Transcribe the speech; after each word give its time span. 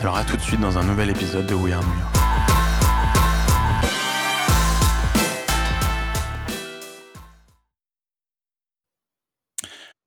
Alors 0.00 0.16
à 0.16 0.24
tout 0.24 0.34
de 0.34 0.40
suite 0.40 0.60
dans 0.60 0.78
un 0.78 0.84
nouvel 0.84 1.10
épisode 1.10 1.46
de 1.46 1.52
We 1.54 1.74
Are 1.74 1.82
New 1.82 1.98
York. 1.98 2.16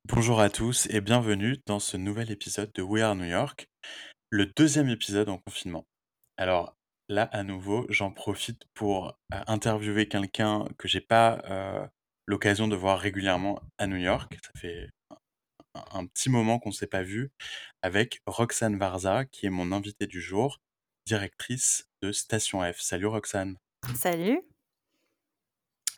Bonjour 0.06 0.42
à 0.42 0.50
tous 0.50 0.88
et 0.90 1.00
bienvenue 1.00 1.58
dans 1.68 1.78
ce 1.78 1.98
nouvel 1.98 2.32
épisode 2.32 2.72
de 2.74 2.82
We 2.82 3.04
Are 3.04 3.16
New 3.16 3.26
York, 3.26 3.68
le 4.32 4.48
deuxième 4.48 4.90
épisode 4.90 5.30
en 5.30 5.38
confinement. 5.38 5.86
Alors 6.38 6.76
là, 7.08 7.30
à 7.32 7.44
nouveau, 7.44 7.86
j'en 7.90 8.10
profite 8.10 8.64
pour 8.74 9.10
euh, 9.32 9.42
interviewer 9.46 10.08
quelqu'un 10.08 10.66
que 10.80 10.88
j'ai 10.88 11.02
pas 11.02 11.40
euh, 11.52 11.86
l'occasion 12.26 12.68
de 12.68 12.76
voir 12.76 13.00
régulièrement 13.00 13.62
à 13.78 13.86
New 13.86 13.98
York. 13.98 14.40
Ça 14.44 14.60
fait 14.60 14.90
un 15.76 16.08
petit 16.08 16.32
moment 16.32 16.58
qu'on 16.58 16.70
ne 16.70 16.74
s'est 16.74 16.88
pas 16.88 17.04
vu 17.04 17.32
avec 17.84 18.22
Roxane 18.26 18.78
Varza, 18.78 19.26
qui 19.26 19.46
est 19.46 19.50
mon 19.50 19.72
invitée 19.74 20.08
du 20.08 20.22
jour, 20.22 20.62
directrice 21.06 21.90
de 22.02 22.14
Station 22.14 22.62
F. 22.64 22.80
Salut 22.80 23.08
Roxane. 23.08 23.58
Salut. 23.94 24.42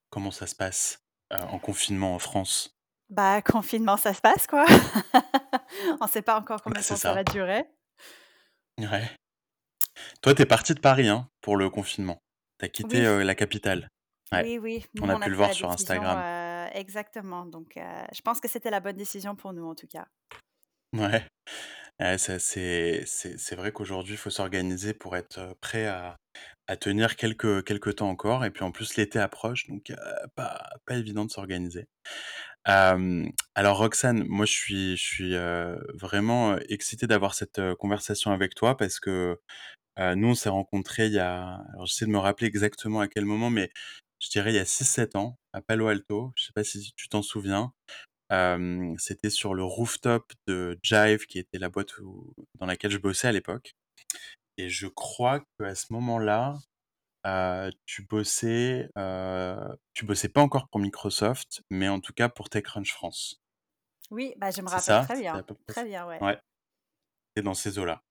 Comment 0.10 0.32
ça 0.32 0.48
se 0.48 0.56
passe 0.56 1.04
euh, 1.32 1.38
en 1.38 1.60
confinement 1.60 2.16
en 2.16 2.20
France? 2.20 2.76
Bah, 3.10 3.40
confinement, 3.44 3.98
ça 3.98 4.16
se 4.16 4.22
passe 4.22 4.48
quoi. 4.48 4.66
On 6.02 6.06
ne 6.06 6.10
sait 6.10 6.24
pas 6.24 6.40
encore 6.40 6.64
combien 6.64 6.82
de 6.82 6.88
temps 6.88 6.96
ça. 6.96 7.14
va 7.14 7.24
durer. 7.24 7.66
Ouais. 8.80 9.08
Toi, 10.22 10.34
tu 10.34 10.42
es 10.42 10.46
parti 10.46 10.74
de 10.74 10.80
Paris 10.80 11.08
hein, 11.08 11.30
pour 11.42 11.56
le 11.56 11.70
confinement. 11.70 12.18
Tu 12.60 12.66
as 12.66 12.70
quitté 12.70 13.06
euh, 13.06 13.24
la 13.24 13.36
capitale. 13.36 13.90
Oui, 14.32 14.58
oui. 14.58 14.86
on 15.02 15.08
a 15.08 15.20
pu 15.20 15.30
le 15.30 15.36
voir 15.36 15.54
sur 15.54 15.70
Instagram. 15.70 16.18
Euh, 16.18 16.68
exactement. 16.74 17.46
Donc, 17.46 17.74
je 17.76 18.22
pense 18.22 18.42
que 18.42 18.50
c'était 18.50 18.72
la 18.72 18.80
bonne 18.80 18.98
décision 18.98 19.36
pour 19.36 19.54
nous, 19.54 19.66
en 19.66 19.76
tout 19.76 19.88
cas. 19.88 20.08
Ouais. 20.94 21.26
C'est 22.00 23.56
vrai 23.56 23.72
qu'aujourd'hui, 23.72 24.14
il 24.14 24.18
faut 24.18 24.30
s'organiser 24.30 24.94
pour 24.94 25.16
être 25.16 25.56
prêt 25.62 25.86
à, 25.88 26.18
à 26.68 26.78
tenir 26.78 27.16
quelques, 27.16 27.64
quelques 27.64 27.96
temps 27.96 28.10
encore. 28.10 28.46
Et 28.46 28.52
puis 28.52 28.64
en 28.64 28.72
plus, 28.72 28.96
l'été 28.98 29.20
approche, 29.20 29.68
donc 29.68 29.94
pas, 30.36 30.70
pas 30.86 30.96
évident 30.96 31.26
de 31.26 31.32
s'organiser. 31.32 31.88
alors 32.66 33.78
Roxane, 33.78 34.24
moi 34.28 34.46
je 34.46 34.52
suis, 34.52 34.98
je 34.98 35.04
suis 35.04 35.36
vraiment 35.94 36.58
excité 36.70 37.08
d'avoir 37.08 37.34
cette 37.36 37.62
conversation 37.76 38.32
avec 38.32 38.56
toi 38.56 38.78
parce 38.78 39.00
que 39.00 39.40
nous, 39.98 40.30
on 40.30 40.36
s'est 40.36 40.50
rencontrés 40.50 41.08
il 41.08 41.14
y 41.14 41.20
a... 41.20 41.62
Alors 41.74 41.86
j'essaie 41.86 42.06
de 42.06 42.12
me 42.12 42.18
rappeler 42.20 42.48
exactement 42.48 43.00
à 43.02 43.08
quel 43.08 43.26
moment, 43.26 43.50
mais 43.50 43.72
je 44.20 44.30
dirais 44.30 44.52
il 44.52 44.56
y 44.56 44.60
a 44.60 44.66
6-7 44.66 45.18
ans, 45.18 45.38
à 45.54 45.62
Palo 45.62 45.88
Alto. 45.88 46.34
Je 46.36 46.46
sais 46.46 46.54
pas 46.54 46.64
si 46.64 46.94
tu 46.96 47.10
t'en 47.10 47.22
souviens. 47.22 47.74
C'était 48.98 49.30
sur 49.30 49.54
le 49.54 49.64
rooftop 49.64 50.32
de 50.48 50.80
Jive, 50.84 51.26
qui 51.26 51.40
était 51.40 51.58
la 51.58 51.70
boîte 51.70 51.94
dans 52.60 52.66
laquelle 52.66 52.92
je 52.92 52.98
bossais 52.98 53.28
à 53.28 53.32
l'époque. 53.32 53.76
Et 54.58 54.70
je 54.70 54.88
crois 54.88 55.44
qu'à 55.60 55.76
ce 55.76 55.92
moment-là, 55.94 56.56
tu 57.86 58.04
bossais, 58.04 58.90
tu 59.94 60.06
bossais 60.06 60.30
pas 60.30 60.42
encore 60.42 60.68
pour 60.70 60.80
Microsoft, 60.80 61.64
mais 61.70 61.90
en 61.90 62.00
tout 62.00 62.14
cas 62.14 62.30
pour 62.30 62.50
TechCrunch 62.50 62.92
France. 62.92 63.42
Oui, 64.12 64.34
bah, 64.38 64.52
je 64.52 64.62
me 64.62 64.70
rappelle 64.70 65.04
très 65.04 65.20
bien. 65.20 65.44
Très 65.68 65.86
bien, 65.86 66.08
ouais. 66.08 66.24
Ouais. 66.24 66.40
Et 67.36 67.42
dans 67.42 67.56
ces 67.56 67.80
eaux-là 67.80 68.05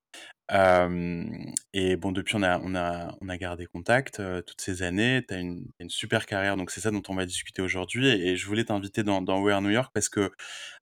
et 0.50 1.97
bon, 1.97 2.12
depuis, 2.12 2.36
on 2.36 2.42
a, 2.42 2.58
on 2.60 2.75
a, 2.75 3.16
on 3.20 3.28
a 3.28 3.36
gardé 3.38 3.66
contact 3.66 4.22
toutes 4.47 4.60
ces 4.60 4.82
années. 4.82 5.25
Tu 5.26 5.34
as 5.34 5.38
une, 5.38 5.66
une, 5.80 5.91
super 5.91 6.26
carrière, 6.26 6.56
donc 6.56 6.70
c'est 6.70 6.80
ça 6.80 6.91
dont 6.91 7.02
on 7.08 7.14
va 7.14 7.26
discuter 7.26 7.62
aujourd'hui. 7.62 8.08
Et, 8.08 8.36
je 8.36 8.47
voulais 8.47 8.64
t'inviter 8.64 9.02
dans, 9.02 9.22
dans 9.22 9.41
We 9.41 9.54
Are 9.54 9.62
New 9.62 9.70
York 9.70 9.91
parce 9.94 10.08
que, 10.08 10.30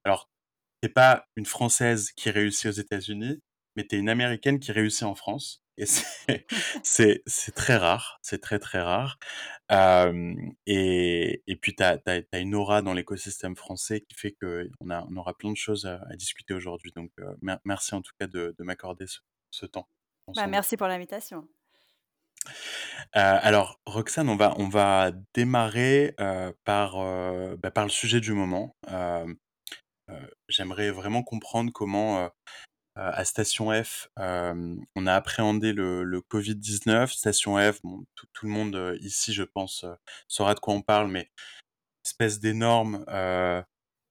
alors, 0.04 0.28
t'es 0.82 0.88
pas 0.88 1.26
une 1.36 1.46
Française 1.46 2.12
qui 2.16 2.30
réussit 2.30 2.66
aux 2.66 2.72
États-Unis, 2.72 3.40
mais 3.76 3.86
tu 3.86 3.96
es 3.96 3.98
une 4.00 4.08
Américaine 4.08 4.60
qui 4.60 4.72
réussit 4.72 5.04
en 5.04 5.14
France. 5.14 5.61
Et 5.78 5.86
c'est 6.82 7.54
très 7.54 7.76
rare, 7.76 8.18
c'est 8.22 8.40
très 8.40 8.58
très 8.58 8.80
rare. 8.80 9.18
et, 10.66 11.42
et 11.46 11.56
puis, 11.56 11.74
tu 11.74 11.82
as, 11.82 11.98
as, 12.06 12.38
une 12.38 12.54
aura 12.54 12.82
dans 12.82 12.92
l'écosystème 12.92 13.56
français 13.56 14.02
qui 14.02 14.14
fait 14.14 14.32
qu'on 14.32 14.68
on 14.90 15.16
aura 15.16 15.34
plein 15.34 15.50
de 15.50 15.56
choses 15.56 15.86
à, 15.86 16.00
discuter 16.16 16.54
aujourd'hui. 16.54 16.92
Donc, 16.94 17.10
merci 17.64 17.94
en 17.94 18.02
tout 18.02 18.12
cas 18.18 18.26
de, 18.26 18.54
de 18.56 18.64
m'accorder 18.64 19.06
ce, 19.06 19.20
ce 19.50 19.66
temps. 19.66 19.88
Bah, 20.34 20.46
merci 20.46 20.76
pour 20.76 20.86
l'invitation. 20.86 21.48
alors, 23.12 23.80
Roxane, 23.86 24.28
on 24.28 24.36
va, 24.36 24.54
on 24.58 24.68
va 24.68 25.12
démarrer 25.34 26.14
par, 26.64 26.96
bah, 27.56 27.70
par 27.70 27.84
le 27.84 27.90
sujet 27.90 28.20
du 28.20 28.32
moment. 28.32 28.76
J'aimerais 30.48 30.90
vraiment 30.90 31.22
comprendre 31.22 31.72
comment, 31.72 32.30
à 32.94 33.24
Station 33.24 33.70
F, 33.72 34.08
on 34.16 35.06
a 35.06 35.14
appréhendé 35.14 35.72
le, 35.72 36.04
le 36.04 36.20
Covid-19. 36.20 37.08
Station 37.08 37.56
F, 37.56 37.80
tout, 38.14 38.46
le 38.46 38.50
monde 38.50 38.98
ici, 39.00 39.32
je 39.32 39.42
pense, 39.42 39.84
saura 40.28 40.54
de 40.54 40.60
quoi 40.60 40.74
on 40.74 40.82
parle, 40.82 41.08
mais 41.08 41.30
espèce 42.04 42.40
d'énorme 42.40 43.04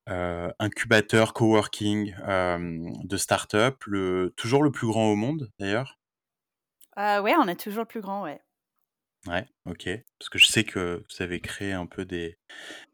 incubateur, 0.08 1.34
coworking 1.34 2.16
de 2.18 3.18
start-up, 3.18 3.84
toujours 4.36 4.64
le 4.64 4.72
plus 4.72 4.88
grand 4.88 5.12
au 5.12 5.16
monde 5.16 5.52
d'ailleurs 5.60 6.00
euh, 6.98 7.22
Ouais, 7.22 7.36
on 7.38 7.48
est 7.48 7.60
toujours 7.60 7.84
le 7.84 7.88
plus 7.88 8.02
grand, 8.02 8.24
ouais. 8.24 8.42
Ouais, 9.28 9.46
ok. 9.70 9.88
Parce 10.18 10.30
que 10.30 10.40
je 10.40 10.48
sais 10.48 10.64
que 10.64 11.04
vous 11.10 11.24
avez 11.24 11.40
créé 11.40 11.74
un 11.74 11.86
peu 11.86 12.06
des, 12.06 12.38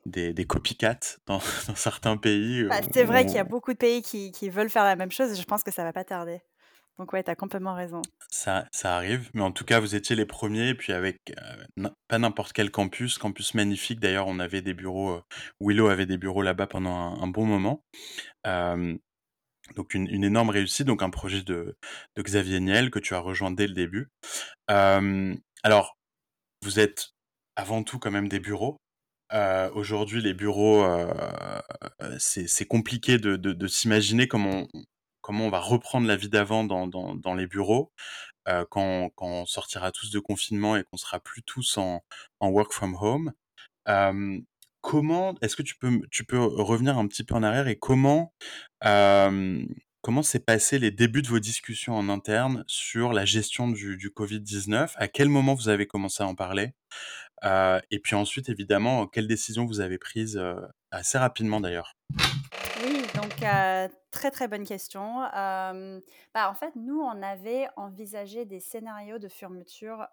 des, 0.05 0.33
des 0.33 0.45
copycats 0.45 1.17
dans, 1.25 1.39
dans 1.67 1.75
certains 1.75 2.17
pays. 2.17 2.65
Bah, 2.65 2.81
c'est 2.91 3.05
vrai 3.05 3.25
qu'il 3.25 3.35
y 3.35 3.39
a 3.39 3.45
beaucoup 3.45 3.73
de 3.73 3.77
pays 3.77 4.01
qui, 4.01 4.31
qui, 4.31 4.49
veulent 4.49 4.69
faire 4.69 4.83
la 4.83 4.95
même 4.95 5.11
chose 5.11 5.31
et 5.31 5.35
je 5.35 5.45
pense 5.45 5.63
que 5.63 5.71
ça 5.71 5.83
va 5.83 5.93
pas 5.93 6.03
tarder. 6.03 6.41
Donc 6.97 7.13
ouais, 7.13 7.23
tu 7.23 7.29
as 7.29 7.35
complètement 7.35 7.75
raison. 7.75 8.01
Ça, 8.29 8.65
ça 8.71 8.95
arrive, 8.95 9.29
mais 9.33 9.43
en 9.43 9.51
tout 9.51 9.63
cas, 9.63 9.79
vous 9.79 9.95
étiez 9.95 10.15
les 10.15 10.25
premiers, 10.25 10.69
et 10.69 10.75
puis 10.75 10.93
avec 10.93 11.19
pas 12.07 12.17
n'importe 12.17 12.53
quel 12.53 12.71
campus, 12.71 13.19
campus 13.19 13.53
magnifique. 13.53 13.99
D'ailleurs, 13.99 14.27
on 14.27 14.39
avait 14.39 14.63
des 14.63 14.73
bureaux, 14.73 15.21
Willow 15.61 15.89
avait 15.89 16.07
des 16.07 16.17
bureaux 16.17 16.41
là-bas 16.41 16.65
pendant 16.65 17.21
un, 17.21 17.27
bon 17.27 17.45
moment. 17.45 17.83
donc 18.43 19.93
une, 19.93 20.07
une, 20.09 20.23
énorme 20.23 20.49
réussite, 20.49 20.87
donc 20.87 21.03
un 21.03 21.11
projet 21.11 21.43
de, 21.43 21.77
de, 22.15 22.21
Xavier 22.23 22.59
Niel 22.59 22.89
que 22.89 22.97
tu 22.99 23.13
as 23.13 23.19
rejoint 23.19 23.51
dès 23.51 23.67
le 23.67 23.73
début. 23.73 24.09
alors, 24.67 25.97
vous 26.63 26.79
êtes 26.79 27.09
avant 27.55 27.83
tout 27.83 27.99
quand 27.99 28.11
même 28.11 28.29
des 28.29 28.39
bureaux. 28.39 28.77
Aujourd'hui, 29.73 30.21
les 30.21 30.33
bureaux, 30.33 30.85
c'est 32.19 32.65
compliqué 32.65 33.17
de, 33.17 33.35
de, 33.35 33.53
de 33.53 33.67
s'imaginer 33.67 34.27
comment 34.27 34.67
on, 34.73 34.83
comment 35.27 35.45
on 35.47 35.49
va 35.49 35.59
reprendre 35.59 36.07
la 36.07 36.15
vie 36.15 36.29
d'avant 36.29 36.63
dans, 36.63 36.87
dans, 36.87 37.35
les 37.35 37.47
bureaux 37.47 37.91
euh, 38.47 38.63
quand, 38.71 39.09
quand, 39.15 39.27
on 39.27 39.45
sortira 39.45 39.91
tous 39.91 40.09
de 40.09 40.19
confinement 40.19 40.77
et 40.77 40.85
qu'on 40.85 40.95
sera 40.95 41.19
plus 41.19 41.43
tous 41.43 41.77
en, 41.77 42.01
en 42.39 42.47
work 42.47 42.71
from 42.71 42.95
home. 42.95 43.33
Euh, 43.89 44.39
comment 44.79 45.35
est-ce 45.41 45.57
que 45.57 45.63
tu 45.63 45.75
peux 45.77 45.99
tu 46.11 46.23
peux 46.23 46.39
revenir 46.39 46.97
un 46.97 47.07
petit 47.07 47.25
peu 47.25 47.35
en 47.35 47.43
arrière 47.43 47.67
et 47.67 47.77
comment 47.77 48.33
euh, 48.85 49.65
comment 50.07 50.23
s'est 50.23 50.39
passé 50.39 50.79
les 50.79 50.89
débuts 50.89 51.21
de 51.21 51.27
vos 51.27 51.39
discussions 51.39 51.93
en 51.93 52.07
interne 52.07 52.63
sur 52.65 53.11
la 53.11 53.25
gestion 53.25 53.67
du, 53.67 53.97
du 53.97 54.09
Covid-19 54.09 54.93
À 54.95 55.09
quel 55.09 55.27
moment 55.27 55.53
vous 55.53 55.67
avez 55.67 55.85
commencé 55.85 56.23
à 56.23 56.27
en 56.27 56.33
parler? 56.33 56.71
Et 57.43 57.99
puis 58.01 58.15
ensuite, 58.15 58.47
évidemment, 58.47 59.05
quelles 59.07 59.27
décisions 59.27 59.65
vous 59.65 59.81
avez 59.81 59.97
prises 59.97 60.41
assez 60.91 61.17
rapidement 61.17 61.59
d'ailleurs? 61.59 61.97
Oui, 62.85 63.01
donc 63.15 63.33
heu, 63.43 63.89
très, 64.11 64.31
très 64.31 64.47
bonne 64.47 64.63
question. 64.63 65.23
Bah, 65.33 66.49
en 66.49 66.55
fait, 66.55 66.71
nous, 66.77 67.01
on 67.01 67.21
avait 67.21 67.67
envisagé 67.75 68.45
des 68.45 68.61
scénarios 68.61 69.19
de 69.19 69.27
fermeture, 69.27 70.07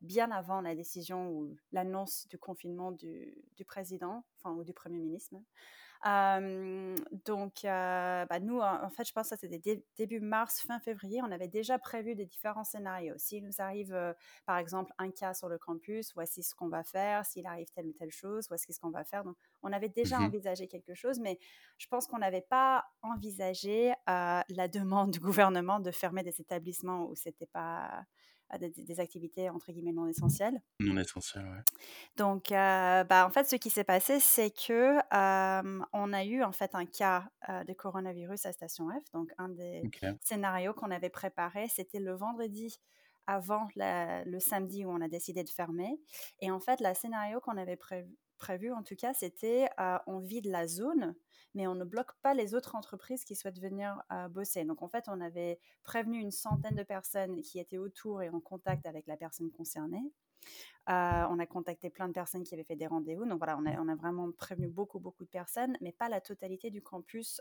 bien 0.00 0.30
avant 0.30 0.62
la 0.62 0.74
décision 0.74 1.28
ou 1.28 1.54
l'annonce 1.72 2.26
du 2.28 2.38
confinement 2.38 2.92
du 2.92 3.64
président, 3.66 4.24
enfin 4.38 4.56
ou 4.56 4.64
du 4.64 4.72
premier 4.72 5.00
ministre. 5.00 5.36
Donc, 6.04 7.60
bah, 7.64 8.40
nous, 8.40 8.60
en 8.60 8.90
fait, 8.90 9.04
je 9.04 9.12
pense 9.12 9.30
que 9.30 9.36
c'était 9.36 9.58
dé 9.58 9.84
début 9.96 10.20
mars, 10.20 10.60
fin 10.60 10.78
février, 10.80 11.20
on 11.22 11.30
avait 11.30 11.48
déjà 11.48 11.78
prévu 11.78 12.14
des 12.14 12.26
différents 12.26 12.64
scénarios. 12.64 13.14
S'il 13.18 13.44
nous 13.44 13.60
arrive, 13.60 14.14
par 14.46 14.58
exemple, 14.58 14.92
un 14.98 15.10
cas 15.10 15.34
sur 15.34 15.48
le 15.48 15.58
campus, 15.58 16.12
voici 16.14 16.42
ce 16.42 16.54
qu'on 16.54 16.68
va 16.68 16.84
faire. 16.84 17.24
S'il 17.24 17.46
arrive 17.46 17.68
telle 17.74 17.86
ou 17.86 17.92
telle 17.92 18.10
chose, 18.10 18.46
voici 18.48 18.72
ce 18.72 18.80
qu'on 18.80 18.90
va 18.90 19.04
faire. 19.04 19.24
Donc, 19.24 19.36
on 19.62 19.72
avait 19.72 19.88
déjà 19.88 20.18
Mmh 20.18 20.24
envisagé 20.28 20.68
quelque 20.68 20.94
chose, 20.94 21.18
mais 21.20 21.38
je 21.78 21.86
pense 21.88 22.06
qu'on 22.06 22.18
n'avait 22.18 22.42
pas 22.42 22.84
envisagé, 23.02 23.92
la 24.06 24.68
demande 24.68 25.10
du 25.10 25.20
gouvernement 25.20 25.80
de 25.80 25.90
fermer 25.90 26.22
des 26.22 26.40
établissements 26.40 27.06
où 27.06 27.14
c'était 27.14 27.46
pas, 27.46 28.04
des 28.58 28.70
des 28.70 29.00
activités 29.00 29.50
entre 29.50 29.72
guillemets 29.72 29.92
«non 29.92 30.06
essentielles». 30.08 30.60
Non 30.80 30.96
essentiel, 31.00 31.44
ouais. 31.46 31.62
Donc, 32.16 32.50
heu, 32.52 32.54
bah, 33.04 33.26
en 33.26 33.30
fait, 33.30 33.44
ce 33.48 33.56
qui 33.56 33.70
s'est 33.70 33.84
passé, 33.84 34.20
c'est 34.20 34.50
que, 34.50 34.98
hem, 35.12 35.84
on 35.92 36.12
a 36.12 36.24
eu, 36.24 36.42
en 36.42 36.52
fait, 36.52 36.74
un 36.74 36.86
cas, 36.86 37.28
heu, 37.48 37.64
de 37.64 37.72
coronavirus 37.72 38.46
à 38.46 38.52
Station 38.52 38.88
F. 38.90 39.10
Donc 39.12 39.30
un 39.38 39.48
des 39.48 39.88
scénarios 40.20 40.74
qu'on 40.74 40.90
avait 40.90 41.10
préparé, 41.10 41.68
c'était 41.68 42.00
le 42.00 42.12
vendredi 42.14 42.76
avant 43.26 43.68
la 43.76 44.24
le 44.24 44.40
samedi 44.40 44.84
où 44.86 44.90
on 44.90 45.00
a 45.02 45.08
décidé 45.08 45.44
de 45.44 45.50
fermer 45.50 46.00
et 46.40 46.50
en 46.50 46.60
fait, 46.60 46.80
la 46.80 46.94
scénario 46.94 47.40
qu'on 47.40 47.56
avait 47.58 47.76
prévu 47.76 48.16
prévu, 48.38 48.72
en 48.72 48.82
tout 48.82 48.96
cas, 48.96 49.14
c'était, 49.14 49.66
heu, 49.80 49.98
on 50.06 50.18
vide 50.20 50.46
la 50.46 50.66
zone, 50.66 51.14
mais 51.54 51.66
on 51.66 51.74
ne 51.74 51.84
bloque 51.84 52.12
pas 52.22 52.34
les 52.34 52.54
autres 52.54 52.74
entreprises 52.76 53.24
qui 53.24 53.34
souhaitent 53.36 53.60
venir, 53.60 54.02
heu, 54.12 54.28
bosser. 54.28 54.64
Donc 54.64 54.82
en 54.82 54.88
fait, 54.88 55.04
on 55.08 55.20
avait 55.20 55.60
prévenu 55.82 56.18
une 56.20 56.30
centaine 56.30 56.76
de 56.76 56.82
personnes 56.82 57.42
qui 57.42 57.58
étaient 57.58 57.78
autour 57.78 58.22
et 58.22 58.30
en 58.30 58.40
contact 58.40 58.86
avec 58.86 59.06
la 59.06 59.16
personne 59.16 59.50
concernée 59.50 60.12
Heu, 60.88 61.26
on 61.30 61.38
a 61.38 61.46
contacté 61.46 61.90
plein 61.90 62.08
de 62.08 62.12
personnes 62.12 62.44
qui 62.44 62.54
avaient 62.54 62.64
fait 62.64 62.76
des 62.76 62.86
rendez-vous. 62.86 63.26
Donc 63.26 63.38
voilà, 63.38 63.58
on 63.58 63.66
a 63.66 63.80
on 63.80 63.88
a 63.88 63.94
vraiment 63.96 64.30
prévenu 64.32 64.68
beaucoup, 64.68 64.98
beaucoup 65.00 65.24
de 65.24 65.28
personnes, 65.30 65.76
mais 65.80 65.92
pas 65.92 66.08
la 66.08 66.20
totalité 66.20 66.70
du 66.70 66.82
campus, 66.82 67.40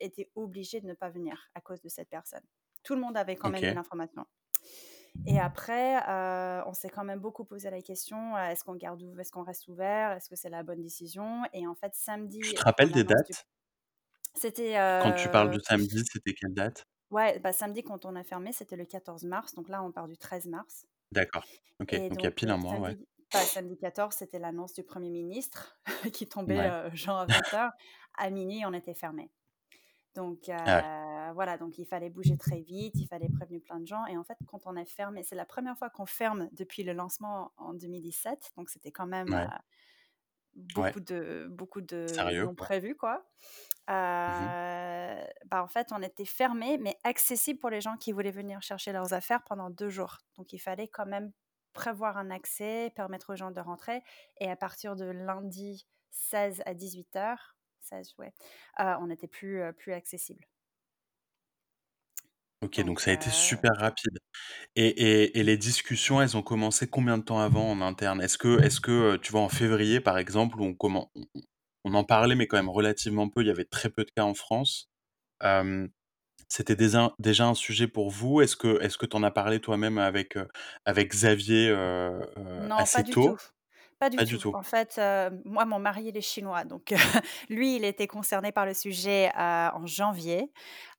était 0.00 0.30
obligé 0.34 0.80
de 0.80 0.86
ne 0.86 0.94
pas 0.94 1.10
venir 1.10 1.48
à 1.54 1.60
cause 1.60 1.80
de 1.80 1.88
cette 1.88 2.08
personne. 2.08 2.42
Tout 2.82 2.94
le 2.94 3.00
monde 3.00 3.16
avait 3.16 3.36
quand 3.36 3.50
même 3.50 3.68
eu 3.68 3.72
OK, 3.72 3.74
l'information 3.74 4.26
et 5.24 5.40
après, 5.40 5.96
heu, 6.08 6.62
on 6.66 6.72
s'est 6.74 6.88
quand 6.90 7.04
même 7.04 7.20
beaucoup 7.20 7.44
posé 7.44 7.70
la 7.70 7.82
question, 7.82 8.36
«Est-ce 8.38 8.64
qu'on 8.64 8.74
garde 8.76 9.02
est-ce 9.18 9.32
qu'on 9.32 9.42
reste 9.44 9.68
ouvert? 9.68 10.12
Est-ce 10.12 10.28
que 10.28 10.36
c'est 10.36 10.50
la 10.50 10.62
bonne 10.62 10.82
décision?» 10.82 11.42
et 11.52 11.66
en 11.66 11.74
fait, 11.74 11.94
tu 12.40 12.54
samedi, 12.54 12.54
te 12.54 12.62
pour 12.76 12.88
rappelles 12.88 12.92
des 12.92 13.04
du 13.04 13.04
dates? 13.04 13.44
c'était, 14.34 14.76
Quand 14.98 15.12
tu 15.12 15.30
parles 15.30 15.50
de 15.50 15.58
samedi, 15.58 16.02
c'était 16.06 16.34
quelle 16.34 16.52
date? 16.54 16.84
ouais, 17.10 17.40
bah, 17.40 17.52
samedi 17.52 17.82
quand 17.82 18.04
on 18.04 18.14
a 18.14 18.22
fermé, 18.22 18.52
c'était 18.52 18.76
le 18.76 18.84
14 18.84 19.24
mars, 19.24 19.54
donc 19.54 19.68
là, 19.68 19.82
on 19.82 19.90
part 19.90 20.06
du 20.06 20.16
13 20.16 20.46
mars. 20.46 20.86
D'accord. 21.10 21.44
OK, 21.80 21.94
Et 21.94 22.10
donc 22.10 22.22
il 22.22 22.26
y 22.26 22.28
a 22.28 22.30
pile 22.30 22.50
heu, 22.50 22.52
un 22.52 22.56
mois, 22.56 22.78
ouais. 22.78 22.94
samedi 22.94 23.08
bah, 23.32 23.46
samedi 23.46 23.76
14, 23.76 24.14
c'était 24.14 24.38
l'annonce 24.38 24.72
du 24.74 24.82
premier 24.84 25.10
ministre 25.10 25.80
qui 26.12 26.28
tombait, 26.28 26.64
Ouais. 26.64 26.72
heu, 26.86 26.90
genre 26.94 27.18
à 27.18 27.26
20:00. 27.26 27.72
À 28.18 28.30
minuit, 28.30 28.64
on 28.66 28.72
était 28.72 28.94
fermés. 28.94 29.30
Donc, 30.16 30.48
Ah 30.64 30.76
ouais. 30.76 30.86
Voilà, 31.36 31.58
donc 31.58 31.78
il 31.78 31.86
fallait 31.86 32.10
bouger 32.10 32.36
très 32.38 32.60
vite, 32.62 33.00
il 33.02 33.06
fallait 33.06 33.30
prévenir 33.30 33.62
plein 33.62 33.80
de 33.80 33.86
gens 33.86 34.06
et 34.06 34.18
en 34.18 34.24
fait, 34.24 34.38
quand 34.46 34.66
on 34.66 34.76
a 34.76 34.84
fermé 34.86 35.22
c'est 35.24 35.36
la 35.36 35.46
première 35.46 35.78
fois 35.78 35.90
qu'on 35.90 36.06
ferme 36.06 36.48
depuis 36.52 36.84
le 36.84 36.94
lancement 36.94 37.52
en 37.58 37.74
2017, 37.74 38.52
donc 38.58 38.70
c'était 38.70 38.92
quand 38.92 39.06
même, 39.06 39.34
Ouais, 39.34 39.50
ouais, 40.76 40.94
beaucoup 40.94 41.00
de 41.00 41.48
beaucoup 41.50 41.80
de 41.82 42.18
sérieux, 42.18 42.48
non 42.48 42.54
quoi. 42.56 42.68
prévus, 42.68 42.96
quoi. 42.96 43.26
Mmh 44.26 44.52
bah, 45.46 45.62
en 45.62 45.68
fait, 45.68 45.88
on 45.92 46.02
était 46.02 46.24
fermés, 46.24 46.78
mais 46.78 46.96
accessibles 47.04 47.58
pour 47.60 47.70
les 47.70 47.80
gens 47.80 47.96
qui 47.96 48.12
voulaient 48.12 48.30
venir 48.30 48.62
chercher 48.62 48.92
leurs 48.92 49.12
affaires 49.14 49.42
pendant 49.44 49.70
2 49.70 49.90
jours. 49.90 50.18
Donc 50.36 50.52
il 50.52 50.58
fallait 50.58 50.88
quand 50.88 51.06
même 51.06 51.32
prévoir 51.72 52.16
un 52.18 52.30
accès, 52.30 52.92
permettre 52.96 53.32
aux 53.34 53.36
gens 53.36 53.50
de 53.50 53.60
rentrer 53.60 54.02
et 54.40 54.50
à 54.50 54.56
partir 54.56 54.96
de 54.96 55.04
lundi 55.06 55.86
16 56.10 56.62
à 56.66 56.74
18:00, 56.74 57.56
16 57.80 58.14
ouais, 58.18 58.32
heu, 58.80 58.84
on 59.00 59.06
n'était 59.08 59.28
plus, 59.28 59.62
plus 59.74 59.92
accessible. 59.92 60.46
OK, 62.62 62.80
donc 62.80 63.00
Donc 63.00 63.00
ça 63.00 63.10
a 63.10 63.14
été 63.14 63.30
heu, 63.30 63.30
super 63.30 63.72
rapide 63.76 64.18
et 64.76 64.86
et 64.88 65.38
et 65.40 65.44
les 65.44 65.58
discussions, 65.58 66.22
elles 66.22 66.36
ont 66.36 66.42
commencé 66.42 66.88
combien 66.88 67.18
de 67.18 67.24
temps 67.24 67.40
avant 67.40 67.70
en 67.70 67.80
interne? 67.82 68.22
Est-ce 68.22 68.38
que 68.38 68.60
est-ce 68.62 68.80
que, 68.80 69.14
heu, 69.16 69.18
tu 69.20 69.32
vois, 69.32 69.42
en 69.42 69.48
février, 69.50 70.00
par 70.00 70.18
exemple, 70.18 70.60
où 70.60 70.64
on 70.64 70.74
commen 70.74 71.04
on 71.16 71.22
on 71.36 71.42
on 71.84 71.94
en 71.94 72.04
parlait, 72.04 72.34
mais 72.36 72.46
quand 72.48 72.58
même 72.58 72.68
relativement 72.70 73.28
peu, 73.30 73.42
il 73.42 73.48
y 73.48 73.50
avait 73.50 73.64
très 73.66 73.90
peu 73.90 74.04
de 74.04 74.10
cas 74.12 74.24
en 74.24 74.34
France. 74.34 74.90
Hem, 75.42 75.90
c'était 76.48 76.76
déjà 76.76 77.14
déjà 77.20 77.46
un 77.48 77.54
sujet 77.54 77.88
pour 77.88 78.10
vous? 78.10 78.40
Est-ce 78.42 78.56
que 78.56 78.80
est-ce 78.82 78.98
que 78.98 79.06
tu 79.06 79.16
en 79.16 79.22
as 79.24 79.30
parlé 79.32 79.60
toi-même 79.60 79.98
avec, 79.98 80.36
heu, 80.38 80.48
avec 80.86 81.10
Xavier, 81.12 81.70
heu 81.70 82.20
heu, 82.38 82.58
non, 82.58 82.86
pas 82.88 83.02
assez 83.02 83.02
du 83.02 83.16
tout. 83.18 83.34
tôt? 83.34 83.40
Pas 83.98 84.10
du 84.10 84.20
Pas 84.20 84.26
du 84.26 84.38
tout. 84.38 84.40
tout? 84.40 84.54
En 84.54 84.62
fait, 84.62 84.96
heu, 84.98 85.30
moi, 85.44 85.64
mon 85.64 85.78
mari, 85.78 86.04
il 86.06 86.16
est 86.16 86.20
chinois, 86.20 86.64
donc 86.64 86.94
lui, 87.50 87.76
il 87.76 87.84
était 87.84 88.06
concerné 88.06 88.52
par 88.52 88.66
le 88.66 88.74
sujet, 88.74 89.28
heu, 89.36 89.40
en 89.74 89.86
janvier. 89.86 90.52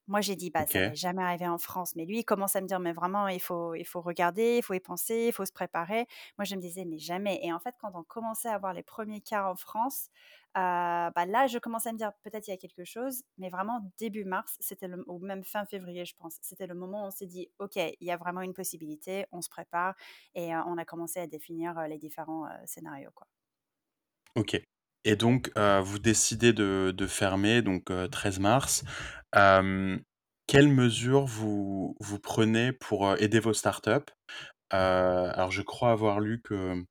Moi, 0.07 0.21
j'ai 0.21 0.36
dit: 0.36 0.50
«Bah, 0.51 0.65
ça 0.68 0.80
OK, 0.80 0.94
jamais 0.94 1.21
arriver 1.24 1.48
en 1.48 1.57
France», 1.57 1.95
mais 1.95 2.06
lui, 2.06 2.19
il 2.19 2.24
commence 2.25 2.56
à 2.56 2.62
me 2.62 2.68
dire: 2.68 2.80
«Mais 2.80 2.94
vraiment, 2.94 3.27
il 3.27 3.39
faut 3.42 3.75
il 3.75 3.86
faut 3.86 4.01
regarder, 4.01 4.57
il 4.57 4.63
faut 4.63 4.74
y 4.74 4.80
penser, 4.80 5.25
il 5.27 5.33
faut 5.33 5.45
se 5.45 5.51
préparer». 5.51 6.07
Moi, 6.38 6.45
je 6.45 6.56
me 6.56 6.62
disais: 6.62 6.86
«Mais 6.86 6.98
jamais» 7.00 7.39
et 7.44 7.51
en 7.54 7.59
fait, 7.59 7.75
quand 7.80 7.92
on 7.94 8.04
commençait 8.04 8.50
à 8.50 8.54
avoir 8.56 8.74
les 8.74 8.83
premiers 8.83 9.21
cas 9.21 9.50
en 9.50 9.56
France, 9.56 10.09
heu, 10.57 10.59
bah, 11.15 11.25
là, 11.27 11.48
je 11.48 11.59
commençais 11.59 11.89
à 11.89 11.94
me 11.94 11.98
dire: 11.98 12.12
«Peut-être 12.24 12.48
il 12.48 12.51
y 12.51 12.54
a 12.54 12.57
quelque 12.57 12.86
chose», 12.86 13.24
mais 13.38 13.50
vraiment 13.50 13.92
début 13.98 14.25
mars, 14.25 14.56
c'était 14.59 14.88
le 14.88 15.04
ou 15.07 15.19
même 15.19 15.44
fin 15.44 15.65
février, 15.65 16.06
je 16.06 16.15
pense. 16.15 16.38
C'était 16.42 16.68
le 16.68 16.75
moment 16.75 17.04
où 17.04 17.07
on 17.07 17.12
s'est 17.12 17.27
dit: 17.27 17.50
«OK, 17.59 17.75
il 17.75 17.95
y 18.01 18.12
a 18.12 18.18
vraiment 18.18 18.42
une 18.42 18.54
possibilité, 18.54 19.25
on 19.31 19.42
se 19.42 19.50
prépare» 19.50 19.95
et 20.36 20.54
heu, 20.54 20.59
on 20.68 20.77
a 20.77 20.86
commencé 20.86 21.19
à 21.19 21.27
définir, 21.27 21.77
heu, 21.80 21.88
les 21.88 21.98
différents, 21.98 22.48
scénarios, 22.65 23.12
quoi. 23.13 23.27
OK 24.36 24.63
et 25.05 25.15
donc 25.15 25.51
heu, 25.57 25.79
vous 25.81 25.99
décidez 25.99 26.53
de 26.53 26.94
de 26.95 27.07
fermer 27.07 27.61
donc 27.61 27.91
heu, 27.91 28.07
13 28.09 28.39
mars. 28.39 28.83
Hem, 29.33 30.01
quelles 30.47 30.69
mesures 30.69 31.25
vous 31.25 31.95
vous 31.99 32.19
prenez 32.19 32.71
pour, 32.73 33.07
heu, 33.09 33.17
aider 33.21 33.39
vos 33.39 33.53
startups? 33.53 34.11
Heu, 34.73 34.77
alors 34.77 35.51
je 35.51 35.61
crois 35.63 35.91
avoir 35.91 36.19
lu 36.21 36.41
que 36.44 36.83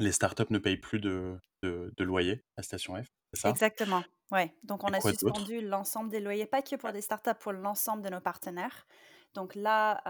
les 0.00 0.12
startups 0.12 0.50
ne 0.50 0.58
payent 0.58 0.78
plus 0.78 1.00
de 1.00 1.38
de 1.62 1.92
de 1.96 2.04
loyer 2.04 2.44
à 2.58 2.62
Station 2.64 2.96
F, 3.02 3.08
c'est 3.34 3.40
ça? 3.42 3.60
Exactement, 3.60 4.04
ouais. 4.32 4.54
Donc 4.64 4.84
Et 4.86 4.90
on 4.90 4.92
a 4.92 5.00
quoi 5.00 5.12
d'autre? 5.14 5.40
suspendu 5.40 5.60
l'ensemble 5.66 6.10
des 6.10 6.20
loyers, 6.20 6.46
pas 6.46 6.60
que 6.62 6.76
pour 6.76 6.92
des 6.92 7.00
startups, 7.00 7.34
pour 7.40 7.52
l'ensemble 7.52 8.02
de 8.02 8.10
nos 8.10 8.20
partenaires. 8.20 8.86
Donc 9.34 9.54
là, 9.54 10.02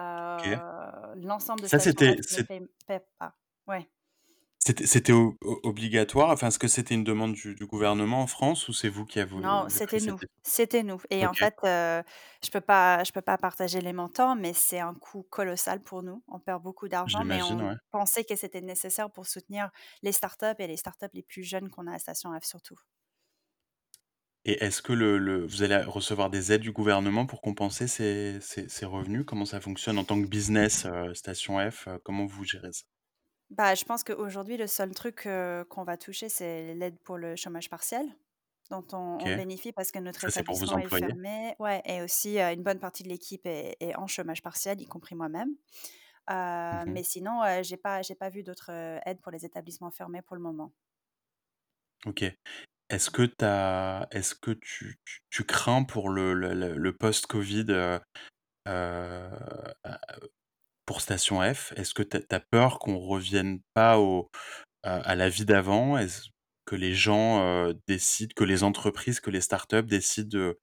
OK. 0.43 0.61
heu, 1.15 1.21
l'ensemble 1.21 1.63
de 1.63 1.69
Ça 1.71 1.79
Station 1.79 2.03
c'était 2.03 2.17
F 2.17 2.19
ne 2.31 2.39
c'est 2.39 2.47
paie 2.87 3.01
pas. 3.19 3.37
Ouais. 3.69 3.89
C'était 4.61 4.87
c'était 4.87 5.13
o 5.13 5.37
o 5.43 5.61
obligatoire? 5.65 6.31
Enfin, 6.31 6.49
est-ce 6.49 6.59
que 6.59 6.69
c'était 6.69 6.95
une 6.95 7.05
demande 7.05 7.33
du 7.35 7.55
du 7.55 7.67
gouvernement 7.67 8.23
en 8.23 8.27
France 8.27 8.69
ou 8.69 8.73
c'est 8.73 8.89
vous 8.89 9.05
qui 9.07 9.19
Non, 9.37 9.67
avez 9.69 9.81
pris 9.83 9.99
c'était 9.99 10.01
cette 10.01 10.17
nous, 10.17 10.21
c'était 10.43 10.83
nous 10.83 11.01
et 11.09 11.25
en 11.25 11.35
OK, 11.35 11.37
fait, 11.37 11.55
heu, 11.65 12.03
je 12.45 12.51
peux 12.51 12.61
pas 12.61 13.05
je 13.05 13.13
peux 13.13 13.23
pas 13.23 13.39
partager 13.39 13.81
les 13.81 13.93
montants, 13.93 14.35
mais 14.35 14.53
c'est 14.53 14.81
un 14.81 14.93
coût 14.95 15.23
colossal 15.23 15.81
pour 15.83 16.03
nous. 16.03 16.25
On 16.27 16.41
perd 16.41 16.63
beaucoup 16.63 16.89
d'argent, 16.89 17.25
mais 17.25 17.41
j'imagine, 17.41 17.61
on 17.61 17.63
ouais. 17.63 17.77
pensait 17.93 18.25
que 18.25 18.35
c'était 18.35 18.61
nécessaire 18.61 19.11
pour 19.13 19.27
soutenir 19.27 19.71
les 20.03 20.11
startups 20.13 20.47
et 20.59 20.67
les 20.67 20.77
startups 20.77 21.07
les 21.15 21.23
plus 21.23 21.45
jeunes 21.45 21.71
qu'on 21.71 21.87
a 21.87 21.95
à 21.95 21.99
Station 22.01 22.39
F 22.41 22.45
surtout. 22.45 22.77
Et 24.45 24.63
est-ce 24.63 24.83
que 24.83 24.93
le 24.93 25.17
le 25.19 25.47
vous 25.47 25.63
allez 25.63 25.77
recevoir 25.79 26.29
des 26.31 26.53
aides 26.53 26.61
du 26.61 26.73
gouvernement 26.73 27.25
pour 27.27 27.41
compenser 27.41 27.87
ces 27.89 28.39
ces 28.43 28.69
ces 28.69 28.85
revenus? 28.87 29.25
Comment 29.27 29.45
ça 29.47 29.61
fonctionne 29.63 29.97
en 29.99 30.05
tant 30.05 30.21
que 30.21 30.27
business, 30.29 30.85
heu, 30.87 31.15
Station 31.15 31.59
F, 31.71 31.89
heu, 31.89 31.99
comment 32.05 32.27
vous 32.27 32.45
gérez 32.45 32.73
ça? 32.73 32.85
Bah, 33.51 33.75
je 33.75 33.85
pense 33.85 34.05
qu'aujourd'hui, 34.05 34.57
le 34.57 34.67
seul 34.69 34.93
truc, 34.95 35.27
heu, 35.27 35.65
qu'on 35.69 35.83
va 35.83 35.97
toucher, 35.97 36.29
c'est 36.29 36.73
l'aide 36.75 36.99
pour 37.01 37.19
le 37.19 37.35
chômage 37.35 37.69
partiel, 37.69 38.07
dont 38.71 38.87
on 38.93 38.99
OK, 39.19 39.27
on 39.27 39.33
bénéficie 39.33 39.73
parce 39.73 39.91
que 39.93 39.99
notre 39.99 40.25
ça 40.25 40.31
c'est 40.31 40.43
pour 40.45 40.59
vos 40.59 40.73
établissement 40.73 40.79
est 40.79 40.89
employés? 40.89 41.09
fermé. 41.09 41.57
Ouais 41.59 41.83
et 41.85 42.01
aussi, 42.03 42.39
heu, 42.39 42.53
une 42.53 42.63
bonne 42.63 42.79
partie 42.81 43.03
de 43.03 43.09
l'équipe 43.09 43.45
est 43.47 43.77
est 43.81 43.97
en 43.97 44.07
chômage 44.07 44.43
partiel, 44.43 44.81
y 44.81 44.87
compris 44.87 45.17
moi-même. 45.17 45.51
Heu, 46.31 46.87
Mmh 46.87 46.87
mais 46.89 47.03
sinon, 47.05 47.45
heu, 47.45 47.63
j'ai 47.65 47.77
pas 47.79 48.03
j'ai 48.03 48.17
pas 48.17 48.31
vu 48.31 48.43
d'autres, 48.45 48.71
aides 49.07 49.21
pour 49.23 49.33
les 49.33 49.45
établissements 49.47 49.91
fermés 49.93 50.23
pour 50.23 50.37
le 50.37 50.43
moment. 50.43 50.73
OK. 52.07 52.25
Est-ce 52.91 53.11
que 53.11 53.23
tu 53.25 54.17
est-ce 54.19 54.35
que 54.37 54.53
tu 54.53 55.01
tu 55.05 55.21
tu 55.31 55.45
crains 55.45 55.85
pour 55.85 56.11
le 56.11 56.35
le 56.35 56.55
le 56.55 56.77
le 56.79 56.97
post-covid, 56.97 57.67
pour 60.91 61.03
Station 61.03 61.41
F? 61.41 61.73
Est-ce 61.77 61.95
que 61.95 62.03
tu 62.03 62.17
as 62.33 62.41
peur 62.41 62.81
qu'on 62.81 62.99
revienne 62.99 63.61
pas 63.75 64.01
au 64.01 64.29
à 64.83 65.15
la 65.15 65.29
vie 65.29 65.45
d'avant? 65.45 65.97
Est-ce 65.97 66.31
que 66.65 66.75
les 66.75 66.95
gens, 66.95 67.73
décident 67.87 68.33
que 68.35 68.43
les 68.43 68.65
entreprises, 68.65 69.21
que 69.21 69.31
les 69.31 69.41
startups 69.41 69.85
décident 69.85 70.37
de 70.37 70.59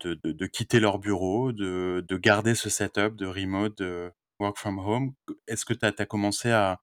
de 0.00 0.18
de 0.24 0.46
quitter 0.46 0.80
leur 0.80 0.98
bureau, 0.98 1.52
de 1.52 2.04
de 2.08 2.16
garder 2.16 2.56
ce 2.56 2.68
setup 2.68 3.14
de 3.14 3.26
remote, 3.26 3.78
de 3.78 4.10
work 4.40 4.58
from 4.58 4.80
home? 4.80 5.14
est-ce 5.46 5.64
que 5.64 5.74
tu 5.74 5.86
as 5.86 6.06
commencé 6.06 6.50
à 6.50 6.80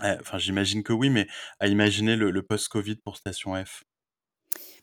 enfin, 0.00 0.38
j'imagine 0.38 0.84
que 0.84 0.92
oui, 0.92 1.10
mais 1.10 1.26
à 1.58 1.66
imaginer 1.66 2.14
le 2.14 2.30
le 2.30 2.42
post-covid 2.44 2.98
pour 3.04 3.16
Station 3.16 3.52
F? 3.64 3.82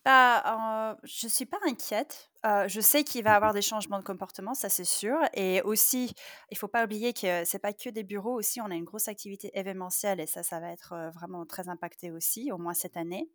Bah, 0.06 0.94
heu, 0.96 0.98
je 1.04 1.28
suis 1.28 1.46
pas 1.46 1.60
inquiète. 1.68 2.32
Heu, 2.44 2.68
je 2.68 2.82
sais 2.82 3.04
qu'il 3.04 3.24
va 3.24 3.30
Mmh 3.30 3.34
y 3.34 3.36
mh. 3.42 3.52
avoir 3.52 3.54
des 3.54 3.62
changements 3.62 4.00
de 4.00 4.04
comportement, 4.04 4.56
ça 4.56 4.68
c'est 4.68 4.84
sûr 4.84 5.20
et 5.36 5.62
aussi, 5.62 6.16
il 6.50 6.58
faut 6.58 6.68
pas 6.68 6.86
oublier 6.86 7.14
que 7.14 7.46
c'est 7.46 7.60
pas 7.60 7.72
que 7.72 7.88
des 7.88 8.02
bureaux 8.04 8.34
aussi, 8.34 8.60
on 8.62 8.72
a 8.72 8.74
une 8.76 8.84
grosse 8.84 9.08
activité 9.08 9.52
événementielle 9.54 10.20
et 10.20 10.26
ça, 10.26 10.42
ça 10.42 10.60
va 10.60 10.72
être, 10.72 10.96
vraiment 11.14 11.46
très 11.46 11.70
impacté 11.70 12.10
aussi, 12.10 12.52
au 12.52 12.58
moins 12.58 12.74
cette 12.74 12.98
année. 12.98 13.30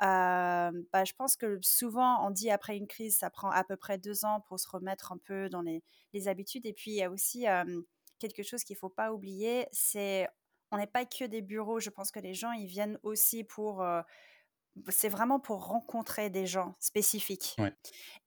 Bah, 0.00 0.72
je 1.06 1.12
pense 1.16 1.36
que 1.36 1.58
souvent 1.62 2.26
on 2.26 2.30
dit 2.32 2.50
après 2.50 2.76
une 2.76 2.88
crise, 2.88 3.16
ça 3.18 3.30
prend 3.30 3.50
à 3.50 3.64
peu 3.64 3.76
près 3.76 3.98
2 3.98 4.24
ans 4.24 4.40
pour 4.48 4.60
se 4.60 4.68
remettre 4.68 5.12
un 5.12 5.18
peu 5.18 5.48
dans 5.48 5.62
les 5.62 5.84
les 6.12 6.28
habitudes 6.28 6.66
et 6.66 6.72
puis 6.74 6.92
il 6.92 6.96
y 6.96 7.02
a 7.04 7.10
aussi, 7.10 7.46
quelque 8.20 8.42
chose 8.44 8.64
qu'il 8.64 8.76
faut 8.76 8.90
pas 8.90 9.12
oublier, 9.12 9.66
c'est 9.72 10.28
on 10.72 10.78
n'est 10.78 10.86
pas 10.88 11.04
que 11.06 11.24
des 11.26 11.42
bureaux. 11.42 11.80
Je 11.80 11.90
pense 11.90 12.10
que 12.10 12.20
les 12.20 12.34
gens, 12.34 12.52
ils 12.52 12.66
viennent 12.66 12.98
aussi 13.04 13.44
pour, 13.44 13.84
c'est 14.88 15.08
vraiment 15.08 15.40
pour 15.40 15.66
rencontrer 15.66 16.30
des 16.30 16.46
gens 16.46 16.74
spécifiques 16.80 17.58
Ouais. 17.58 17.74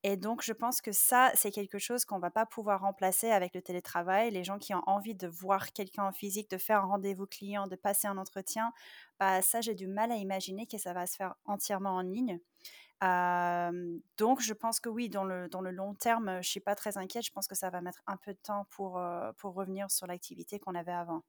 et 0.04 0.18
donc 0.18 0.44
je 0.44 0.54
pense 0.54 0.82
que 0.82 0.92
ça, 0.94 1.32
c'est 1.36 1.52
quelque 1.52 1.80
chose 1.80 2.06
qu'on 2.06 2.20
va 2.20 2.32
pas 2.32 2.46
pouvoir 2.46 2.82
remplacer 2.82 3.32
avec 3.32 3.56
le 3.56 3.62
télétravail. 3.62 4.32
Les 4.32 4.44
gens 4.46 4.60
qui 4.60 4.74
ont 4.76 4.84
envie 4.88 5.16
de 5.16 5.28
voir 5.28 5.74
quelqu'un 5.74 6.06
en 6.06 6.12
physique, 6.14 6.50
de 6.52 6.58
faire 6.58 6.80
un 6.84 6.88
rendez-vous 6.88 7.28
client, 7.28 7.68
de 7.68 7.76
passer 7.78 8.08
un 8.08 8.18
entretien, 8.18 8.72
bah, 9.20 9.42
ça, 9.42 9.62
j'ai 9.62 9.76
du 9.76 9.88
mal 9.88 10.12
à 10.12 10.16
imaginer 10.18 10.68
que 10.68 10.78
ça 10.78 10.94
va 10.94 11.08
se 11.08 11.16
faire 11.18 11.36
entièrement 11.46 11.92
en 11.96 12.02
ligne. 12.02 12.40
Donc 14.18 14.42
je 14.42 14.54
pense 14.54 14.80
que 14.80 14.90
oui, 14.90 15.10
dans 15.10 15.24
le 15.24 15.48
dans 15.50 15.62
le 15.62 15.72
long 15.72 15.94
terme, 15.96 16.42
je 16.42 16.50
suis 16.50 16.60
pas 16.60 16.76
très 16.76 16.98
inquiète. 16.98 17.26
Je 17.26 17.32
pense 17.32 17.48
que 17.48 17.56
ça 17.56 17.70
va 17.70 17.82
mettre 17.82 18.02
un 18.08 18.18
peu 18.18 18.34
de 18.34 18.40
temps 18.40 18.66
pour, 18.70 19.02
pour 19.38 19.54
revenir 19.54 19.90
sur 19.92 20.08
l'activité 20.08 20.60
qu'on 20.60 20.76
avait 20.76 20.92
avant. 20.92 21.24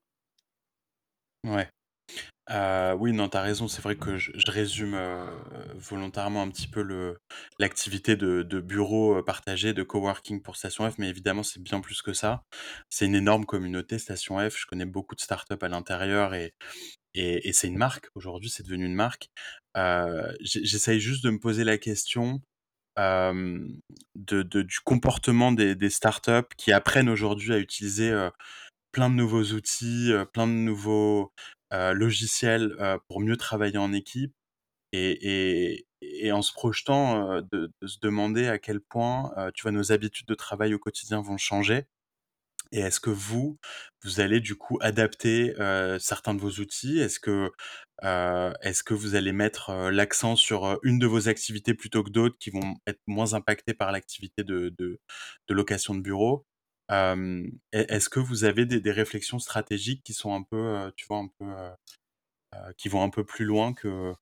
Ouais. 1.44 1.70
Heu, 2.50 2.95
oui, 2.99 3.12
non, 3.12 3.28
tu 3.28 3.37
as 3.37 3.43
raison. 3.43 3.69
C'est 3.69 3.83
vrai 3.83 3.97
que 3.97 4.17
je 4.17 4.33
résume, 4.50 4.95
heu, 4.95 5.26
volontairement 5.76 6.43
un 6.43 6.49
petit 6.49 6.67
peu 6.67 6.83
l'activité 7.59 8.17
de 8.17 8.61
bureau, 8.61 9.19
heu, 9.19 9.23
partagé, 9.25 9.75
de 9.75 9.83
coworking 9.83 10.40
pour 10.43 10.57
Station 10.57 10.90
F, 10.90 10.97
mais 10.99 11.09
évidemment, 11.09 11.43
c'est 11.43 11.62
bien 11.62 11.81
plus 11.81 12.00
que 12.02 12.12
ça. 12.14 12.43
C'est 12.88 13.05
une 13.07 13.14
énorme 13.14 13.45
communauté 13.45 13.99
Station 13.99 14.38
F. 14.49 14.57
Je 14.59 14.67
connais 14.67 14.87
beaucoup 14.87 15.14
de 15.14 15.21
startups 15.21 15.55
à 15.61 15.69
l'intérieur 15.69 16.33
et 16.35 16.55
c'est 17.52 17.69
une 17.69 17.78
marque. 17.78 18.09
Aujourd'hui, 18.14 18.50
c'est 18.50 18.62
devenu 18.64 18.87
une 18.87 18.95
marque. 18.95 19.28
J'essaye 20.40 21.00
juste 21.00 21.25
de 21.25 21.31
me 21.31 21.38
poser 21.40 21.64
la 21.64 21.78
question, 21.78 22.40
de 24.17 24.43
du 24.62 24.81
comportement 24.85 25.52
des 25.52 25.90
startups 25.90 26.49
qui 26.57 26.73
apprennent 26.73 27.09
aujourd'hui 27.09 27.52
à 27.55 27.59
utiliser, 27.59 28.12
plein 28.93 29.11
de 29.11 29.14
nouveaux 29.17 29.45
outils, 29.45 30.12
plein 30.33 30.47
de 30.47 30.52
nouveaux, 30.52 31.33
logiciels, 31.72 32.75
heu, 32.80 32.98
pour 33.08 33.20
mieux 33.20 33.37
travailler 33.37 33.78
en 33.78 33.92
équipe 33.92 34.34
et 34.92 35.87
en 36.32 36.42
se 36.42 36.52
projetant, 36.54 37.32
heu, 37.38 37.42
de 37.52 37.72
se 37.87 37.98
demander 38.02 38.48
à 38.48 38.58
quel 38.58 38.80
point, 38.80 39.32
tu 39.54 39.62
vois, 39.62 39.72
nos 39.72 39.92
habitudes 39.92 40.28
de 40.28 40.34
travail 40.37 40.75
au 40.75 40.78
quotidien 40.80 41.22
vont 41.22 41.38
changer 41.38 41.87
et 42.72 42.80
est-ce 42.80 43.00
que 43.00 43.10
vous, 43.10 43.58
vous 44.04 44.20
allez 44.20 44.40
du 44.40 44.56
coup 44.56 44.78
adapter, 44.82 45.54
certains 46.00 46.34
de 46.34 46.40
vos 46.40 46.50
outils? 46.60 46.98
Est-ce 47.00 47.20
que, 47.20 47.50
vous 48.94 49.14
allez 49.16 49.32
mettre, 49.32 49.72
l'accent 49.90 50.37
sur, 50.37 50.78
une 50.84 50.98
de 50.98 51.06
vos 51.06 51.28
activités 51.28 51.75
plutôt 51.75 52.04
que 52.04 52.10
d'autres 52.10 52.37
qui 52.38 52.50
vont 52.50 52.76
être 52.87 53.00
moins 53.06 53.34
impactées 53.34 53.75
par 53.75 53.92
l'activité 53.92 54.44
de 54.44 54.75
de 54.78 55.00
de 55.48 55.54
location 55.54 55.94
de 55.94 56.00
bureau? 56.02 56.44
Est 56.90 57.57
est-ce 57.73 58.09
que 58.09 58.21
vous 58.21 58.45
avez 58.45 58.66
des 58.66 58.90
réflexions 58.92 59.38
stratégiques 59.38 60.02
qui 60.02 60.14
sont 60.14 60.35
un 60.35 60.42
peu, 60.42 60.92
tu 60.97 61.07
vois, 61.07 61.18
un 61.18 61.28
peu, 61.38 61.47
qui 62.78 62.88
vont 62.88 63.02
un 63.02 63.11
peu 63.11 63.25
plus 63.25 63.45
loin 63.45 63.75
que 63.75 64.14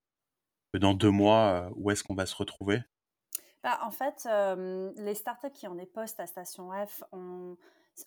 dans 0.75 0.95
2 0.95 1.11
mois, 1.11 1.71
où 1.77 1.91
est-ce 1.91 2.05
qu'on 2.05 2.15
va 2.17 2.27
se 2.27 2.37
retrouver? 2.37 2.83
Bah, 3.63 3.79
en 3.83 3.91
fait, 3.91 4.29
les 4.97 5.15
startups 5.15 5.51
qui 5.53 5.67
ont 5.69 5.75
des 5.75 5.87
postes 5.87 6.21
à 6.21 6.27
Station 6.27 6.71
F, 6.87 7.03
on 7.13 7.57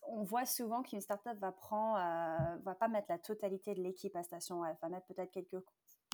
on 0.03 0.21
voit 0.23 0.45
souvent 0.45 0.83
qu'une 0.83 1.01
startup 1.01 1.35
va 1.39 1.51
prend, 1.51 1.97
heu, 1.97 2.59
va 2.63 2.75
pas 2.75 2.87
mettre 2.87 3.07
la 3.09 3.17
totalité 3.17 3.73
de 3.73 3.81
l'équipe 3.81 4.15
à 4.15 4.21
Station 4.21 4.63
F, 4.63 4.79
va 4.83 4.89
mettre 4.89 5.07
peut-être 5.07 5.31
quelques 5.31 5.57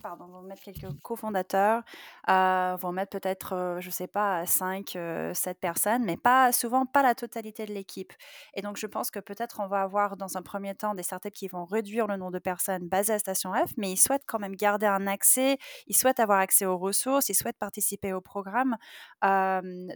pardon, 0.02 0.26
vont 0.28 0.42
mettre 0.42 0.62
quelques 0.62 0.92
cofondateurs, 1.02 1.82
heu, 2.28 2.76
vont 2.76 2.92
mettre 2.92 3.18
peut-être, 3.18 3.54
heu, 3.54 3.80
je 3.80 3.90
sais 3.90 4.06
pas, 4.06 4.44
5, 4.46 4.94
heu, 4.96 5.32
7 5.34 5.58
personnes, 5.58 6.04
mais 6.04 6.16
pas 6.16 6.52
souvent 6.52 6.86
pas 6.86 7.02
la 7.02 7.14
totalité 7.14 7.66
de 7.66 7.72
l'équipe 7.72 8.12
et 8.54 8.62
donc 8.62 8.76
je 8.76 8.86
pense 8.86 9.10
que 9.10 9.18
peut-être 9.20 9.60
on 9.60 9.66
va 9.68 9.82
avoir 9.82 10.16
dans 10.16 10.36
un 10.36 10.42
premier 10.42 10.74
temps 10.74 10.94
des 10.94 11.02
startups 11.02 11.30
qui 11.30 11.48
vont 11.48 11.64
réduire 11.64 12.06
le 12.06 12.16
nombre 12.16 12.32
de 12.32 12.38
personnes 12.38 12.88
basées 12.88 13.14
à 13.14 13.18
Station 13.18 13.52
F, 13.54 13.72
mais 13.76 13.90
ils 13.92 13.96
souhaitent 13.96 14.24
quand 14.26 14.38
même 14.38 14.54
garder 14.56 14.86
un 14.86 15.06
accès, 15.06 15.58
ils 15.86 15.96
souhaitent 15.96 16.20
avoir 16.20 16.38
accès 16.40 16.66
aux 16.66 16.78
ressources, 16.78 17.28
ils 17.28 17.34
souhaitent 17.34 17.58
participer 17.58 18.12
au 18.12 18.20
programme. 18.20 18.76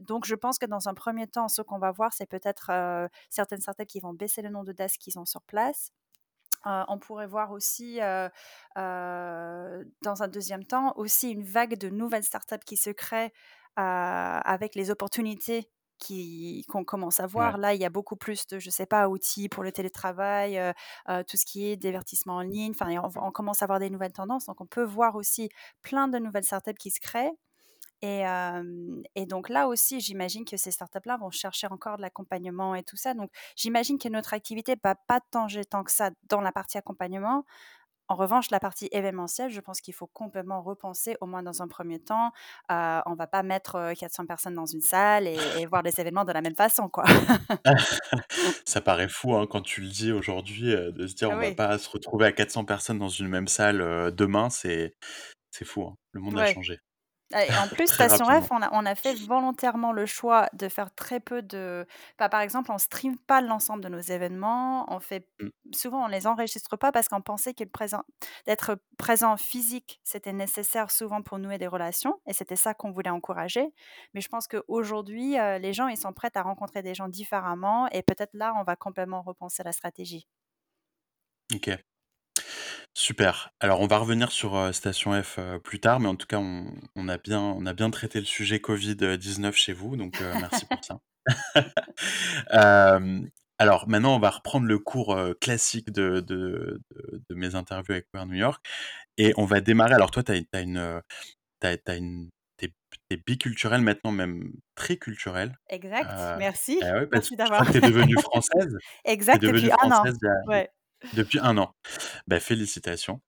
Donc 0.02 0.24
je 0.26 0.34
pense 0.34 0.58
que 0.58 0.66
dans 0.66 0.88
un 0.88 0.94
premier 0.94 1.26
temps, 1.26 1.48
ce 1.48 1.62
qu'on 1.62 1.78
va 1.78 1.90
voir, 1.92 2.12
c'est 2.12 2.26
peut-être, 2.26 2.70
heu, 2.72 3.08
certaines 3.30 3.60
startups 3.60 3.86
qui 3.86 4.00
vont 4.00 4.12
baisser 4.12 4.42
le 4.42 4.50
nombre 4.50 4.66
de 4.66 4.72
desks 4.72 4.98
qu'ils 5.00 5.18
ont 5.18 5.24
sur 5.24 5.42
place. 5.42 5.90
Heu, 6.66 6.84
on 6.88 6.98
pourrait 6.98 7.26
voir 7.26 7.52
aussi, 7.52 8.00
heu 8.00 8.28
heu, 8.78 9.92
dans 10.02 10.22
un 10.22 10.28
deuxième 10.28 10.64
temps, 10.64 10.92
aussi 10.96 11.30
une 11.30 11.42
vague 11.44 11.76
de 11.78 11.88
nouvelles 11.88 12.24
startups 12.24 12.56
qui 12.66 12.76
se 12.76 12.90
créent, 12.90 13.32
avec 13.76 14.74
les 14.74 14.90
opportunités 14.90 15.70
qui 15.98 16.64
qu'on 16.68 16.84
commence 16.84 17.20
à 17.20 17.26
Ouais. 17.34 17.52
voir. 17.52 17.58
Là, 17.58 17.74
il 17.74 17.80
y 17.80 17.84
a 17.84 17.90
beaucoup 17.90 18.16
plus 18.16 18.46
de, 18.46 18.58
je 18.58 18.70
sais 18.70 18.86
pas, 18.86 19.08
outils 19.08 19.48
pour 19.48 19.62
le 19.62 19.72
télétravail, 19.72 20.58
tout 21.28 21.36
ce 21.36 21.44
qui 21.46 21.66
est 21.70 21.76
divertissement 21.76 22.36
en 22.36 22.40
ligne, 22.42 22.72
enfin 22.72 22.90
on 23.02 23.10
on 23.28 23.30
commence 23.32 23.62
à 23.62 23.64
avoir 23.66 23.80
des 23.80 23.90
nouvelles 23.90 24.12
tendances, 24.12 24.46
donc 24.46 24.60
on 24.60 24.66
peut 24.66 24.84
voir 24.84 25.14
aussi 25.16 25.48
plein 25.82 26.08
de 26.08 26.18
nouvelles 26.18 26.44
startups 26.44 26.74
qui 26.78 26.90
se 26.90 27.00
créent 27.00 27.32
et 28.02 29.26
donc 29.26 29.48
là 29.48 29.68
aussi, 29.68 30.00
j'imagine 30.00 30.44
que 30.44 30.56
ces 30.56 30.70
startups-là 30.70 31.16
vont 31.18 31.30
chercher 31.30 31.66
encore 31.70 31.96
de 31.96 32.02
l'accompagnement 32.02 32.74
et 32.74 32.82
tout 32.82 32.96
ça. 32.96 33.14
Donc 33.14 33.30
j'imagine 33.56 33.98
que 33.98 34.08
notre 34.08 34.34
activité 34.34 34.76
va 34.82 34.94
pas 34.94 35.20
tanger 35.20 35.64
tant 35.64 35.84
que 35.84 35.92
ça 35.92 36.10
dans 36.28 36.40
la 36.40 36.52
partie 36.52 36.78
accompagnement. 36.78 37.44
En 38.08 38.16
revanche, 38.16 38.50
la 38.50 38.60
partie 38.60 38.88
événementielle, 38.92 39.50
je 39.50 39.60
pense 39.60 39.80
qu'il 39.80 39.94
faut 39.94 40.08
complètement 40.08 40.62
repenser, 40.62 41.16
au 41.20 41.26
moins 41.26 41.42
dans 41.44 41.62
un 41.62 41.68
premier 41.68 42.00
temps. 42.00 42.32
Heu, 42.70 43.00
on 43.06 43.14
va 43.14 43.26
pas 43.28 43.42
mettre, 43.44 43.76
heu, 43.76 43.94
400 43.94 44.26
personnes 44.26 44.54
dans 44.54 44.66
une 44.66 44.80
salle 44.82 45.28
et 45.28 45.60
et 45.60 45.66
voir 45.66 45.82
les 45.82 46.00
événements 46.00 46.24
de 46.24 46.32
la 46.32 46.42
même 46.42 46.56
façon, 46.56 46.88
quoi. 46.88 47.04
Ça 48.66 48.80
paraît 48.80 49.08
fou, 49.08 49.34
hein, 49.34 49.46
quand 49.50 49.62
tu 49.62 49.80
le 49.82 49.88
dis 49.88 50.12
aujourd'hui, 50.12 50.70
de 50.72 51.06
se 51.06 51.14
dire: 51.14 51.30
Ah 51.30 51.34
«On 51.34 51.38
va 51.38 51.50
oui, 51.50 51.56
pas 51.56 51.78
se 51.78 51.88
retrouver 51.90 52.26
à 52.26 52.32
400 52.32 52.64
personnes 52.64 52.98
dans 52.98 53.08
une 53.08 53.28
même 53.28 53.48
salle, 53.48 53.78
demain», 54.14 54.48
c'est 54.50 54.94
fou, 55.64 55.82
hein. 55.84 55.96
Le 56.12 56.20
monde 56.20 56.38
a 56.38 56.44
changé 56.44 56.78
et 57.34 57.56
en 57.58 57.68
plus, 57.68 57.88
Station. 57.88 58.26
F, 58.26 58.50
on 58.50 58.60
a 58.62 58.68
on 58.72 58.84
a 58.86 58.94
fait 58.94 59.14
volontairement 59.14 59.92
le 59.92 60.06
choix 60.06 60.48
de 60.52 60.68
faire 60.68 60.92
très 60.94 61.20
peu 61.20 61.42
de 61.42 61.86
bah, 62.18 62.28
par 62.28 62.40
exemple, 62.40 62.70
on 62.72 62.78
stream 62.78 63.16
pas 63.18 63.40
l'ensemble 63.40 63.82
de 63.84 63.88
nos 63.88 64.00
événements, 64.00 64.92
on 64.92 65.00
fait 65.00 65.28
Mmh, 65.38 65.50
souvent, 65.72 66.04
on 66.04 66.08
les 66.08 66.26
enregistre 66.26 66.76
pas 66.76 66.90
parce 66.92 67.08
qu'on 67.08 67.20
pensait 67.22 67.54
que 67.54 67.62
le 67.62 67.70
présent 67.70 68.02
d'être 68.46 68.78
présent 68.98 69.36
physique, 69.36 70.00
c'était 70.04 70.32
nécessaire 70.32 70.90
souvent 70.90 71.22
pour 71.22 71.38
nouer 71.38 71.58
des 71.58 71.68
relations 71.68 72.20
et 72.26 72.32
c'était 72.32 72.56
ça 72.56 72.74
qu'on 72.74 72.90
voulait 72.90 73.10
encourager. 73.10 73.72
Mais 74.14 74.20
je 74.20 74.28
pense 74.28 74.48
qu'aujourd'hui, 74.48 75.38
heu, 75.38 75.58
les 75.58 75.72
gens, 75.72 75.86
ils 75.88 75.96
sont 75.96 76.12
prêts 76.12 76.30
à 76.34 76.42
rencontrer 76.42 76.82
des 76.82 76.94
gens 76.94 77.08
différemment 77.08 77.88
et 77.92 78.02
peut-être 78.02 78.34
là, 78.34 78.54
on 78.58 78.64
va 78.64 78.74
complètement 78.76 79.22
repenser 79.22 79.62
la 79.62 79.72
stratégie. 79.72 80.26
OK. 81.54 81.80
Super. 82.94 83.52
Alors 83.60 83.80
on 83.80 83.86
va 83.86 83.98
revenir 83.98 84.32
sur, 84.32 84.56
heu, 84.56 84.72
Station 84.72 85.20
F, 85.22 85.38
heu, 85.38 85.60
plus 85.60 85.78
tard, 85.80 86.00
mais 86.00 86.08
en 86.08 86.16
tout 86.16 86.26
cas, 86.26 86.38
on 86.38 86.66
on 86.96 87.08
a 87.08 87.18
bien 87.18 87.40
on 87.40 87.64
a 87.66 87.72
bien 87.72 87.88
traité 87.90 88.18
le 88.18 88.26
sujet 88.26 88.60
Covid, 88.60 88.96
heu, 89.02 89.16
19 89.16 89.54
chez 89.56 89.72
vous, 89.72 89.96
donc 89.96 90.20
heu, 90.20 90.34
merci 90.36 90.66
pour 90.66 90.84
ça. 90.84 91.00
Hem, 92.50 93.30
alors 93.58 93.88
maintenant, 93.88 94.16
on 94.16 94.20
va 94.20 94.30
reprendre 94.30 94.66
le 94.66 94.78
cours, 94.78 95.14
heu, 95.16 95.34
classique 95.34 95.90
de 95.92 96.20
de 96.20 96.80
de 96.96 97.22
de 97.28 97.34
mes 97.36 97.54
interviews 97.56 97.92
avec 97.94 98.06
Wear 98.14 98.26
New 98.26 98.34
York 98.36 98.64
et 99.18 99.34
on 99.38 99.46
va 99.46 99.60
démarrer 99.62 99.94
alors 99.94 100.10
toi, 100.12 100.22
tu 100.24 100.32
as 100.52 100.60
une, 100.60 100.78
heu, 100.78 101.02
tu 101.62 101.68
as 101.68 101.96
une 101.96 102.30
tu 102.58 102.72
es 103.10 103.18
biculturelle 103.18 103.82
maintenant, 103.82 104.12
même 104.12 104.52
triculturelle. 104.76 105.56
Exact, 105.68 106.10
Heu, 106.10 106.36
merci, 106.36 106.82
et 106.82 106.92
ouais, 106.92 107.06
parce 107.08 107.26
que 107.30 107.34
merci 107.36 107.36
d'avoir 107.36 107.64
que 107.66 107.72
tu 107.72 107.78
es 107.78 107.82
devenue 107.82 108.16
française? 108.18 108.78
Tu 109.30 109.36
es 109.38 109.38
exact, 109.38 109.40
devenue 109.40 109.70
depuis 109.70 109.72
un 109.84 109.92
an. 109.92 110.08
française 110.08 110.18
Ouais. 110.46 110.70
Depuis 111.12 111.38
un 111.40 111.58
an. 111.58 111.74
Bah, 112.28 112.40
félicitations. 112.40 113.22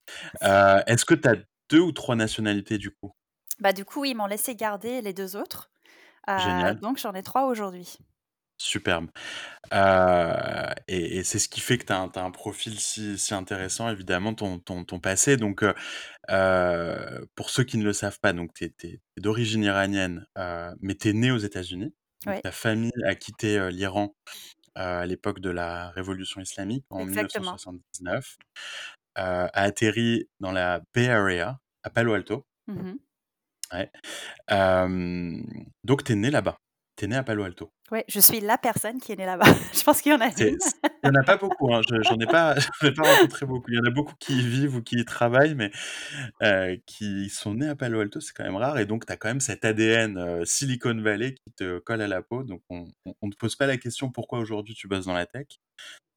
Heu, 0.44 0.82
est-ce 0.86 1.04
que 1.06 1.14
tu 1.14 1.28
as 1.28 1.36
2 1.70 1.80
ou 1.80 1.92
3 1.92 2.16
nationalités 2.16 2.78
du 2.78 2.90
coup? 2.92 3.12
Bah, 3.60 3.72
du 3.72 3.84
coup, 3.86 4.00
oui, 4.00 4.10
ils 4.10 4.14
m'ont 4.14 4.26
laissé 4.26 4.54
garder 4.56 5.00
les 5.02 5.12
2 5.14 5.36
autres, 5.36 5.70
heu, 6.30 6.34
Génial, 6.36 6.82
donc 6.82 6.98
j'en 6.98 7.14
ai 7.14 7.22
3 7.24 7.46
aujourd'hui. 7.46 7.98
superbe. 8.58 9.10
Heu 9.72 10.74
et 10.88 11.18
et 11.18 11.24
c'est 11.24 11.38
ce 11.40 11.48
qui 11.48 11.60
fait 11.60 11.78
que 11.78 11.86
tu 11.86 11.92
as 11.92 11.98
un 12.00 12.08
tu 12.10 12.18
as 12.18 12.24
un 12.24 12.30
profil 12.32 12.80
si 12.80 13.18
si 13.18 13.34
intéressant 13.34 13.90
évidemment, 13.90 14.34
ton 14.34 14.58
ton 14.60 14.84
ton 14.84 15.00
passé 15.00 15.36
donc 15.38 15.62
heu 15.64 15.74
heu, 16.30 17.28
pour 17.36 17.50
ceux 17.50 17.64
qui 17.64 17.78
ne 17.78 17.84
le 17.84 17.92
savent 17.94 18.20
pas, 18.20 18.32
donc 18.34 18.54
tu 18.54 18.64
es 18.66 18.70
tu 18.78 18.88
es 18.88 19.00
d'origine 19.22 19.64
iranienne, 19.64 20.26
heu, 20.38 20.70
mais 20.82 20.96
tu 20.96 21.08
es 21.10 21.14
née 21.14 21.32
aux 21.32 21.38
États-Unis. 21.38 21.94
Donc 22.26 22.40
ta 22.42 22.52
famille 22.52 22.92
a 23.06 23.14
quitté, 23.16 23.58
heu, 23.58 23.68
l'Iran, 23.70 24.16
à 24.74 25.06
l'époque 25.06 25.40
de 25.40 25.50
la 25.50 25.90
révolution 25.90 26.40
islamique 26.40 26.86
en 26.90 27.04
exactement. 27.04 27.06
1979, 27.06 28.36
heu, 29.18 29.22
a 29.22 29.50
atterri 29.54 30.28
dans 30.40 30.52
la 30.52 30.82
Bay 30.94 31.08
Area, 31.10 31.58
à 31.84 31.90
Palo 31.90 32.14
Alto. 32.14 32.44
Mmh 32.68 32.82
mh. 32.82 33.02
Ouais. 33.72 33.90
donc 35.84 36.04
tu 36.04 36.12
es 36.12 36.16
né 36.16 36.30
là-bas? 36.30 36.58
Tu 36.96 37.04
es 37.04 37.08
né 37.08 37.16
à 37.16 37.22
Palo 37.22 37.44
Alto? 37.44 37.70
Ouais, 37.90 38.04
je 38.08 38.20
suis 38.20 38.40
la 38.40 38.56
personne 38.58 38.98
qui 39.00 39.12
est 39.12 39.16
née 39.16 39.26
là-bas. 39.26 39.44
Je 39.74 39.82
pense 39.82 40.00
qu'il 40.00 40.12
y 40.12 40.14
en 40.14 40.20
a 40.20 40.30
une. 40.40 40.56
il 41.04 41.08
y 41.08 41.10
en 41.10 41.20
a 41.20 41.24
pas 41.24 41.36
beaucoup, 41.36 41.72
hein, 41.74 41.80
je 41.88 42.02
j'en 42.02 42.18
ai 42.20 42.26
pas 42.28 42.54
ai 42.82 42.92
pas 42.92 43.02
rencontré 43.04 43.44
beaucoup. 43.46 43.70
Il 43.70 43.76
y 43.76 43.78
en 43.80 43.84
a 43.84 43.90
beaucoup 43.90 44.14
qui 44.20 44.38
y 44.38 44.46
vivent 44.48 44.76
ou 44.76 44.82
qui 44.82 44.96
y 44.98 45.04
travaillent, 45.04 45.54
mais 45.56 45.70
heu, 46.42 46.78
qui 46.86 47.28
sont 47.30 47.54
nés 47.54 47.68
à 47.68 47.76
Palo 47.76 48.00
Alto, 48.00 48.20
c'est 48.20 48.32
quand 48.34 48.44
même 48.44 48.56
rare 48.56 48.78
et 48.78 48.86
donc 48.86 49.06
tu 49.06 49.12
as 49.12 49.16
quand 49.16 49.28
même 49.28 49.40
cet 49.40 49.64
ADN, 49.64 50.18
heu, 50.18 50.44
Silicon 50.44 51.00
Valley 51.02 51.34
qui 51.34 51.52
te 51.54 51.78
colle 51.80 52.02
à 52.02 52.08
la 52.08 52.22
peau, 52.22 52.44
donc 52.44 52.62
on 52.70 52.86
on 53.22 53.30
te 53.30 53.36
pose 53.36 53.56
pas 53.56 53.66
la 53.66 53.78
question 53.78 54.10
pourquoi 54.12 54.38
aujourd'hui 54.40 54.74
tu 54.74 54.88
bosses 54.88 55.06
dans 55.06 55.14
la 55.14 55.26
tech? 55.26 55.46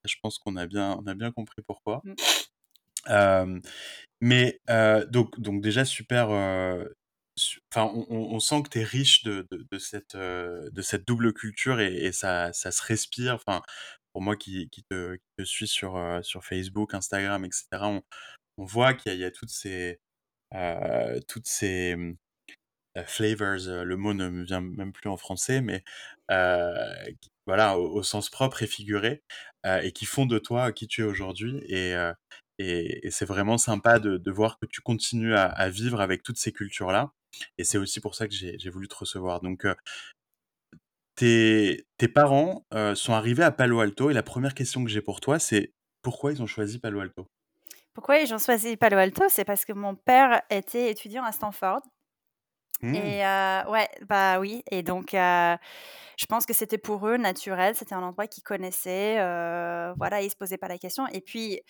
Je 0.06 0.16
pense 0.24 0.40
qu'on 0.40 0.56
a 0.58 0.68
bien 0.68 0.98
on 1.04 1.08
a 1.08 1.16
bien 1.16 1.32
compris 1.32 1.62
pourquoi. 1.68 2.06
Hem, 3.08 3.62
mais 4.22 4.60
heu, 4.70 5.06
donc 5.12 5.40
donc 5.40 5.62
déjà 5.62 5.86
super, 5.86 6.32
enfin 7.74 7.92
on 8.10 8.40
sent 8.40 8.64
que 8.64 8.70
tu 8.70 8.80
es 8.80 8.84
riche 8.84 9.24
de 9.24 9.48
de 9.50 9.78
cette, 9.80 10.16
heu, 10.16 10.70
de 10.72 10.82
cette 10.82 11.06
double 11.08 11.34
culture 11.34 11.80
et 11.82 12.12
ça 12.12 12.54
ça 12.54 12.72
se 12.72 12.82
respire. 12.84 13.36
Enfin, 13.36 13.62
pour 14.14 14.22
moi 14.22 14.36
qui 14.38 14.70
qui 14.70 14.84
te 14.84 15.18
suis 15.44 15.68
sur, 15.68 15.98
heu, 15.98 16.24
sur 16.24 16.44
Facebook, 16.46 16.94
Instagram 16.94 17.44
et 17.46 17.50
cetera, 17.52 17.90
on 17.90 18.66
voit 18.66 18.94
qu'il 18.96 19.16
y 19.18 19.26
a 19.26 19.32
toutes 19.32 19.50
ces, 19.52 20.00
heu, 20.56 21.20
toutes 21.28 21.48
ces, 21.48 21.96
heu, 21.98 22.18
flavors, 23.08 23.58
le 23.86 23.98
mot 23.98 24.14
ne 24.14 24.30
me 24.30 24.44
vient 24.46 24.62
même 24.62 24.94
plus 24.94 25.10
en 25.10 25.18
français, 25.18 25.62
mais 25.62 25.84
voilà, 27.48 27.78
au 27.78 28.02
sens 28.04 28.30
propre 28.30 28.64
et 28.64 28.68
figuré, 28.68 29.24
et 29.84 29.92
qui 29.92 30.06
font 30.06 30.26
de 30.26 30.40
toi 30.40 30.72
qui 30.72 30.88
tu 30.88 31.02
es 31.02 31.04
aujourd'hui 31.06 31.60
et 31.68 31.94
et 32.58 33.12
c'est 33.12 33.26
vraiment 33.26 33.58
sympa 33.58 34.00
de 34.00 34.18
de 34.18 34.32
voir 34.32 34.58
que 34.60 34.66
tu 34.66 34.82
continues 34.82 35.36
à 35.36 35.44
à 35.46 35.70
vivre 35.70 36.00
avec 36.02 36.24
toutes 36.24 36.38
ces 36.38 36.52
cultures-là 36.54 37.12
et 37.58 37.64
c'est 37.64 37.78
aussi 37.78 38.00
pour 38.02 38.16
ça 38.16 38.28
que 38.28 38.34
j'ai 38.36 38.70
voulu 38.70 38.88
te 38.88 38.96
recevoir 38.96 39.42
donc 39.42 39.66
heu 39.66 39.76
tes 41.18 41.86
parents, 42.14 42.66
heu, 42.74 42.94
sont 42.96 43.14
arrivés 43.14 43.44
à 43.44 43.52
Palo 43.52 43.80
Alto 43.80 44.10
et 44.10 44.14
la 44.14 44.24
1re 44.24 44.54
question 44.54 44.84
que 44.84 44.90
j'ai 44.90 45.02
pour 45.02 45.22
toi, 45.22 45.40
c'est 45.40 45.74
pourquoi 46.02 46.34
ils 46.34 46.42
ont 46.42 46.48
choisi 46.48 46.78
Palo 46.80 47.00
Alto? 47.00 47.28
Pourquoi 47.96 48.18
ils 48.20 48.34
ont 48.34 48.38
choisi 48.38 48.76
Palo 48.76 48.98
Alto? 48.98 49.24
C'est 49.30 49.46
parce 49.46 49.64
que 49.64 49.72
mon 49.72 49.96
père 49.96 50.42
était 50.50 50.92
étudiant 50.92 51.24
à 51.24 51.32
Stanford 51.32 51.82
Mmh. 52.82 53.16
et 53.16 53.22
ouais, 53.70 53.90
bah, 54.08 54.40
oui 54.40 54.64
et 54.72 54.84
donc 54.84 55.12
je 55.14 56.26
pense 56.30 56.46
que 56.46 56.54
c'était 56.54 56.78
pour 56.78 57.08
eux 57.08 57.18
naturel, 57.18 57.76
c'était 57.76 57.96
un 57.96 58.04
endroit 58.04 58.28
qu'ils 58.28 58.44
connaissaient, 58.44 59.20
heu, 59.20 59.94
voilà, 60.00 60.22
ils 60.22 60.30
se 60.32 60.36
posaient 60.38 60.58
pas 60.58 60.68
la 60.70 60.78
question 60.80 61.08
et 61.10 61.22
puis, 61.22 61.62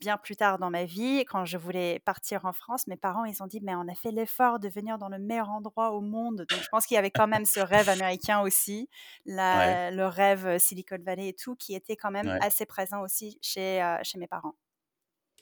bien 0.00 0.18
plus 0.22 0.36
tard 0.36 0.58
dans 0.58 0.70
ma 0.70 0.84
vie, 0.84 1.24
quand 1.26 1.44
je 1.46 1.56
voulais 1.58 2.00
partir 2.04 2.44
en 2.46 2.52
France, 2.52 2.86
mes 2.88 2.96
parents, 2.96 3.24
ils 3.24 3.42
ont 3.42 3.46
dit: 3.46 3.60
«Mais 3.62 3.74
on 3.74 3.88
a 3.88 3.94
fait 3.94 4.10
l'effort 4.12 4.58
de 4.60 4.68
venir 4.68 4.98
dans 4.98 5.08
le 5.08 5.18
meilleur 5.18 5.50
endroit 5.50 5.92
au 5.92 6.00
monde», 6.02 6.46
donc 6.50 6.62
je 6.64 6.68
pense 6.70 6.86
qu'il 6.86 6.94
y 6.96 6.98
avait 6.98 7.10
quand 7.12 7.26
même 7.28 7.44
ce 7.46 7.60
rêve 7.60 7.88
américain 7.88 8.40
aussi, 8.42 8.88
Ouais. 9.52 9.78
le 9.92 10.06
rêve 10.06 10.58
Silicon 10.58 10.98
Valley 11.04 11.28
et 11.28 11.34
tout, 11.34 11.56
qui 11.56 11.74
était 11.74 11.96
quand 11.96 12.10
même 12.10 12.32
Ouais. 12.32 12.40
assez 12.40 12.66
présent 12.66 13.02
aussi 13.02 13.38
chez 13.42 13.80
mes 14.18 14.26
parents. 14.28 14.54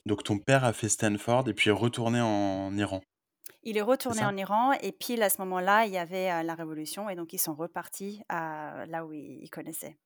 Donc 0.07 0.25
ton 0.25 0.39
père 0.39 0.65
a 0.65 0.73
fait 0.73 0.89
Stanford 0.89 1.49
et 1.49 1.55
puis 1.55 1.71
est 1.71 1.73
retourné 1.73 2.21
en 2.21 2.77
Iran? 2.77 3.03
Il 3.65 3.77
est 3.77 3.83
retourné 3.83 4.25
en 4.25 4.37
Iran 4.37 4.73
et 4.81 4.91
pile 4.93 5.23
à 5.23 5.31
ce 5.31 5.41
moment-là, 5.43 5.87
il 5.87 5.93
y 5.93 5.99
avait, 5.99 6.31
heu, 6.33 6.43
la 6.45 6.55
révolution 6.55 7.09
et 7.09 7.15
donc 7.15 7.33
ils 7.33 7.39
sont 7.39 7.55
repartis 7.55 8.23
à 8.29 8.87
là 8.87 9.05
où 9.07 9.13
ils 9.13 9.49
connaissaient. 9.51 9.97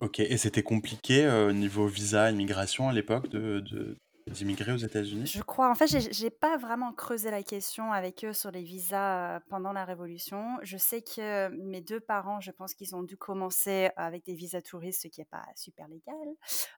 OK 0.00 0.20
et 0.20 0.36
c'était 0.38 0.62
compliqué, 0.62 1.24
heu, 1.26 1.52
niveau 1.52 1.86
visa, 1.86 2.30
immigration 2.30 2.88
à 2.88 2.92
l'époque 2.92 3.28
de 3.28 3.60
de 3.60 3.96
d'immigrer 4.26 4.72
aux 4.72 4.76
États-Unis? 4.78 5.32
Je 5.32 5.42
crois. 5.42 5.70
En 5.70 5.74
fait, 5.74 5.86
j'ai 5.86 6.12
j'ai 6.12 6.30
pas 6.30 6.56
vraiment 6.56 6.94
creusé 6.94 7.30
la 7.30 7.42
question 7.42 7.92
avec 7.92 8.24
eux 8.24 8.32
sur 8.32 8.50
les 8.50 8.62
visas, 8.62 9.36
heu, 9.36 9.40
pendant 9.50 9.72
la 9.72 9.84
révolution. 9.84 10.56
Je 10.62 10.78
sais 10.78 11.02
que 11.02 11.48
mes 11.50 11.82
2 11.82 12.00
parents, 12.00 12.40
je 12.40 12.50
pense 12.50 12.72
qu'ils 12.72 12.96
ont 12.96 13.02
dû 13.02 13.18
commencer 13.18 13.90
avec 13.96 14.24
des 14.24 14.34
visas 14.34 14.62
touristes, 14.62 15.02
ce 15.02 15.08
qui 15.08 15.20
est 15.20 15.26
pas 15.26 15.44
super 15.56 15.86
légal, 15.88 16.16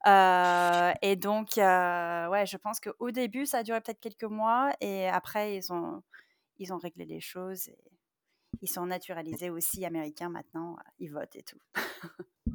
heu 0.07 0.95
et 1.03 1.15
donc 1.17 1.51
ouais, 1.57 2.47
je 2.47 2.57
pense 2.57 2.81
qu'au 2.81 3.11
début, 3.13 3.47
ça 3.47 3.59
a 3.59 3.63
duré 3.63 3.81
peut-être 3.81 4.01
quelques 4.01 4.25
mois 4.25 4.73
et 4.81 5.09
après 5.09 5.57
ils 5.57 5.73
ont 5.73 6.03
ils 6.59 6.73
ont 6.73 6.79
réglé 6.79 7.05
les 7.07 7.21
choses 7.21 7.69
et 7.69 7.79
ils 8.63 8.69
sont 8.71 8.87
naturalisés 8.87 9.51
aussi 9.51 9.85
américains 9.87 10.31
maintenant, 10.31 10.77
ils 10.99 11.13
votent 11.13 11.37
et 11.37 11.43
tout. 11.45 11.59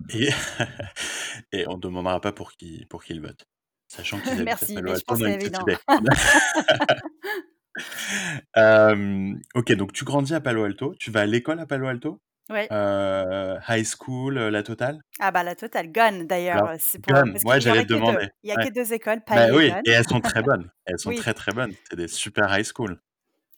Et 0.10 0.30
et 1.54 1.68
on 1.68 1.78
demandera 1.78 2.20
pas 2.22 2.34
pour 2.34 2.52
qui 2.54 2.86
pour 2.88 3.04
qui 3.04 3.14
ils 3.14 3.22
votent, 3.22 3.46
sachant 3.88 4.20
qu'ils 4.22 4.46
Merci, 4.46 4.74
Palo 4.74 4.84
mais 4.84 4.90
je 4.94 4.94
Alto, 4.94 5.04
pense 5.04 5.22
a 5.24 5.26
c'est 5.26 5.34
évident. 5.34 5.66
Hem, 8.56 9.40
OK, 9.56 9.72
donc 9.74 9.94
tu 9.94 10.04
grandis 10.06 10.34
à 10.34 10.42
Palo 10.42 10.64
Alto, 10.64 10.96
tu 11.00 11.12
vas 11.12 11.22
à 11.22 11.26
l'école 11.26 11.60
à 11.60 11.66
Palo 11.66 11.88
Alto? 11.88 12.22
Ouais. 12.50 12.72
Heu, 12.72 13.58
high 13.70 13.86
school, 13.86 14.36
la 14.40 14.64
totale? 14.64 15.00
Ah 15.20 15.32
bah, 15.32 15.44
la 15.44 15.56
totale, 15.56 15.92
Gun 15.92 16.24
d'ailleurs, 16.26 16.76
c'est 16.80 17.00
pour 17.00 17.14
Gun, 17.14 17.34
ouais, 17.44 17.62
j'allais 17.62 17.84
te 17.84 17.88
que 17.92 18.00
2. 18.00 18.04
demander, 18.04 18.30
Il 18.44 18.50
y 18.50 18.54
a 18.54 18.58
ouais. 18.58 18.58
que 18.58 18.70
2 18.70 18.94
écoles, 18.94 19.22
Bah 19.34 19.36
Paris 19.42 19.56
et 19.56 19.58
oui 19.58 19.64
Gun. 19.64 19.82
et 19.86 19.92
elles 19.92 20.08
sont 20.10 20.20
très 20.22 20.42
bonnes, 20.44 20.70
elles 20.86 21.00
sont 21.00 21.12
Oui. 21.12 21.16
très, 21.16 21.34
très 21.34 21.54
bonnes, 21.54 21.76
c'est 21.90 21.96
des 21.98 22.08
super 22.10 22.58
high 22.58 22.66
school. 22.66 23.00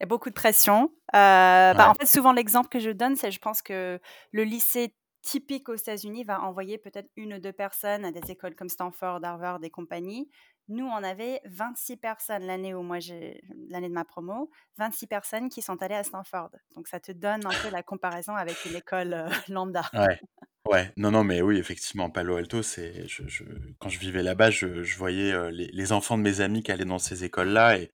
Il 0.01 0.03
y 0.03 0.05
a 0.05 0.07
beaucoup 0.07 0.29
de 0.29 0.33
pression, 0.33 0.93
bah, 1.11 1.73
Ouais. 1.73 1.83
en 1.89 1.93
fait, 1.93 2.05
souvent 2.05 2.31
l'exemple 2.31 2.69
que 2.69 2.79
je 2.79 2.89
donne, 2.89 3.17
c'est 3.17 3.31
je 3.31 3.39
pense 3.39 3.61
que 3.61 3.99
le 4.31 4.43
lycée 4.45 4.93
typique 5.21 5.69
aux 5.69 5.75
États-Unis 5.75 6.23
va 6.23 6.41
envoyer 6.41 6.77
peut-être 6.77 7.09
1 7.17 7.33
ou 7.33 7.39
2 7.39 7.53
personnes 7.53 8.05
à 8.05 8.11
des 8.11 8.31
écoles 8.31 8.55
comme 8.55 8.69
Stanford, 8.69 9.19
Harvard 9.23 9.59
et 9.63 9.69
compagnie. 9.69 10.29
Nous, 10.67 10.85
on 10.85 11.03
avait 11.03 11.41
26 11.45 11.97
personnes 11.97 12.43
l'année 12.45 12.73
où 12.75 12.83
moi 12.83 12.99
j'ai 12.99 13.41
l'année 13.69 13.89
de 13.89 13.93
ma 13.93 14.05
promo, 14.05 14.49
26 14.77 15.07
personnes 15.07 15.49
qui 15.49 15.61
sont 15.61 15.81
allées 15.81 15.95
à 15.95 16.03
Stanford, 16.03 16.51
donc 16.75 16.87
ça 16.87 16.99
te 16.99 17.11
donne 17.11 17.45
un 17.45 17.55
peu 17.55 17.69
la 17.69 17.83
comparaison 17.83 18.35
avec 18.35 18.65
une 18.65 18.75
école, 18.75 19.13
heu, 19.13 19.25
lambda. 19.49 19.83
Ouais, 19.93 20.19
ouais, 20.67 20.93
non, 20.97 21.11
non, 21.11 21.23
mais 21.23 21.41
oui, 21.41 21.57
effectivement, 21.57 22.09
Palo 22.11 22.35
Alto, 22.37 22.61
c'est 22.61 23.07
je 23.07 23.27
je 23.27 23.43
quand 23.79 23.89
je 23.89 23.99
vivais 23.99 24.21
là-bas, 24.23 24.51
je 24.51 24.83
je 24.83 24.97
voyais, 24.97 25.31
heu, 25.33 25.49
les 25.49 25.67
les 25.67 25.91
enfants 25.91 26.17
de 26.17 26.23
mes 26.23 26.41
amis 26.41 26.61
qui 26.63 26.71
allaient 26.71 26.85
dans 26.85 26.99
ces 26.99 27.23
écoles-là 27.23 27.77
et 27.79 27.91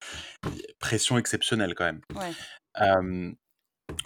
et 0.57 0.75
pression 0.79 1.17
exceptionnelle 1.17 1.73
quand 1.75 1.85
même. 1.85 2.01
Ouais. 2.13 2.35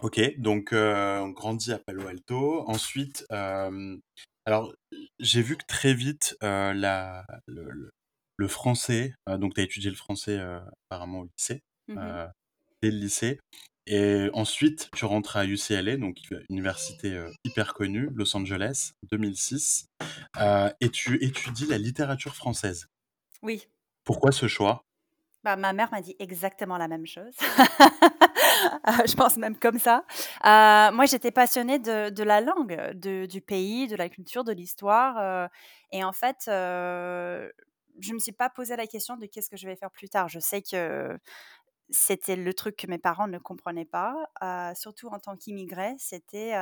OK, 0.01 0.19
donc 0.39 0.73
heu, 0.73 1.19
on 1.21 1.29
grandit 1.29 1.71
à 1.71 1.79
Palo 1.79 2.07
Alto. 2.07 2.63
Ensuite, 2.67 3.25
hem, 3.29 3.99
alors 4.45 4.73
j'ai 5.19 5.41
vu 5.41 5.57
que 5.57 5.65
très 5.67 5.93
vite, 5.93 6.35
heu, 6.43 6.73
la 6.73 7.25
le 7.47 7.69
le 7.71 7.89
le 8.37 8.47
français, 8.47 9.13
heu, 9.29 9.37
donc 9.37 9.55
tu 9.55 9.61
as 9.61 9.63
étudié 9.63 9.89
le 9.89 9.95
français, 9.97 10.37
heu, 10.37 10.59
apparemment 10.89 11.19
au 11.21 11.25
lycée, 11.37 11.61
Mmh 11.87 11.95
mh. 12.05 12.15
heu, 12.15 12.27
dès 12.81 12.91
le 12.91 12.97
lycée 12.97 13.39
et 13.87 14.29
ensuite 14.33 14.89
tu 14.95 15.05
rentres 15.05 15.37
à 15.37 15.45
UCLA, 15.45 15.97
donc 15.97 16.17
université, 16.49 17.13
heu, 17.13 17.31
hyper 17.45 17.73
connue, 17.73 18.09
Los 18.15 18.35
Angeles, 18.37 18.91
2006, 19.11 19.87
heu 20.39 20.69
et 20.81 20.89
tu 20.89 21.23
étudies 21.23 21.67
la 21.67 21.77
littérature 21.79 22.35
française. 22.35 22.87
Oui. 23.41 23.69
Pourquoi 24.03 24.31
ce 24.33 24.47
choix? 24.49 24.83
Bah, 25.43 25.55
ma 25.55 25.71
mère 25.71 25.89
m'a 25.91 26.01
dit 26.01 26.15
exactement 26.19 26.77
la 26.77 26.87
même 26.89 27.05
chose. 27.05 27.33
Heu, 28.87 28.91
je 29.07 29.15
pense 29.15 29.37
même 29.37 29.57
comme 29.57 29.79
ça. 29.79 30.03
Heu, 30.45 30.91
moi, 30.95 31.05
j'étais 31.05 31.31
passionnée 31.31 31.79
de 31.79 32.23
la 32.23 32.41
langue, 32.41 32.75
de 32.95 33.25
du 33.25 33.41
pays, 33.41 33.87
de 33.87 33.95
la 33.95 34.09
culture, 34.09 34.43
de 34.43 34.51
l'histoire, 34.53 35.17
heu 35.45 35.49
et 35.91 36.03
en 36.03 36.11
fait, 36.13 36.43
je 36.47 38.13
me 38.13 38.19
suis 38.19 38.31
pas 38.31 38.49
posé 38.49 38.75
la 38.75 38.87
question 38.87 39.17
de 39.17 39.25
qu'est-ce 39.25 39.49
que 39.49 39.57
je 39.57 39.67
vais 39.67 39.75
faire 39.75 39.91
plus 39.91 40.09
tard. 40.09 40.29
Je 40.29 40.39
sais 40.39 40.61
que 40.61 41.17
c'était 41.89 42.35
le 42.35 42.53
truc 42.53 42.75
que 42.77 42.87
mes 42.87 42.97
parents 42.99 43.27
ne 43.27 43.37
comprenaient 43.39 43.85
pas, 43.85 44.15
surtout 44.75 45.07
en 45.09 45.19
tant 45.19 45.35
qu'immigrés, 45.37 45.95
c'était, 45.99 46.53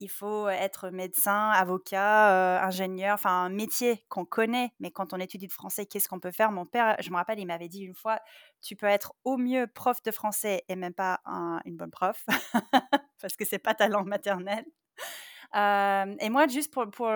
il 0.00 0.08
faut 0.10 0.48
être 0.48 0.90
médecin, 0.90 1.50
avocat, 1.50 2.58
heu, 2.62 2.64
ingénieur, 2.66 3.14
enfin 3.14 3.44
un 3.44 3.48
métier 3.50 4.04
qu'on 4.08 4.24
connaît, 4.24 4.72
mais 4.80 4.90
quand 4.90 5.12
on 5.12 5.18
étudie 5.20 5.46
le 5.46 5.52
français, 5.52 5.86
qu'est-ce 5.86 6.08
qu'on 6.08 6.20
peut 6.20 6.32
faire? 6.32 6.52
Mon 6.52 6.66
père, 6.66 6.96
je 7.00 7.10
me 7.10 7.16
rappelle, 7.16 7.38
il 7.38 7.46
m'avait 7.46 7.68
dit 7.68 7.82
une 7.82 7.94
fois: 7.94 8.18
«Tu 8.62 8.76
peux 8.76 8.86
être 8.86 9.14
au 9.24 9.36
mieux 9.36 9.66
prof 9.66 10.02
de 10.02 10.10
français 10.10 10.64
et 10.68 10.76
même 10.76 10.94
pas 10.94 11.20
un 11.26 11.60
une 11.64 11.76
bonne 11.76 11.90
prof, 11.90 12.24
parce 13.20 13.36
que 13.36 13.44
c'est 13.44 13.58
pas 13.58 13.74
ta 13.74 13.88
langue 13.88 14.08
maternelle». 14.08 14.66
Hem 15.54 16.16
et 16.20 16.30
moi, 16.30 16.46
juste 16.48 16.72
pour 16.72 16.90
pour, 16.90 17.10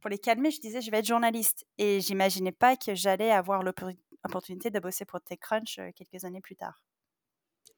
pour 0.00 0.10
les 0.10 0.18
calmer, 0.18 0.50
je 0.50 0.60
disais: 0.60 0.80
«Je 0.80 0.90
vais 0.90 0.98
être 0.98 1.06
journaliste» 1.06 1.66
et 1.78 2.00
j'imaginais 2.00 2.52
pas 2.52 2.76
que 2.76 2.94
j'allais 2.94 3.30
avoir 3.30 3.62
l'oppor 3.62 3.90
opportunité 4.24 4.70
de 4.70 4.80
bosser 4.80 5.04
pour 5.04 5.20
TechCrunch, 5.20 5.78
heu, 5.78 5.92
quelques 5.94 6.24
années 6.24 6.40
plus 6.40 6.56
tard. 6.56 6.82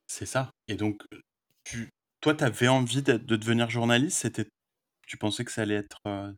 C'est 0.08 0.26
ça 0.26 0.50
et 0.68 0.74
donc 0.74 1.04
tu 1.64 1.90
toi, 2.26 2.34
tu 2.34 2.44
avais 2.44 2.68
envie 2.68 3.02
de 3.02 3.16
devenir 3.18 3.70
journaliste? 3.70 4.18
C'était 4.18 4.48
tu 5.06 5.16
pensais 5.18 5.44
que 5.44 5.52
ça 5.52 5.62
allait 5.62 5.76
être, 5.76 6.00
heu, 6.08 6.36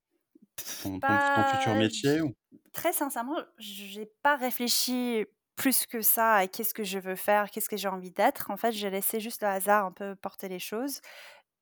ton 0.83 1.01
ton 1.03 1.19
ton 1.35 1.45
futur 1.45 1.77
métier 1.77 2.23
ou? 2.23 2.35
très 2.73 2.93
sincèrement, 2.93 3.37
j'ai 3.59 4.07
pas 4.23 4.37
réfléchi 4.37 5.25
plus 5.57 5.87
que 5.87 6.01
ça 6.03 6.35
à 6.37 6.47
qu'est-ce 6.49 6.75
que 6.75 6.85
je 6.85 6.99
veux 6.99 7.17
faire, 7.17 7.51
qu'est-ce 7.51 7.69
que 7.69 7.77
j'ai 7.77 7.89
envie 7.89 8.13
d'être. 8.13 8.51
En 8.51 8.57
fait, 8.57 8.73
j'ai 8.73 8.91
laissé 8.91 9.19
juste 9.21 9.43
le 9.43 9.49
hasard 9.49 9.85
un 9.87 9.93
peu 9.93 10.15
porter 10.17 10.49
les 10.49 10.61
choses. 10.61 11.01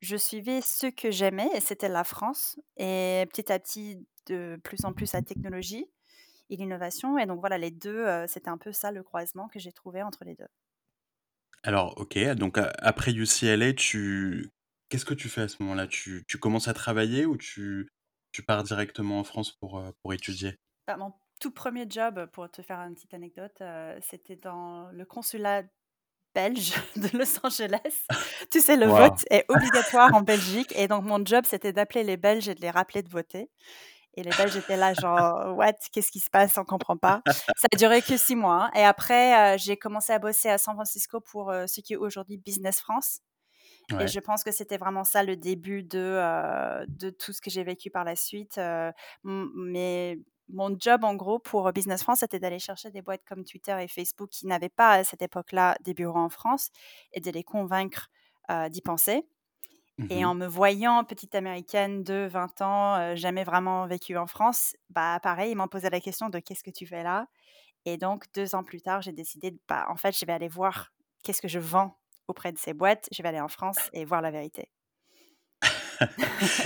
Je 0.01 0.17
suivais 0.17 0.61
ce 0.61 0.87
que 0.87 1.11
j'aimais 1.11 1.49
et 1.55 1.61
c'était 1.61 1.89
la 1.89 2.03
France 2.03 2.59
et 2.77 3.25
petit 3.31 3.51
à 3.51 3.59
petit, 3.59 4.07
de 4.27 4.59
plus 4.63 4.85
en 4.85 4.93
plus 4.93 5.13
la 5.13 5.21
technologie 5.23 5.87
et 6.49 6.57
l'innovation 6.57 7.17
et 7.19 7.25
donc 7.27 7.39
voilà, 7.41 7.57
les 7.59 7.71
2, 7.71 8.05
heu, 8.07 8.25
c'était 8.27 8.49
un 8.49 8.57
peu 8.59 8.71
ça 8.73 8.91
le 8.91 9.03
croisement 9.03 9.47
que 9.49 9.59
j'ai 9.59 9.71
trouvé 9.73 10.03
entre 10.03 10.25
les 10.25 10.35
2. 10.35 10.47
Alors, 11.63 11.97
OK, 11.99 12.17
donc 12.35 12.57
a 12.57 12.71
après 12.79 13.11
UCLA, 13.13 13.73
tu 13.73 14.49
qu'est-ce 14.89 15.05
que 15.05 15.13
tu 15.13 15.29
fais 15.29 15.41
à 15.41 15.47
ce 15.47 15.61
moment-là? 15.63 15.87
Tu 15.87 16.23
tu 16.27 16.37
commences 16.39 16.67
à 16.67 16.73
travailler 16.73 17.25
ou 17.25 17.37
tu 17.37 17.89
tu 18.31 18.43
pars 18.43 18.63
directement 18.63 19.19
en 19.19 19.23
France 19.23 19.51
pour, 19.53 19.79
heu, 19.79 19.91
pour 20.01 20.13
étudier? 20.13 20.57
Bah, 20.87 20.97
mon 20.97 21.13
tout 21.39 21.51
premier 21.51 21.85
job, 21.89 22.27
pour 22.33 22.49
te 22.49 22.61
faire 22.61 22.79
une 22.79 22.95
petite 22.95 23.13
anecdote, 23.13 23.61
heu, 23.61 23.97
c'était 24.01 24.35
dans 24.35 24.89
le 24.91 25.05
consulat 25.05 25.63
belge 26.35 26.73
de 26.97 27.17
Los 27.17 27.39
Angeles. 27.45 28.07
Tu 28.51 28.61
sais, 28.61 28.77
le 28.77 28.87
Waouh! 28.87 28.87
vote 28.87 29.25
est 29.31 29.45
obligatoire 29.49 30.13
en 30.13 30.21
Belgique 30.21 30.73
et 30.77 30.87
donc 30.87 31.05
mon 31.05 31.23
job, 31.25 31.45
c'était 31.47 31.73
d'appeler 31.73 32.03
les 32.03 32.17
Belges 32.17 32.49
et 32.49 32.55
de 32.55 32.61
les 32.61 32.71
rappeler 32.71 33.03
de 33.03 33.09
voter 33.09 33.51
et 34.17 34.23
les 34.23 34.33
Belges 34.33 34.57
étaient 34.57 34.77
là 34.77 34.93
genre: 34.93 35.55
«What? 35.57 35.73
Qu'est-ce 35.93 36.11
qui 36.11 36.19
se 36.19 36.29
passe? 36.29 36.57
On 36.57 36.65
comprend 36.65 36.97
pas». 36.97 37.21
Ça 37.55 37.67
a 37.73 37.77
duré 37.77 38.01
que 38.01 38.17
6 38.17 38.35
mois, 38.35 38.65
hein 38.65 38.71
et 38.75 38.83
après, 38.83 39.55
heu, 39.55 39.57
j'ai 39.57 39.77
commencé 39.77 40.13
à 40.13 40.19
bosser 40.19 40.49
à 40.49 40.57
San 40.57 40.75
Francisco 40.75 41.21
pour, 41.21 41.51
heu, 41.51 41.67
ce 41.67 41.81
qui 41.81 41.93
est 41.93 41.97
aujourd'hui 41.97 42.37
Business 42.37 42.81
France 42.81 43.19
et 43.99 44.07
je 44.07 44.19
pense 44.19 44.43
que 44.43 44.51
c'était 44.51 44.77
vraiment 44.77 45.03
ça 45.03 45.23
le 45.23 45.35
début 45.37 45.83
de, 45.83 46.19
de 46.87 47.09
tout 47.09 47.33
ce 47.33 47.41
que 47.41 47.49
j'ai 47.49 47.63
vécu 47.63 47.89
par 47.89 48.03
la 48.03 48.15
suite, 48.15 48.59
mais 49.23 50.19
mon 50.49 50.75
job 50.79 51.03
en 51.03 51.15
gros 51.15 51.39
pour, 51.39 51.71
Business 51.73 52.03
France, 52.03 52.19
c'était 52.19 52.39
d'aller 52.39 52.59
chercher 52.59 52.91
des 52.91 53.01
boîtes 53.01 53.23
comme 53.27 53.43
Twitter 53.43 53.75
et 53.81 53.87
Facebook 53.87 54.29
qui 54.29 54.47
n'avaient 54.47 54.69
pas 54.69 54.91
à 54.93 55.03
cette 55.03 55.21
époque-là 55.21 55.75
des 55.81 55.93
bureaux 55.93 56.19
en 56.19 56.29
France 56.29 56.69
et 57.13 57.19
de 57.19 57.31
les 57.31 57.43
convaincre, 57.43 58.07
d'y 58.69 58.81
penser 58.81 59.25
et 60.09 60.23
Mmh 60.23 60.25
en 60.25 60.35
me 60.35 60.45
voyant 60.47 61.03
petite 61.03 61.35
américaine 61.35 62.03
de 62.03 62.27
20 62.31 62.61
ans, 62.61 63.15
jamais 63.15 63.43
vraiment 63.43 63.87
vécu 63.87 64.17
en 64.17 64.27
France, 64.27 64.75
bah, 64.89 65.19
pareil, 65.21 65.51
ils 65.51 65.55
m'ont 65.55 65.67
posé 65.67 65.89
la 65.89 65.99
question 66.01 66.29
de: 66.29 66.39
«Qu'est-ce 66.39 66.63
que 66.63 66.71
tu 66.71 66.85
fais 66.87 67.03
là?» 67.03 67.27
et 67.85 67.97
donc 67.97 68.25
2 68.35 68.55
ans 68.55 68.63
plus 68.63 68.81
tard, 68.81 69.01
j'ai 69.01 69.13
décidé 69.13 69.51
de, 69.51 69.59
bah, 69.69 69.87
en 69.89 69.97
fait, 69.97 70.17
je 70.17 70.25
vais 70.25 70.33
aller 70.33 70.49
voir 70.49 70.93
qu'est-ce 71.23 71.41
que 71.41 71.47
je 71.49 71.59
vends 71.59 71.99
auprès 72.27 72.51
de 72.53 72.57
ces 72.59 72.73
boîtes. 72.73 73.09
Je 73.11 73.23
vais 73.23 73.29
aller 73.29 73.41
en 73.41 73.47
France 73.49 73.89
et 73.93 74.05
voir 74.05 74.21
la 74.21 74.31
vérité. 74.31 74.69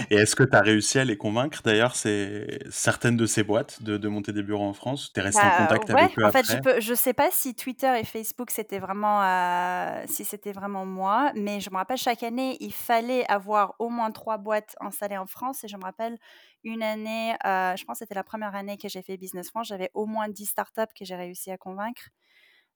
Et 0.09 0.15
est-ce 0.15 0.35
que 0.35 0.43
tu 0.43 0.55
as 0.55 0.61
réussi 0.61 0.99
à 0.99 1.05
les 1.05 1.17
convaincre? 1.17 1.61
D'ailleurs, 1.63 1.95
certaines 1.95 3.17
de 3.17 3.25
ces 3.25 3.43
boîtes 3.43 3.81
de 3.83 3.97
de 3.97 4.07
monter 4.07 4.33
des 4.33 4.43
bureaux 4.43 4.65
en 4.65 4.73
France? 4.73 5.11
Tu 5.13 5.19
es 5.19 5.23
resté 5.23 5.45
en 5.45 5.51
Bah, 5.51 5.51
contact 5.51 5.89
ouais, 5.93 6.09
avec 6.09 6.17
eux 6.19 6.25
en 6.25 6.29
fait, 6.29 6.45
je 6.45 6.57
peux 6.57 6.81
je 6.81 6.93
sais 6.93 7.13
pas 7.13 7.31
si 7.31 7.55
Twitter 7.55 7.93
et 7.99 8.03
Facebook, 8.03 8.49
c'était 8.51 8.79
vraiment, 8.79 9.21
heu, 9.23 10.03
si 10.07 10.25
c'était 10.25 10.51
vraiment 10.51 10.85
moi, 10.85 11.31
mais 11.35 11.61
je 11.61 11.69
me 11.69 11.75
rappelle 11.77 11.97
chaque 11.97 12.23
année, 12.23 12.57
il 12.59 12.73
fallait 12.73 13.25
avoir 13.31 13.75
au 13.79 13.87
moins 13.89 14.11
3 14.11 14.37
boîtes 14.37 14.75
installées 14.81 15.17
en 15.17 15.27
France 15.27 15.63
et 15.63 15.69
je 15.69 15.77
me 15.77 15.83
rappelle 15.83 16.17
une 16.65 16.83
année, 16.83 17.31
heu, 17.45 17.75
je 17.77 17.85
pense 17.85 17.95
que 17.99 17.99
c'était 17.99 18.15
la 18.15 18.23
première 18.25 18.55
année 18.55 18.77
que 18.77 18.89
j'ai 18.89 19.01
fait 19.01 19.15
Business 19.17 19.49
France, 19.49 19.67
j'avais 19.67 19.89
au 19.93 20.05
moins 20.05 20.27
10 20.27 20.47
startups 20.47 20.81
que 20.97 21.05
j'ai 21.05 21.15
réussi 21.15 21.49
à 21.51 21.57
convaincre. 21.57 22.09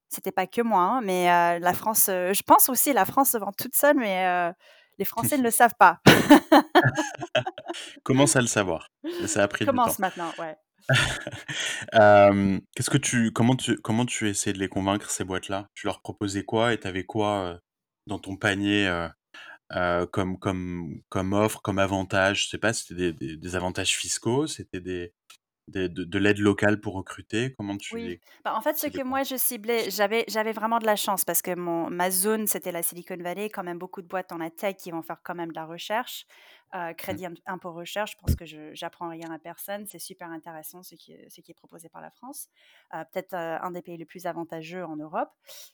C'était 0.10 0.32
pas 0.32 0.48
que 0.48 0.62
moi, 0.62 0.82
hein, 0.82 1.02
mais 1.02 1.28
heu, 1.30 1.60
la 1.60 1.74
France, 1.74 2.06
je 2.08 2.41
pense 2.44 2.70
aussi 2.70 2.94
la 2.94 3.06
France 3.06 3.32
se 3.32 3.38
vend 3.38 3.52
toute 3.52 3.76
seule, 3.76 3.98
mais 3.98 4.52
les 4.98 5.06
Français 5.06 5.38
ne 5.38 5.44
le 5.44 5.52
savent 5.52 5.76
pas. 5.78 6.00
Commence 8.04 8.36
à 8.36 8.42
le 8.42 8.48
savoir, 8.48 8.90
ça 9.26 9.44
a 9.44 9.48
pris 9.50 9.66
du 9.66 9.66
temps. 9.66 9.72
Commence 9.72 10.00
maintenant, 10.00 10.32
ouais. 10.40 10.56
Qu'est-ce 12.76 12.90
que 12.90 12.98
tu 12.98 13.32
comment 13.32 13.56
tu 13.56 13.76
comment 13.78 14.06
tu 14.06 14.30
essayais 14.30 14.54
de 14.54 14.60
les 14.60 14.70
convaincre 14.70 15.10
ces 15.10 15.24
boîtes-là? 15.24 15.68
Tu 15.74 15.88
leur 15.88 16.02
proposais 16.02 16.44
quoi 16.44 16.74
et 16.74 16.80
tu 16.80 16.88
avais 16.88 17.04
quoi, 17.04 17.60
dans 18.08 18.20
ton 18.20 18.38
panier, 18.38 19.08
comme 20.12 20.38
comme 20.40 21.02
comme 21.10 21.34
offre, 21.34 21.62
comme 21.62 21.80
avantage? 21.80 22.44
Je 22.46 22.50
sais 22.50 22.58
pas, 22.58 22.74
c'était 22.74 22.96
des 22.96 23.14
des 23.14 23.38
des 23.38 23.56
avantages 23.56 23.98
fiscaux? 23.98 24.48
C'était 24.48 24.80
des 24.80 25.14
des 25.67 25.89
de 25.89 26.04
de 26.04 26.17
l'aide 26.19 26.39
locale 26.39 26.82
pour 26.82 26.93
recruter? 26.95 27.54
Comment 27.58 27.78
tu 27.78 27.91
Oui, 27.91 28.01
les 28.01 28.21
bah, 28.43 28.56
en 28.56 28.62
fait, 28.62 28.78
ce 28.80 28.88
que 28.88 29.04
moi 29.04 29.21
je 29.21 29.36
ciblais, 29.36 29.91
j'avais 29.91 30.25
j'avais 30.28 30.54
vraiment 30.54 30.80
de 30.80 30.88
la 30.88 30.95
chance 30.95 31.23
parce 31.23 31.43
que 31.43 31.54
mon 31.54 31.88
ma 31.91 32.10
zone, 32.10 32.47
c'était 32.47 32.71
la 32.71 32.82
Silicon 32.82 33.15
Valley, 33.17 33.47
quand 33.51 33.63
même 33.63 33.78
beaucoup 33.78 34.01
de 34.01 34.08
boîtes 34.08 34.30
dans 34.32 34.39
la 34.39 34.49
tech 34.49 34.75
qui 34.78 34.89
vont 34.89 35.04
faire 35.04 35.21
quand 35.23 35.36
même 35.36 35.49
de 35.49 35.56
la 35.56 35.65
recherche, 35.67 36.25
heu, 36.73 36.93
Mmh. 37.08 37.19
crédit 37.19 37.28
im 37.28 37.34
impôt 37.45 37.73
recherche, 37.73 38.13
je 38.13 38.17
pense 38.17 38.34
que 38.36 38.45
je 38.45 38.73
j'apprends 38.73 39.08
rien 39.10 39.30
à 39.32 39.38
personne, 39.38 39.86
c'est 39.86 39.99
super 39.99 40.32
intéressant 40.32 40.82
ce 40.82 40.95
qui 40.95 41.12
est 41.13 41.30
ce 41.30 41.41
qui 41.41 41.51
est 41.51 41.54
proposé 41.54 41.88
par 41.88 42.01
la 42.01 42.10
France, 42.10 42.47
heu, 42.95 43.04
peut-être, 43.13 43.34
heu, 43.36 43.38
un 43.63 43.69
des 43.69 43.84
pays 43.84 43.97
les 43.97 44.06
plus 44.06 44.25
avantageux 44.25 44.84
en 44.84 44.95
Europe 44.95 45.30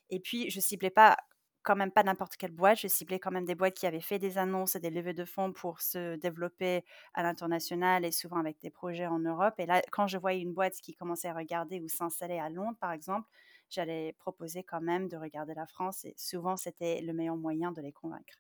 et 0.10 0.20
puis 0.20 0.50
je 0.50 0.60
ciblais 0.60 0.90
pas 0.90 1.16
quand 1.64 1.76
même 1.76 1.92
pas 1.92 2.04
n'importe 2.04 2.38
quelle 2.38 2.52
boîte, 2.52 2.80
je 2.80 2.88
ciblais 2.88 3.20
quand 3.20 3.32
même 3.32 3.46
des 3.46 3.56
boîtes 3.56 3.76
qui 3.76 3.86
avaient 3.86 4.02
fait 4.02 4.20
des 4.20 4.38
annonces 4.38 4.76
et 4.76 4.80
des 4.80 4.90
levées 4.90 5.14
de 5.14 5.26
fonds 5.26 5.54
pour 5.54 5.82
se 5.82 6.16
développer 6.16 6.84
à 7.14 7.24
l'international 7.24 8.06
et 8.06 8.12
souvent 8.12 8.38
avec 8.38 8.60
des 8.62 8.70
projets 8.70 9.08
en 9.08 9.20
Europe. 9.20 9.56
Et 9.60 9.66
là, 9.66 9.82
quand 9.92 10.08
je 10.08 10.18
voyais 10.18 10.42
une 10.42 10.54
boîte 10.54 10.74
qui 10.82 10.94
commençait 10.94 11.28
à 11.28 11.34
regarder 11.34 11.80
ou 11.80 11.88
s'installer 11.88 12.40
à 12.40 12.50
Londres, 12.50 12.78
par 12.80 12.92
exemple, 12.92 13.28
j'allais 13.70 14.14
proposer 14.14 14.64
quand 14.64 14.82
même 14.82 15.08
de 15.08 15.18
regarder 15.18 15.54
la 15.54 15.66
France 15.66 16.06
et 16.06 16.14
souvent 16.18 16.58
c'était 16.58 17.02
le 17.02 17.14
meilleur 17.14 17.38
moyen 17.38 17.72
de 17.72 17.82
les 17.82 17.92
convaincre. 17.92 18.36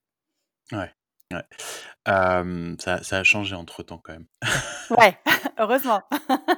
Ouais, 0.71 0.91
ouais. 1.31 1.43
Ça 2.05 3.03
ça 3.03 3.19
a 3.19 3.23
changé 3.23 3.55
entre-temps 3.55 3.99
quand 4.03 4.13
même. 4.13 4.27
Ouais, 4.89 5.17
heureusement. 5.57 6.01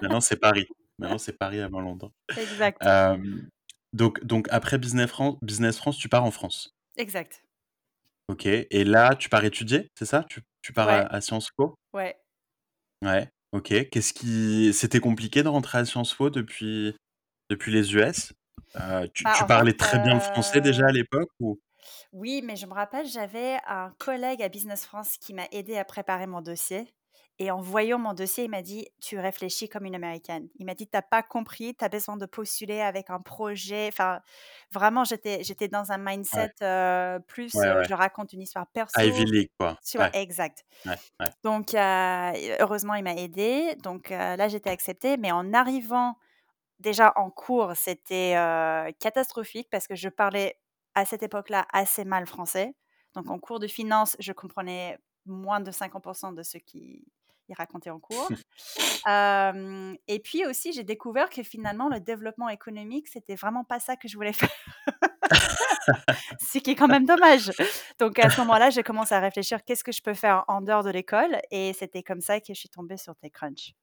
Maintenant 0.02 0.22
c'est 0.22 0.38
Paris. 0.38 0.68
Maintenant 0.98 1.18
c'est 1.18 1.38
Paris 1.38 1.60
avant 1.62 1.82
Londres. 1.82 2.12
Exact, 2.38 2.82
donc 3.94 4.24
donc 4.26 4.48
après 4.52 4.78
Business 4.78 5.10
Fran 5.10 5.38
Business 5.42 5.78
France, 5.78 5.98
tu 5.98 6.10
pars 6.10 6.24
en 6.26 6.32
France? 6.32 6.76
exact. 6.96 7.44
OK 8.30 8.46
et 8.48 8.84
là, 8.84 9.16
tu 9.16 9.30
pars 9.30 9.44
étudier, 9.46 9.88
c'est 9.98 10.06
ça? 10.06 10.24
Tu 10.30 10.42
tu 10.62 10.74
pars 10.74 10.90
à 10.90 10.98
Ouais, 10.98 11.10
à 11.14 11.22
Sciences 11.22 11.50
Po? 11.56 11.76
ouais. 11.94 12.18
Ouais, 13.04 13.30
OK. 13.52 13.68
Qu'est-ce 13.90 14.14
qui 14.14 14.74
c'était 14.74 15.00
compliqué 15.00 15.44
de 15.44 15.48
rentrer 15.50 15.80
à 15.80 15.86
Sciences 15.86 16.14
Po 16.14 16.30
depuis 16.30 16.96
depuis 17.50 17.72
les 17.72 17.94
US? 17.96 18.34
Heu, 18.78 19.10
tu 19.14 19.26
Bah, 19.26 19.32
tu 19.32 19.44
en 19.44 19.48
fait, 19.50 19.64
parlais 19.64 19.74
très 19.74 20.00
bien 20.00 20.14
le 20.16 20.20
français 20.22 20.62
déjà 20.62 20.86
heu 20.86 20.90
à 20.90 20.92
l'époque 20.92 21.30
ou? 21.40 21.60
Oui, 22.12 22.42
mais 22.44 22.56
je 22.56 22.66
me 22.66 22.74
rappelle, 22.74 23.06
j'avais 23.08 23.58
un 23.68 23.92
collègue 24.00 24.42
à 24.42 24.50
Business 24.50 24.86
France 24.86 25.18
qui 25.18 25.34
m'a 25.34 25.48
aidé 25.52 25.78
à 25.78 25.86
préparer 25.86 26.28
mon 26.28 26.42
dossier. 26.42 26.94
Et 27.40 27.52
en 27.52 27.60
voyant 27.62 28.00
mon 28.00 28.14
dossier, 28.14 28.46
il 28.46 28.50
m'a 28.52 28.62
dit: 28.62 28.88
«Tu 29.02 29.20
réfléchis 29.20 29.70
comme 29.70 29.86
une 29.86 29.96
Américaine». 29.96 30.50
Il 30.56 30.66
m'a 30.66 30.76
dit: 30.76 30.88
«Tu 30.88 30.98
as 30.98 31.02
pas 31.02 31.24
compris, 31.24 31.76
tu 31.76 31.84
as 31.86 31.90
besoin 31.90 32.18
de 32.18 32.26
postuler 32.28 32.82
avec 32.82 33.10
un 33.10 33.20
projet». 33.22 33.88
Enfin, 33.90 34.22
vraiment, 34.72 35.04
j'étais 35.04 35.44
j'étais 35.44 35.68
dans 35.68 35.92
un 35.92 35.98
Ouais, 36.34 36.50
mindset, 36.52 36.54
plus, 37.28 37.66
ouais, 37.66 37.72
heu, 37.72 37.76
ouais. 37.76 37.88
je 37.88 37.94
raconte 37.94 38.34
une 38.34 38.42
histoire 38.42 38.68
Ivy 38.98 39.26
perso, 39.26 39.26
League 39.26 39.52
quoi. 39.60 39.78
tu 39.86 39.98
vois? 39.98 40.08
Ouais, 40.08 40.14
Exact. 40.14 40.64
Donc, 41.44 41.74
heu, 41.74 41.78
heureusement, 42.60 42.96
il 42.96 43.04
m'a 43.04 43.16
aidée. 43.16 43.76
Donc, 43.84 44.10
là, 44.10 44.48
j'étais 44.48 44.70
acceptée. 44.70 45.18
Mais 45.18 45.32
en 45.32 45.54
arrivant 45.54 46.18
Déjà 46.80 47.14
en 47.18 47.30
cours, 47.32 47.74
c'était, 47.76 48.36
catastrophique 49.00 49.70
parce 49.72 49.88
que 49.88 49.96
je 49.96 50.10
parlais 50.10 50.60
à 50.96 51.06
cette 51.06 51.24
époque-là 51.24 51.66
assez 51.74 52.06
mal 52.06 52.26
français. 52.28 52.76
Donc 53.16 53.30
en 53.30 53.40
cours 53.40 53.60
de 53.60 53.68
finance, 53.68 54.16
je 54.20 54.34
comprenais 54.34 54.98
moins 55.26 55.62
de 55.62 55.72
50% 55.72 56.34
de 56.34 56.44
ce 56.44 56.58
qu'ils 57.54 57.58
racontaient 57.58 57.90
en 57.90 58.00
cours. 58.00 58.30
Et 60.08 60.20
puis 60.20 60.46
aussi, 60.46 60.74
j'ai 60.74 60.84
découvert 60.84 61.30
que 61.30 61.44
finalement 61.44 61.90
le 61.90 62.00
développement 62.00 62.50
économique, 62.50 63.08
c'était 63.08 63.36
vraiment 63.36 63.64
pas 63.64 63.80
ça 63.80 63.96
que 63.96 64.08
je 64.08 64.16
voulais 64.16 64.34
faire. 64.34 64.50
Ce 66.40 66.60
qui 66.60 66.72
est 66.72 66.76
quand 66.76 66.88
même 66.88 67.06
dommage. 67.06 67.52
Donc 68.00 68.20
à 68.20 68.30
ce 68.30 68.40
moment-là, 68.42 68.70
j'ai 68.70 68.84
commencé 68.84 69.14
à 69.14 69.20
réfléchir: 69.20 69.64
«Qu'est-ce 69.64 69.84
que 69.84 69.92
je 69.92 70.02
peux 70.02 70.14
faire 70.14 70.46
en 70.48 70.62
dehors 70.62 70.84
de 70.84 70.90
l'école?» 70.90 71.40
et 71.52 71.74
c'était 71.74 72.04
comme 72.04 72.22
ça 72.22 72.40
que 72.40 72.54
je 72.54 72.60
suis 72.60 72.70
tombée 72.70 72.98
sur 72.98 73.16
TechCrunch. 73.16 73.74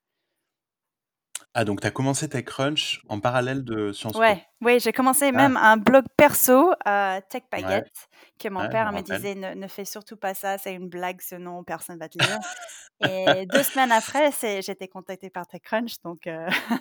Ah 1.55 1.65
donc 1.65 1.81
tu 1.81 1.87
as 1.87 1.91
commencé 1.93 2.29
TechCrunch 2.29 3.03
en 3.09 3.21
parallèle 3.21 3.63
de 3.65 3.93
Sciences 3.93 4.21
Po? 4.21 4.41
Oui, 4.63 4.81
j'ai 4.81 4.93
commencé 4.93 5.33
Ah, 5.35 5.47
même 5.47 5.57
un 5.57 5.77
blog 5.77 6.05
perso, 6.17 6.73
heu, 6.87 7.21
Tech 7.31 7.43
ouais, 7.57 7.83
Baguette, 7.91 8.09
que 8.39 8.49
mon 8.49 8.67
ouais, 8.67 8.69
père 8.69 8.93
me 8.93 9.03
disait: 9.03 9.35
«Ne 9.35 9.55
ne 9.55 9.67
fais 9.69 9.85
surtout 9.85 10.17
pas 10.17 10.35
ça, 10.35 10.59
c'est 10.59 10.75
une 10.75 10.89
blague 10.89 11.21
ce 11.23 11.35
nom, 11.37 11.65
personne 11.65 11.99
va 11.99 12.09
te 12.09 12.19
lire» 12.19 12.41
et 13.01 13.47
2 13.47 13.63
semaines 13.65 13.93
après, 13.93 14.31
j'étais 14.63 14.89
contactée 14.89 15.31
par 15.31 15.47
TechCrunch 15.47 15.95
donc 16.05 16.27
heu, 16.27 16.47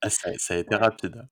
Ah 0.00 0.08
ça 0.10 0.30
ça 0.38 0.54
a 0.54 0.56
été 0.58 0.74
rapide. 0.74 1.28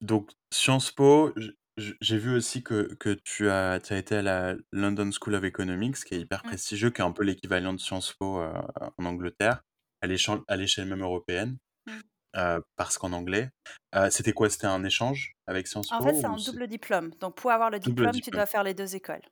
Donc 0.00 0.30
Sciences 0.52 0.92
Po, 0.92 1.34
j'ai 1.76 2.18
vu 2.18 2.34
aussi 2.34 2.62
que 2.62 2.94
que 2.94 3.10
tu 3.24 3.48
as 3.50 3.80
tu 3.80 3.92
as 3.92 3.98
été 3.98 4.16
à 4.16 4.22
la 4.22 4.54
London 4.72 5.10
School 5.12 5.34
of 5.34 5.44
Economics, 5.44 5.96
qui 6.04 6.14
est 6.14 6.20
hyper 6.20 6.42
Mmh, 6.42 6.58
prestigieux, 6.58 6.90
qui 6.90 7.00
est 7.00 7.04
un 7.04 7.12
peu 7.12 7.24
l'équivalent 7.24 7.72
de 7.72 7.78
Sciences 7.80 8.14
Po, 8.18 8.40
heu, 8.40 8.52
en 8.98 9.04
Angleterre, 9.04 9.62
à 10.00 10.56
l'échelle 10.56 10.86
même 10.86 11.02
européenne, 11.02 11.58
mmh. 11.86 11.92
heu, 12.36 12.62
parce 12.76 12.98
qu'en 12.98 13.12
anglais. 13.12 13.50
Heu, 13.94 14.10
c'était 14.10 14.32
quoi? 14.32 14.50
C'était 14.50 14.66
un 14.66 14.84
échange 14.84 15.34
avec 15.46 15.66
Sciences 15.66 15.92
En 15.92 16.00
fait, 16.02 16.12
Po 16.12 16.20
c'est 16.20 16.26
un 16.26 16.36
double 16.36 16.66
diplôme, 16.66 17.10
donc 17.20 17.36
pour 17.36 17.50
avoir 17.50 17.70
le 17.70 17.78
diplôme, 17.78 18.20
tu 18.20 18.30
dois 18.30 18.46
faire 18.46 18.62
les 18.62 18.74
2 18.74 18.96
écoles. 18.96 19.22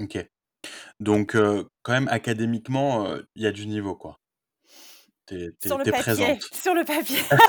OK. 0.00 0.18
Donc 1.00 1.34
heu, 1.36 1.68
quand 1.82 1.92
même 1.92 2.08
académiquement, 2.08 3.16
il 3.34 3.42
y 3.42 3.46
a 3.46 3.52
du 3.52 3.66
niveau, 3.66 3.94
quoi. 3.94 4.18
Tu 5.26 5.52
Sur 5.64 5.78
es 5.78 5.84
le 5.84 5.84
papier, 5.84 6.02
présente. 6.02 6.42
sur 6.52 6.74
le 6.74 6.84
papier. 6.84 7.18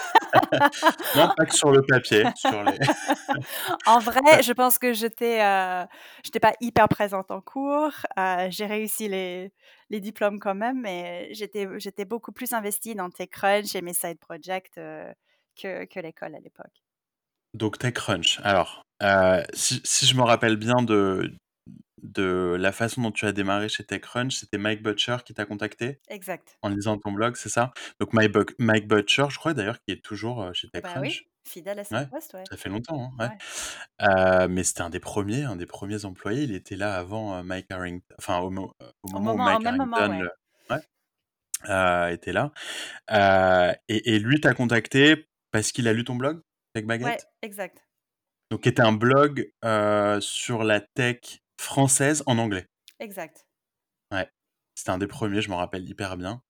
Non, 1.16 1.30
pas 1.36 1.46
que 1.46 1.54
sur 1.54 1.72
le 1.72 1.82
papier, 1.82 2.26
sur 2.36 2.64
les 2.64 2.78
En 3.86 4.00
vrai, 4.00 4.42
je 4.44 4.52
pense 4.54 4.78
que 4.78 4.94
j'étais, 4.94 5.42
heu, 5.44 5.86
j'étais 6.24 6.40
pas 6.40 6.54
hyper 6.62 6.88
présente 6.90 7.32
en 7.32 7.42
cours, 7.42 7.92
heu, 8.18 8.48
j'ai 8.50 8.66
réussi 8.66 9.08
les 9.08 9.52
les 9.90 10.00
diplômes 10.02 10.40
quand 10.40 10.56
même, 10.56 10.82
mais 10.82 11.30
j'étais 11.34 11.68
j'étais 11.80 12.06
beaucoup 12.06 12.32
plus 12.32 12.54
investie 12.54 12.96
dans 12.96 13.10
TechCrunch 13.10 13.76
et 13.76 13.82
mes 13.82 13.94
side 13.94 14.20
projects, 14.20 14.78
heu, 14.78 15.06
que 15.62 15.86
que 15.86 16.00
l'école 16.00 16.36
à 16.36 16.40
l'époque. 16.40 16.84
Donc 17.54 17.80
TechCrunch. 17.80 18.40
Alors, 18.44 18.84
si 19.54 19.82
si 19.84 20.06
je 20.06 20.16
me 20.16 20.24
rappelle 20.24 20.58
bien 20.58 20.82
de 20.82 21.34
de 22.14 22.56
la 22.60 22.72
façon 22.72 23.02
dont 23.02 23.12
tu 23.12 23.26
as 23.26 23.32
démarré 23.34 23.70
chez 23.70 23.86
TechCrunch, 23.86 24.36
c'était 24.36 24.58
Mike 24.58 24.84
Butcher 24.84 25.18
qui 25.26 25.34
t'a 25.34 25.46
contacté? 25.46 26.02
Exact. 26.10 26.58
En 26.64 26.70
lisant 26.70 26.98
ton 26.98 27.12
blog, 27.14 27.36
c'est 27.38 27.50
ça? 27.50 27.74
Donc 28.00 28.14
Mike 28.14 28.88
Butcher, 28.88 29.28
je 29.30 29.38
crois 29.40 29.54
d'ailleurs 29.56 29.82
qu'il 29.82 29.96
est 29.96 30.02
toujours, 30.04 30.54
chez 30.56 30.70
Bah 30.82 30.98
oui, 31.00 31.12
TechCrunch. 31.12 31.26
fidèle 31.48 31.80
à 31.80 31.84
son 31.86 32.02
Ouais, 32.02 32.06
poste, 32.06 32.34
ouais. 32.34 32.50
ça 32.50 32.58
fait 32.58 32.70
longtemps, 32.70 33.12
hein, 33.20 33.26
ouais. 33.26 33.30
Ouais. 33.30 34.48
Mais 34.50 34.64
c'était 34.64 34.82
un 34.82 34.90
des 34.92 35.00
premiers 35.02 35.44
un 35.44 35.56
des 35.58 35.66
premiers 35.68 36.06
employés. 36.06 36.44
Il 36.44 36.54
était 36.56 36.76
là 36.78 36.96
avant, 36.98 37.44
Mike 37.44 37.72
Harring 37.72 38.02
enfin 38.20 38.40
au 38.40 38.50
mo 38.52 38.74
heu, 38.82 38.88
au 39.04 39.10
moment 39.10 39.36
où 39.36 39.40
Mike 39.40 39.62
moment, 39.62 39.66
Harrington, 39.66 40.10
ouais. 40.10 40.24
le 40.24 40.30
ouais, 40.72 40.82
heu, 41.70 42.14
était 42.14 42.34
là. 42.34 42.52
Et 43.90 44.16
et 44.16 44.20
lui 44.20 44.42
t'a 44.42 44.54
contacté 44.56 45.28
parce 45.52 45.72
qu'il 45.74 45.88
a 45.88 45.94
lu 45.94 46.04
ton 46.06 46.16
blog, 46.16 46.42
Tech 46.74 46.86
Ouais, 47.02 47.20
Baguette? 47.20 47.28
exact. 47.42 47.88
Donc 48.52 48.62
qui 48.62 48.70
était 48.70 48.82
un 48.82 48.94
blog, 48.94 49.52
sur 50.22 50.64
la 50.64 50.80
tech 50.82 51.42
française 51.58 52.24
en 52.28 52.38
anglais? 52.38 52.68
Exact. 53.00 53.46
Ouais, 54.12 54.30
c'était 54.76 54.92
un 54.92 54.98
des 54.98 55.08
premiers, 55.08 55.42
je 55.42 55.50
m'en 55.50 55.58
rappelle 55.58 55.88
hyper 55.90 56.18
bien. 56.18 56.42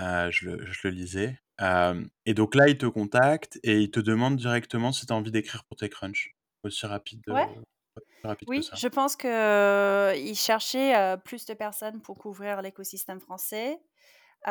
Heu, 0.00 0.30
je 0.32 0.50
le 0.50 0.66
je 0.66 0.88
le 0.88 0.94
lisais. 0.94 1.38
Hem 1.60 2.10
et 2.26 2.34
donc 2.34 2.54
là, 2.54 2.68
il 2.68 2.78
te 2.78 2.86
contacte 2.86 3.58
et 3.64 3.80
il 3.82 3.90
te 3.90 4.00
demande 4.00 4.36
directement 4.36 4.92
si 4.92 5.06
tu 5.06 5.12
as 5.12 5.16
envie 5.16 5.32
d'écrire 5.32 5.64
pour 5.66 5.76
TechCrunch. 5.78 6.34
Aussi 6.64 6.86
rapide, 6.86 7.22
Ouais. 7.28 7.46
heu, 7.56 7.62
aussi 7.96 8.06
rapide 8.24 8.50
que 8.52 8.60
Oui, 8.60 8.62
ça. 8.62 8.80
je 8.80 8.88
pense 8.88 9.16
qu'il 9.16 10.36
cherchait, 10.36 11.16
plus 11.24 11.46
de 11.46 11.54
personnes 11.54 12.00
pour 12.02 12.18
couvrir 12.18 12.62
l'écosystème 12.62 13.20
français. 13.20 13.80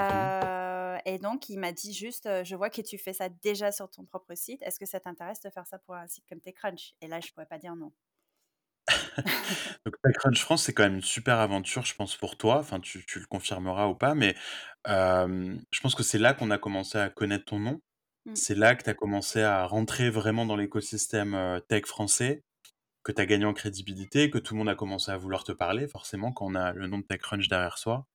Mmh 0.09 0.35
et 1.05 1.19
donc 1.19 1.49
il 1.49 1.59
m'a 1.59 1.71
dit 1.73 1.93
juste, 1.93 2.29
«Je 2.45 2.55
vois 2.55 2.69
que 2.69 2.81
tu 2.81 2.97
fais 2.97 3.13
ça 3.13 3.29
déjà 3.29 3.71
sur 3.71 3.89
ton 3.89 4.05
propre 4.05 4.35
site. 4.35 4.61
Est-ce 4.63 4.79
que 4.79 4.85
ça 4.87 4.99
t'intéresse 4.99 5.41
de 5.41 5.49
faire 5.49 5.67
ça 5.67 5.79
pour 5.79 5.95
un 5.95 6.07
site 6.07 6.25
comme 6.29 6.41
TechCrunch?» 6.41 6.95
et 7.01 7.07
là, 7.07 7.19
je 7.21 7.31
pouvais 7.33 7.45
pas 7.47 7.59
dire 7.59 7.75
non. 7.75 7.93
Donc 9.85 9.95
TechCrunch 10.03 10.39
France, 10.41 10.63
c'est 10.63 10.73
quand 10.73 10.83
même 10.83 10.95
une 10.95 11.01
super 11.01 11.39
aventure, 11.39 11.85
je 11.85 11.95
pense, 11.95 12.15
pour 12.15 12.37
toi. 12.37 12.59
Enfin, 12.59 12.79
tu 12.79 13.05
tu 13.05 13.19
le 13.19 13.25
confirmeras 13.25 13.87
ou 13.87 13.95
pas, 13.95 14.15
mais 14.15 14.35
je 14.85 15.79
pense 15.81 15.95
que 15.95 16.03
c'est 16.03 16.19
là 16.19 16.33
qu'on 16.33 16.51
a 16.51 16.57
commencé 16.57 16.97
à 16.97 17.09
connaître 17.09 17.45
ton 17.45 17.59
nom. 17.59 17.81
Mmh. 18.25 18.35
C'est 18.35 18.55
là 18.55 18.75
que 18.75 18.83
tu 18.83 18.89
as 18.89 18.93
commencé 18.93 19.41
à 19.41 19.65
rentrer 19.65 20.09
vraiment 20.09 20.45
dans 20.45 20.55
l'écosystème, 20.55 21.61
tech 21.67 21.85
français, 21.85 22.43
que 23.03 23.11
tu 23.11 23.21
as 23.21 23.25
gagné 23.25 23.45
en 23.45 23.53
crédibilité, 23.53 24.31
que 24.31 24.39
tout 24.39 24.55
le 24.55 24.59
monde 24.59 24.69
a 24.69 24.75
commencé 24.75 25.11
à 25.11 25.17
vouloir 25.17 25.43
te 25.43 25.51
parler, 25.51 25.87
forcément, 25.87 26.31
quand 26.31 26.45
on 26.47 26.55
a 26.55 26.73
le 26.73 26.87
nom 26.87 26.97
de 26.97 27.03
TechCrunch 27.03 27.47
derrière 27.47 27.77
soi. 27.77 28.07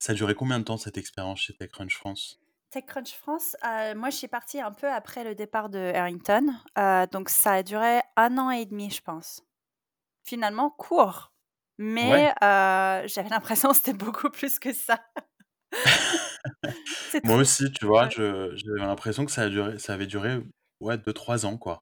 Ça 0.00 0.12
a 0.12 0.14
duré 0.14 0.34
combien 0.34 0.58
de 0.58 0.64
temps 0.64 0.76
cette 0.76 0.96
expérience 0.96 1.40
chez 1.40 1.54
TechCrunch 1.54 1.96
France? 1.96 2.40
TechCrunch 2.70 3.14
France, 3.14 3.56
heu, 3.64 3.94
moi, 3.94 4.10
je 4.10 4.16
suis 4.16 4.28
partie 4.28 4.60
un 4.60 4.72
peu 4.72 4.90
après 4.90 5.24
le 5.24 5.34
départ 5.34 5.70
de 5.70 5.78
Harrington, 5.94 6.52
heu, 6.78 7.06
donc 7.10 7.30
ça 7.30 7.52
a 7.54 7.62
duré 7.62 8.00
un 8.16 8.36
an 8.38 8.50
et 8.50 8.66
demi, 8.66 8.90
je 8.90 9.00
pense. 9.02 9.42
Finalement 10.24 10.70
court, 10.70 11.32
mais 11.78 12.28
Ouais. 12.28 12.32
heu, 12.42 13.08
j'avais 13.08 13.28
l'impression 13.30 13.70
que 13.70 13.76
c'était 13.76 13.94
beaucoup 13.94 14.30
plus 14.30 14.58
que 14.58 14.72
ça. 14.74 15.00
Moi 17.22 17.36
aussi, 17.36 17.70
tu 17.72 17.86
vois, 17.86 18.08
j'avais 18.08 18.78
l'impression 18.78 19.24
que 19.24 19.32
ça 19.32 19.42
a 19.42 19.48
duré 19.48 19.78
ça 19.78 19.94
avait 19.94 20.06
duré, 20.06 20.40
ouais, 20.80 20.98
deux 20.98 21.12
trois 21.12 21.46
ans, 21.46 21.56
quoi. 21.58 21.80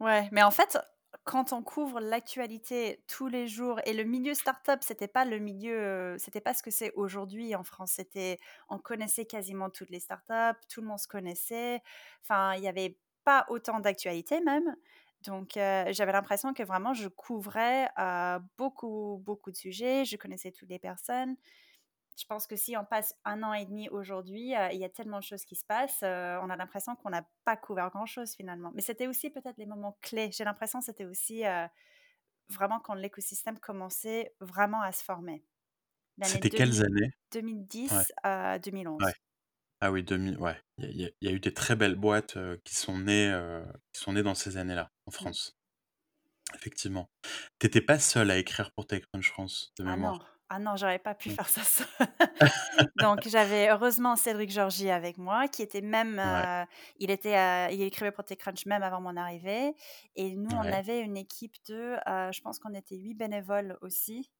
Ouais, 0.00 0.28
mais 0.32 0.42
en 0.42 0.50
fait, 0.50 0.78
quand 1.24 1.52
on 1.52 1.62
couvre 1.62 2.00
l'actualité 2.00 3.02
tous 3.08 3.26
les 3.28 3.48
jours 3.48 3.80
et 3.84 3.92
le 3.94 4.04
milieu 4.04 4.34
start-up, 4.34 4.80
c'était 4.82 5.08
pas 5.08 5.24
le 5.24 5.38
milieu, 5.38 6.14
heu, 6.14 6.18
c'était 6.18 6.40
pas 6.40 6.54
ce 6.54 6.62
que 6.62 6.70
c'est 6.70 6.92
aujourd'hui 6.94 7.54
en 7.54 7.64
France. 7.64 8.00
On 8.68 8.78
connaissait 8.78 9.24
quasiment 9.26 9.70
toutes 9.70 9.90
les 9.90 10.00
start-up, 10.00 10.56
tout 10.68 10.80
le 10.80 10.86
monde 10.88 10.98
se 10.98 11.08
connaissait. 11.08 11.82
Enfin, 12.22 12.54
il 12.56 12.62
y 12.62 12.68
avait 12.68 12.98
pas 13.24 13.46
autant 13.48 13.80
d'actualité 13.80 14.40
même. 14.40 14.76
Donc, 15.22 15.56
heu, 15.56 15.84
j'avais 15.90 16.12
l'impression 16.12 16.52
que 16.54 16.62
vraiment 16.62 16.94
je 16.94 17.08
couvrais, 17.08 17.88
heu, 17.98 18.38
beaucoup, 18.58 19.20
beaucoup 19.24 19.50
de 19.50 19.56
sujets. 19.56 20.04
Je 20.04 20.16
connaissais 20.16 20.52
toutes 20.52 20.68
les 20.70 20.78
personnes. 20.78 21.36
Je 22.18 22.24
pense 22.26 22.46
que 22.46 22.56
si 22.56 22.76
on 22.78 22.84
passe 22.84 23.14
un 23.24 23.42
an 23.42 23.52
et 23.52 23.66
demi 23.66 23.88
aujourd'hui, 23.90 24.54
heu, 24.54 24.68
il 24.72 24.78
y 24.78 24.84
a 24.84 24.88
tellement 24.88 25.18
de 25.18 25.24
choses 25.24 25.44
qui 25.44 25.54
se 25.54 25.64
passent, 25.66 26.02
heu, 26.02 26.38
on 26.42 26.48
a 26.48 26.56
l'impression 26.56 26.96
qu'on 26.96 27.10
n'a 27.10 27.28
pas 27.44 27.56
couvert 27.58 27.90
grand-chose 27.90 28.32
finalement. 28.34 28.70
Mais 28.74 28.80
c'était 28.80 29.06
aussi 29.06 29.28
peut-être 29.30 29.58
les 29.58 29.66
moments 29.66 29.98
clés. 30.00 30.30
J'ai 30.32 30.44
l'impression 30.44 30.78
que 30.78 30.86
c'était 30.86 31.04
aussi, 31.04 31.44
heu, 31.44 31.66
vraiment 32.50 32.80
quand 32.80 32.94
l'écosystème 32.94 33.58
commençait 33.60 34.34
vraiment 34.40 34.82
à 34.82 34.92
se 34.92 35.04
former. 35.04 35.44
C'était 36.22 36.50
quelles 36.50 36.82
2000 36.82 36.84
années? 36.84 37.10
Ouais, 37.90 38.04
2010 38.04 38.12
à 38.24 38.58
ouais. 39.00 39.12
2011. 39.12 39.18
Ah 39.80 39.92
oui, 39.92 40.02
2000, 40.04 40.38
ouais. 40.38 40.60
Il 40.78 40.92
y 41.00 41.06
a 41.06 41.10
y 41.22 41.34
eu 41.34 41.40
des 41.40 41.54
très 41.54 41.76
belles 41.76 41.96
boîtes, 41.96 42.38
qui 42.64 42.74
sont 42.76 42.98
nées, 42.98 43.32
qui 43.92 44.00
sont 44.02 44.12
nées 44.14 44.22
dans 44.24 44.34
ces 44.36 44.56
années-là, 44.58 44.90
en 45.06 45.12
Mmh. 45.20 45.36
France. 45.36 45.52
Effectivement. 46.54 47.08
Tu 47.60 47.66
étais 47.66 47.80
pas 47.80 47.98
seule 47.98 48.30
à 48.30 48.38
écrire 48.38 48.72
pour 48.72 48.86
TechCrunch 48.86 49.28
France, 49.30 49.72
de 49.78 49.84
Ah 49.84 49.96
non, 49.96 50.14
mémoire. 50.14 50.35
Ah 50.50 50.58
non, 50.58 50.76
j'aurais 50.76 50.98
pas 51.00 51.14
pu 51.14 51.28
Mmh. 51.28 51.36
faire 51.36 51.48
ça 51.48 51.62
seule. 51.64 51.86
Donc 52.96 53.28
j'avais 53.28 53.70
heureusement 53.70 54.16
Cédric 54.16 54.50
Georgie 54.50 54.90
avec 54.90 55.18
moi 55.18 55.48
qui 55.48 55.62
était 55.62 55.80
même, 55.82 56.18
Ouais, 56.22 56.46
heu, 56.62 56.66
il 56.98 57.10
était, 57.10 57.36
heu, 57.36 57.72
il 57.72 57.82
écrivait 57.82 58.12
pour 58.12 58.24
TechCrunch 58.24 58.66
même 58.66 58.82
avant 58.82 59.00
mon 59.00 59.16
arrivée 59.16 59.74
et 60.16 60.36
nous 60.36 60.52
on 60.52 60.70
avait 60.72 61.00
une 61.00 61.16
équipe 61.16 61.54
de, 61.68 61.96
heu, 62.08 62.32
je 62.32 62.40
pense 62.42 62.58
qu'on 62.60 62.74
était 62.74 62.96
8 62.96 63.14
bénévoles 63.14 63.78
aussi, 63.82 64.30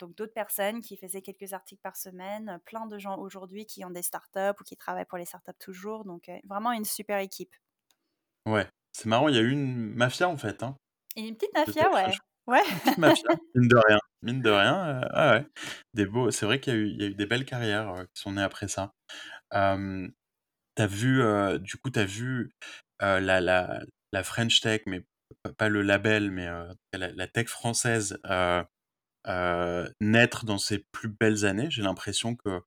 donc 0.00 0.14
d'autres 0.16 0.32
personnes 0.34 0.80
qui 0.80 0.96
faisaient 0.96 1.22
quelques 1.22 1.52
articles 1.52 1.80
par 1.82 1.96
semaine, 1.96 2.60
plein 2.64 2.86
de 2.86 2.98
gens 2.98 3.18
aujourd'hui 3.18 3.66
qui 3.66 3.84
ont 3.84 3.90
des 3.90 4.02
startups 4.02 4.60
ou 4.60 4.64
qui 4.64 4.76
travaillent 4.76 5.04
pour 5.06 5.18
les 5.18 5.24
startups 5.26 5.52
toujours, 5.60 6.04
donc 6.04 6.30
vraiment 6.44 6.72
une 6.72 6.84
super 6.84 7.18
équipe. 7.18 7.54
Ouais. 8.46 8.68
C'est 8.92 9.06
marrant, 9.06 9.28
il 9.28 9.36
y 9.36 9.38
a 9.38 9.42
eu 9.42 9.50
une 9.52 9.94
mafia, 9.94 10.28
en 10.28 10.36
fait, 10.36 10.62
hein, 10.64 10.76
Et 11.16 11.22
une 11.28 11.36
petite 11.36 11.54
mafia, 11.54 11.90
ouais. 11.92 12.14
Ouais. 12.46 12.62
Une 12.70 12.80
petite 12.80 12.98
mafia, 12.98 13.30
mine 13.54 13.68
de 13.68 13.76
rien. 13.88 14.00
Mine 14.22 14.42
de 14.42 14.50
rien, 14.50 15.00
heu, 15.02 15.08
ouais. 15.16 15.46
Des 15.94 16.04
beaux 16.06 16.30
c'est 16.32 16.44
vrai 16.44 16.58
qu'il 16.60 16.72
y 16.74 16.76
a 16.76 16.78
eu 16.80 16.88
y 16.88 17.04
a 17.04 17.06
eu 17.06 17.14
des 17.14 17.26
belles 17.26 17.44
carrières, 17.44 17.88
heu, 17.94 18.04
qui 18.12 18.20
sont 18.20 18.32
nées 18.32 18.42
après 18.42 18.66
ça. 18.66 18.92
Hem, 19.52 20.12
tu 20.76 20.86
vu, 20.86 21.22
du 21.60 21.76
coup, 21.78 21.90
tu 21.90 22.00
as 22.00 22.06
vu, 22.06 22.52
la 23.00 23.20
la 23.40 23.80
la 24.12 24.24
French 24.24 24.60
Tech, 24.62 24.82
mais 24.86 25.04
pas 25.58 25.68
le 25.70 25.82
label, 25.82 26.30
mais, 26.32 26.48
la 26.94 27.28
tech 27.28 27.48
française, 27.48 28.18
heu, 28.30 28.64
naître 30.00 30.44
dans 30.46 30.58
ses 30.58 30.80
plus 30.92 31.08
belles 31.10 31.46
années. 31.46 31.70
J'ai 31.70 31.82
l'impression 31.82 32.36
que 32.36 32.60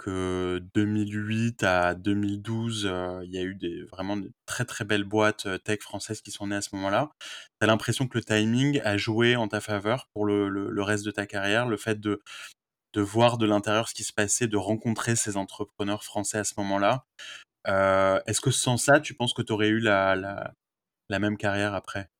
que 0.00 0.60
2008 0.74 1.62
à 1.64 1.94
2012, 1.94 2.86
heu, 2.86 3.20
il 3.24 3.32
y 3.34 3.38
a 3.38 3.42
eu 3.42 3.54
des 3.56 3.82
vraiment 3.84 4.16
de 4.16 4.32
très, 4.46 4.64
très 4.64 4.84
belles 4.86 5.04
boîtes, 5.04 5.46
tech 5.64 5.80
françaises 5.82 6.22
qui 6.22 6.30
sont 6.32 6.48
nées 6.48 6.56
à 6.56 6.62
ce 6.62 6.74
moment-là. 6.76 7.10
Tu 7.20 7.64
as 7.64 7.66
l'impression 7.66 8.08
que 8.08 8.18
le 8.18 8.24
timing 8.24 8.80
a 8.84 8.96
joué 8.96 9.36
en 9.36 9.48
ta 9.48 9.60
faveur 9.60 10.08
pour 10.14 10.26
le 10.26 10.48
le 10.48 10.82
reste 10.82 11.04
de 11.06 11.10
ta 11.12 11.26
carrière? 11.26 11.66
Le 11.68 11.76
fait 11.76 12.00
de 12.00 12.22
de 12.94 13.00
voir 13.02 13.38
de 13.38 13.46
l'intérieur 13.46 13.88
ce 13.88 13.94
qui 13.94 14.04
se 14.04 14.12
passait, 14.14 14.48
de 14.48 14.56
rencontrer 14.58 15.16
ces 15.16 15.36
entrepreneurs 15.36 16.04
français 16.04 16.38
à 16.38 16.44
ce 16.44 16.54
moment-là. 16.58 17.06
Est-ce 18.26 18.40
que 18.40 18.50
sans 18.50 18.76
ça, 18.76 19.00
tu 19.00 19.14
penses 19.14 19.34
que 19.34 19.42
tu 19.42 19.52
aurais 19.52 19.68
eu 19.68 19.80
la 19.80 20.52
la 21.10 21.18
même 21.20 21.36
carrière 21.38 21.74
après? 21.74 22.10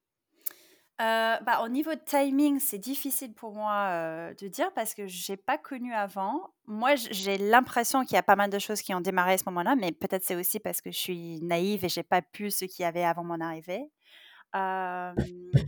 Heu, 1.00 1.38
bah, 1.44 1.62
au 1.64 1.68
niveau 1.68 1.94
de 1.94 2.00
timing, 2.04 2.60
c'est 2.60 2.78
difficile 2.78 3.32
pour 3.34 3.54
moi, 3.54 4.30
heu, 4.32 4.34
de 4.34 4.48
dire 4.48 4.72
parce 4.74 4.94
que 4.94 5.06
j'ai 5.06 5.36
pas 5.36 5.56
connu 5.56 5.94
avant. 5.94 6.52
Moi, 6.66 6.94
j'ai 6.96 7.38
l'impression 7.38 8.04
qu'il 8.04 8.14
y 8.14 8.18
a 8.18 8.22
pas 8.22 8.36
mal 8.36 8.50
de 8.50 8.58
choses 8.58 8.82
qui 8.82 8.94
ont 8.94 9.00
démarré 9.00 9.32
à 9.34 9.38
ce 9.38 9.44
moment-là, 9.46 9.76
mais 9.76 9.92
peut-être 9.92 10.24
c'est 10.24 10.36
aussi 10.36 10.60
parce 10.60 10.80
que 10.82 10.90
je 10.92 10.98
suis 10.98 11.40
naïve 11.40 11.84
et 11.84 11.88
j'ai 11.88 12.02
pas 12.02 12.22
pu 12.22 12.50
ce 12.50 12.64
qu'il 12.66 12.82
y 12.82 12.86
avait 12.86 13.02
avant 13.04 13.24
mon 13.24 13.40
arrivée. 13.40 13.90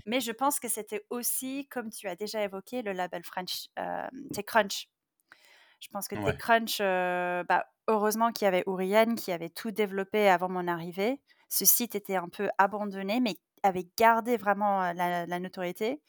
Mais 0.07 0.21
je 0.21 0.33
pense 0.33 0.59
que 0.61 0.69
c'était 0.69 1.05
aussi, 1.11 1.67
comme 1.69 1.91
tu 1.91 2.09
as 2.09 2.17
déjà 2.17 2.43
évoqué, 2.43 2.83
le 2.83 2.93
label 2.93 3.23
French, 3.25 3.69
TechCrunch. 4.33 4.89
Je 5.81 5.89
pense 5.93 6.09
que 6.09 6.15
Ouais, 6.15 6.43
TechCrunch, 6.43 6.79
bah, 6.81 7.67
heureusement 7.89 8.33
qu'il 8.33 8.47
y 8.47 8.49
avait 8.49 8.65
Ouriane 8.67 9.17
qui 9.17 9.33
avait 9.33 9.51
tout 9.51 9.71
développé 9.71 10.29
avant 10.29 10.49
mon 10.49 10.69
arrivée. 10.69 11.21
Ce 11.49 11.65
site 11.65 11.95
était 11.95 12.17
un 12.17 12.29
peu 12.29 12.49
abandonné, 12.59 13.21
mais 13.21 13.37
avait 13.63 13.89
gardé 13.97 14.37
vraiment, 14.37 14.93
la 14.93 15.27
la 15.27 15.39
notoriété 15.41 16.03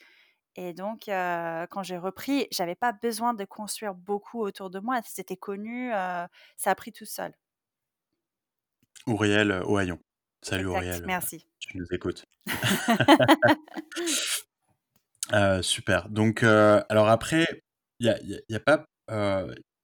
et 0.55 0.73
donc 0.73 1.03
quand 1.07 1.83
j'ai 1.83 1.97
repris, 1.97 2.47
j'avais 2.51 2.75
pas 2.75 2.93
besoin 2.93 3.33
de 3.33 3.45
construire 3.45 3.95
beaucoup 3.95 4.41
autour 4.41 4.69
de 4.69 4.79
moi. 4.79 5.01
C'était 5.05 5.37
connu, 5.37 5.91
ça 5.91 6.71
a 6.71 6.75
pris 6.75 6.91
tout 6.91 7.05
seul. 7.05 7.33
Auriel, 9.07 9.51
Ohayon. 9.65 9.99
Salut 10.41 10.65
Exact, 10.65 10.67
Auriel, 10.67 11.03
heu, 11.05 11.07
merci. 11.07 11.47
tu 11.59 11.77
nous 11.77 11.85
écoutes. 11.91 12.23
Heu, 12.47 12.55
super. 15.63 16.09
Donc, 16.09 16.43
alors 16.43 17.07
après, 17.09 17.45
il 17.99 18.07
y 18.07 18.09
a 18.09 18.21
y 18.23 18.35
a 18.35 18.39
y 18.49 18.55
a 18.55 18.59
pas, 18.59 18.85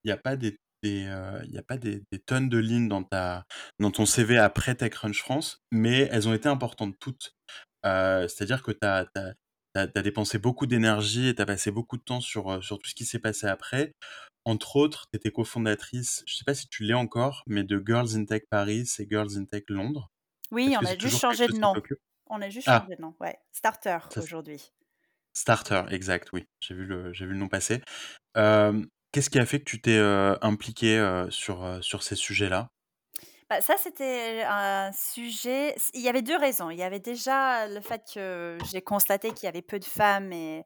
y 0.03 0.11
a 0.11 0.17
pas 0.17 0.35
des 0.35 0.57
des, 0.83 1.05
heu, 1.07 1.41
il 1.45 1.51
y 1.51 1.57
a 1.57 1.63
pas 1.63 1.77
des 1.77 2.03
des 2.11 2.19
tonnes 2.19 2.49
de 2.49 2.57
lignes 2.57 2.87
dans 2.89 3.03
ta 3.03 3.45
dans 3.79 3.91
ton 3.91 4.05
CV 4.05 4.37
après 4.37 4.75
TechCrunch 4.75 5.19
France, 5.21 5.59
mais 5.71 6.07
elles 6.11 6.27
ont 6.27 6.33
été 6.33 6.49
importantes 6.49 6.95
toutes. 6.99 7.33
Heu, 7.85 8.27
c'est-à-dire 8.27 8.63
que 8.63 8.71
tu 8.71 8.85
as 8.87 9.05
tu 9.15 9.21
as 9.21 9.33
tu 9.75 9.81
as 9.81 9.87
tu 9.87 9.99
as 9.99 10.01
dépensé 10.03 10.39
beaucoup 10.39 10.67
d'énergie 10.67 11.27
et 11.29 11.35
tu 11.35 11.41
as 11.41 11.45
passé 11.45 11.71
beaucoup 11.71 11.97
de 11.97 12.03
temps 12.03 12.21
sur, 12.21 12.51
heu, 12.53 12.61
sur 12.61 12.79
tout 12.79 12.89
ce 12.89 12.95
qui 12.95 13.05
s'est 13.05 13.19
passé 13.19 13.47
après. 13.47 13.93
entre 14.45 14.75
autres, 14.77 15.07
tu 15.13 15.17
étais 15.17 15.31
cofondatrice, 15.31 16.23
je 16.27 16.35
sais 16.35 16.45
pas 16.45 16.55
si 16.55 16.67
tu 16.69 16.83
l'es 16.83 16.93
encore, 16.95 17.43
mais 17.47 17.63
de 17.63 17.81
Girls 17.85 18.15
in 18.17 18.25
Tech 18.25 18.43
Paris 18.49 18.87
et 18.99 19.07
Girls 19.09 19.37
in 19.37 19.45
Tech 19.45 19.63
Londres. 19.69 20.09
Oui, 20.51 20.75
Est-ce 20.75 20.77
on 20.79 20.85
que 20.85 20.85
a 20.85 20.93
c'est 20.93 20.97
juste 20.97 21.19
toujours 21.19 21.21
quelque 21.29 21.41
changé 21.41 21.47
de 21.49 21.55
chose 21.55 21.59
qui 21.61 21.69
nom. 21.69 21.75
t'occupe? 21.75 21.99
On 22.27 22.39
a 22.41 22.49
juste 22.51 22.67
Ah! 22.67 22.87
changé 22.87 22.95
de 22.95 23.01
nom, 23.01 23.15
ouais. 23.19 23.39
Starter 23.51 23.97
Ça 24.09 24.21
aujourd'hui. 24.21 24.71
Starter, 25.33 25.83
exact, 25.89 26.29
oui. 26.33 26.45
J'ai 26.59 26.73
vu 26.75 26.85
le 26.85 27.13
j'ai 27.13 27.25
vu 27.25 27.33
le 27.33 27.37
nom 27.37 27.47
passer. 27.47 27.81
Hem, 28.35 28.87
qu'est-ce 29.11 29.29
qui 29.29 29.39
a 29.39 29.45
fait 29.45 29.59
que 29.59 29.65
tu 29.65 29.81
t'es, 29.81 29.97
impliquée, 30.41 31.25
sur, 31.29 31.83
sur 31.83 32.03
ces 32.03 32.15
sujets-là? 32.15 32.69
Bah, 33.49 33.61
ça, 33.61 33.75
c'était 33.77 34.43
un 34.47 34.91
sujet 34.91 35.75
il 35.93 36.01
y 36.01 36.09
avait 36.09 36.21
2 36.21 36.37
raisons. 36.37 36.69
Il 36.69 36.77
y 36.77 36.83
avait 36.83 36.99
déjà 36.99 37.67
le 37.67 37.81
fait 37.81 38.03
que 38.13 38.57
j'ai 38.71 38.81
constaté 38.81 39.31
qu'il 39.33 39.45
y 39.47 39.49
avait 39.49 39.61
peu 39.61 39.79
de 39.79 39.85
femmes 39.85 40.31
et 40.31 40.63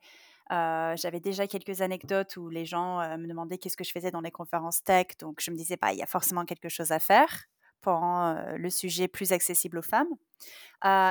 j'avais 0.50 1.20
déjà 1.20 1.48
quelques 1.48 1.82
anecdotes 1.82 2.38
où 2.38 2.50
les 2.50 2.66
gens, 2.66 3.00
me 3.18 3.28
demandaient 3.28 3.58
qu'est-ce 3.58 3.78
que 3.78 3.84
je 3.84 3.92
faisais 3.92 4.12
dans 4.12 4.22
les 4.22 4.32
conférences 4.32 4.84
tech, 4.84 5.08
donc 5.20 5.40
je 5.42 5.52
me 5.52 5.56
disais: 5.56 5.78
«Bah, 5.82 5.94
il 5.94 6.00
y 6.00 6.04
a 6.04 6.08
forcément 6.08 6.46
quelque 6.46 6.70
chose 6.70 6.92
à 6.92 7.00
faire 7.00 7.46
pour 7.82 7.94
rendre, 7.94 8.40
heu, 8.54 8.58
le 8.58 8.70
sujet 8.70 9.08
plus 9.08 9.32
accessible 9.34 9.78
aux 9.80 9.82
femmes». 9.82 10.10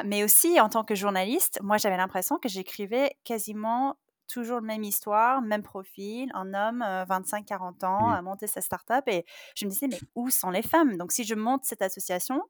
Mais 0.04 0.24
aussi 0.24 0.60
en 0.60 0.68
tant 0.68 0.84
que 0.84 0.94
journaliste, 0.94 1.60
moi, 1.62 1.78
j'avais 1.78 1.96
l'impression 1.96 2.38
que 2.38 2.48
j'écrivais 2.48 3.16
quasiment 3.24 3.96
toujours 4.32 4.60
le 4.60 4.66
même 4.66 4.82
histoire, 4.84 5.42
même 5.42 5.62
profil, 5.62 6.30
un 6.34 6.54
homme, 6.54 6.82
heu, 6.86 7.04
25-40 7.06 7.84
ans, 7.84 8.10
Mmh. 8.10 8.16
a 8.16 8.22
monté 8.22 8.46
sa 8.46 8.60
start-up 8.62 9.04
et 9.08 9.24
je 9.56 9.66
me 9.66 9.70
disais: 9.70 9.88
«Mais 9.88 10.02
où 10.14 10.30
sont 10.30 10.50
les 10.50 10.62
femmes? 10.62 10.96
Donc 10.96 11.12
si 11.12 11.24
je 11.24 11.34
monte 11.34 11.64
cette 11.64 11.82
association, 11.82 12.42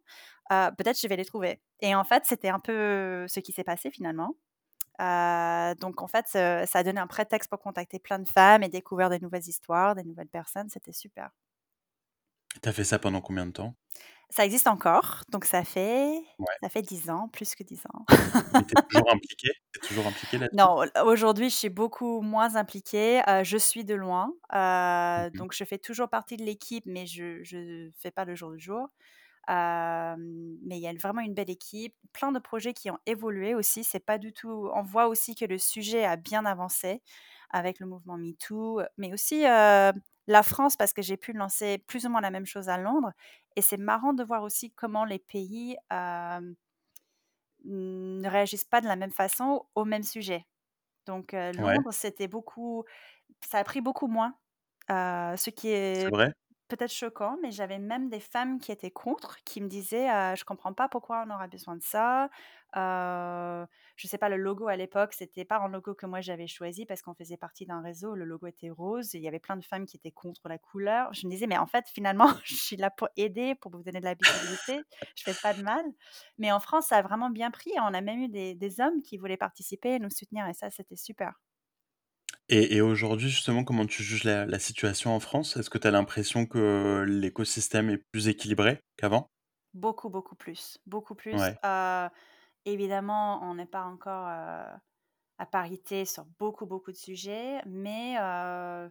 heu, 0.52 0.70
peut-être 0.78 1.00
je 1.00 1.08
vais 1.08 1.16
les 1.16 1.24
trouver» 1.26 1.62
et 1.80 1.94
en 1.96 2.04
fait, 2.04 2.24
c'était 2.26 2.48
un 2.50 2.60
peu 2.60 3.26
ce 3.28 3.40
qui 3.40 3.52
s'est 3.52 3.64
passé 3.64 3.90
finalement. 3.90 4.36
Donc 5.80 6.02
en 6.02 6.08
fait, 6.08 6.26
heu, 6.36 6.64
ça 6.66 6.78
a 6.80 6.82
donné 6.82 7.00
un 7.00 7.06
prétexte 7.06 7.50
pour 7.50 7.60
contacter 7.60 7.98
plein 7.98 8.18
de 8.18 8.28
femmes 8.28 8.62
et 8.62 8.68
découvrir 8.68 9.10
des 9.10 9.18
nouvelles 9.20 9.48
histoires, 9.48 9.94
des 9.94 10.04
nouvelles 10.04 10.28
personnes, 10.28 10.68
c'était 10.68 10.92
super. 10.92 11.30
Tu 12.62 12.66
as 12.66 12.72
fait 12.72 12.84
ça 12.84 12.98
pendant 12.98 13.20
combien 13.20 13.44
de 13.44 13.50
temps? 13.52 13.76
Ça 14.34 14.44
existe 14.46 14.66
encore, 14.66 15.22
donc 15.30 15.44
ça 15.44 15.62
fait 15.64 16.22
Ouais. 16.38 16.56
ça 16.62 16.68
fait 16.68 16.82
10 16.82 17.10
ans, 17.10 17.28
plus 17.28 17.54
que 17.54 17.62
10 17.64 17.82
ans. 17.92 18.06
Tu 18.66 18.74
es 18.74 18.78
toujours 18.88 19.12
impliquée? 19.12 19.52
Toujours 19.84 20.06
impliquée 20.06 20.38
là-dessus? 20.38 20.52
Non, 20.52 20.84
aujourd'hui, 21.06 21.48
je 21.50 21.56
suis 21.56 21.68
beaucoup 21.70 22.20
moins 22.20 22.56
impliquée, 22.56 23.22
heu, 23.28 23.42
je 23.44 23.56
suis 23.56 23.84
de 23.84 23.94
loin, 23.94 24.34
mh. 25.32 25.32
donc 25.34 25.52
je 25.54 25.64
fais 25.64 25.78
toujours 25.78 26.08
partie 26.10 26.36
de 26.36 26.44
l'équipe, 26.44 26.84
mais 26.86 27.06
je 27.06 27.42
je 27.42 27.90
fais 27.98 28.10
pas 28.10 28.24
le 28.26 28.34
jour 28.34 28.50
le 28.50 28.58
jour. 28.58 28.88
Mais 29.48 30.78
il 30.78 30.82
y 30.82 30.88
a 30.88 30.92
vraiment 30.94 31.20
une 31.22 31.34
belle 31.34 31.50
équipe, 31.50 31.94
plein 32.12 32.32
de 32.32 32.38
projets 32.38 32.74
qui 32.74 32.90
ont 32.90 32.98
évolué 33.06 33.54
aussi, 33.54 33.84
c'est 33.84 34.00
pas 34.00 34.18
du 34.18 34.32
tout 34.32 34.70
on 34.74 34.82
voit 34.82 35.08
aussi 35.08 35.34
que 35.34 35.44
le 35.44 35.58
sujet 35.58 36.04
a 36.04 36.16
bien 36.16 36.44
avancé 36.44 37.02
avec 37.50 37.80
le 37.80 37.86
mouvement 37.86 38.16
MeToo, 38.18 38.82
mais 38.98 39.12
aussi, 39.12 39.44
heu, 39.46 39.92
la 40.28 40.42
France 40.44 40.76
parce 40.76 40.92
que 40.92 41.02
j'ai 41.02 41.16
pu 41.16 41.32
lancer 41.32 41.78
plus 41.78 42.06
ou 42.06 42.10
moins 42.10 42.20
la 42.20 42.30
même 42.30 42.46
chose 42.46 42.68
à 42.68 42.78
Londres 42.78 43.12
et 43.56 43.62
c'est 43.62 43.76
marrant 43.78 44.12
de 44.14 44.24
voir 44.24 44.42
aussi 44.42 44.72
comment 44.72 45.04
les 45.04 45.18
pays, 45.18 45.76
ne 47.64 48.28
réagissent 48.28 48.64
pas 48.64 48.80
de 48.80 48.86
la 48.86 48.96
même 48.96 49.12
façon 49.12 49.66
au 49.74 49.84
même 49.84 50.02
sujet. 50.02 50.46
Donc 51.06 51.32
Ouais. 51.58 51.78
Londres, 51.82 51.92
c'était 51.92 52.28
beaucoup 52.28 52.84
ça 53.46 53.58
a 53.60 53.64
pris 53.64 53.80
beaucoup 53.82 54.08
moins, 54.08 54.36
ce 54.90 55.50
qui 55.50 55.70
est 55.70 56.12
vrai? 56.12 56.32
peut-être 56.68 56.92
choquant, 56.92 57.38
mais 57.42 57.52
j'avais 57.52 57.78
même 57.80 58.10
des 58.10 58.20
femmes 58.20 58.60
qui 58.60 58.72
étaient 58.72 58.90
contre, 58.92 59.38
qui 59.44 59.60
me 59.62 59.68
disaient, 59.68 60.08
«Je 60.36 60.44
comprends 60.44 60.74
pas 60.74 60.88
pourquoi 60.88 61.24
on 61.28 61.30
aurait 61.34 61.48
besoin 61.48 61.76
de 61.76 61.82
ça». 61.82 62.30
Heu, 62.76 63.66
je 63.96 64.06
sais 64.08 64.18
pas, 64.18 64.28
le 64.28 64.36
logo 64.36 64.68
à 64.68 64.76
l'époque, 64.76 65.12
c'était 65.14 65.44
pas 65.44 65.58
un 65.58 65.68
logo 65.68 65.94
que 65.94 66.06
moi 66.06 66.20
j'avais 66.20 66.46
choisi 66.46 66.86
parce 66.86 67.02
qu'on 67.02 67.14
faisait 67.14 67.36
partie 67.36 67.66
d'un 67.66 67.82
réseau, 67.82 68.14
le 68.14 68.24
logo 68.24 68.46
était 68.46 68.70
rose 68.70 69.14
et 69.14 69.18
il 69.18 69.24
y 69.24 69.28
avait 69.28 69.38
plein 69.40 69.56
de 69.56 69.64
femmes 69.64 69.86
qui 69.86 69.96
étaient 69.96 70.10
contre 70.12 70.48
la 70.48 70.58
couleur. 70.58 71.12
Je 71.14 71.26
me 71.26 71.32
disais: 71.32 71.46
«Mais 71.46 71.58
en 71.58 71.66
fait, 71.66 71.86
finalement, 71.88 72.28
je 72.44 72.54
suis 72.56 72.76
là 72.76 72.90
pour 72.90 73.08
aider, 73.16 73.54
pour 73.54 73.70
vous 73.72 73.82
donner 73.82 74.00
de 74.00 74.04
la 74.04 74.14
visibilité, 74.14 74.86
je 75.16 75.22
fais 75.24 75.34
pas 75.34 75.54
de 75.54 75.60
mal». 75.62 75.84
Mais 76.38 76.52
en 76.52 76.60
France, 76.60 76.86
ça 76.88 76.98
a 76.98 77.02
vraiment 77.02 77.30
bien 77.30 77.50
pris, 77.50 77.70
on 77.78 77.94
a 77.94 78.00
même 78.00 78.20
eu 78.22 78.28
des 78.28 78.54
des 78.54 78.80
hommes 78.80 79.02
qui 79.02 79.16
voulaient 79.18 79.36
participer 79.36 79.90
et 79.94 79.98
nous 79.98 80.10
soutenir 80.10 80.46
et 80.48 80.54
ça, 80.54 80.70
c'était 80.70 80.96
super. 80.96 81.40
Et 82.48 82.76
et 82.76 82.80
aujourd'hui, 82.80 83.28
justement, 83.28 83.64
comment 83.64 83.84
tu 83.84 84.04
juges 84.04 84.22
la 84.22 84.46
la 84.46 84.60
situation 84.60 85.12
en 85.12 85.18
France? 85.18 85.56
Est-ce 85.56 85.70
que 85.70 85.78
tu 85.78 85.88
as 85.88 85.90
l'impression 85.90 86.46
que 86.46 87.04
l'écosystème 87.08 87.90
est 87.90 87.98
plus 88.12 88.28
équilibré 88.28 88.78
qu'avant? 88.96 89.28
Beaucoup, 89.74 90.10
beaucoup 90.10 90.34
plus, 90.36 90.78
beaucoup 90.84 91.14
plus. 91.14 91.48
Ouais. 91.48 91.58
Heu, 91.64 92.08
évidemment, 92.64 93.42
on 93.42 93.54
n'est 93.54 93.66
pas 93.66 93.84
encore, 93.84 94.28
heu, 94.28 94.64
à 95.38 95.46
parité 95.46 96.04
sur 96.04 96.26
beaucoup, 96.38 96.66
beaucoup 96.66 96.92
de 96.92 96.96
sujets, 96.96 97.62
mais 97.66 98.16
heu, 98.20 98.90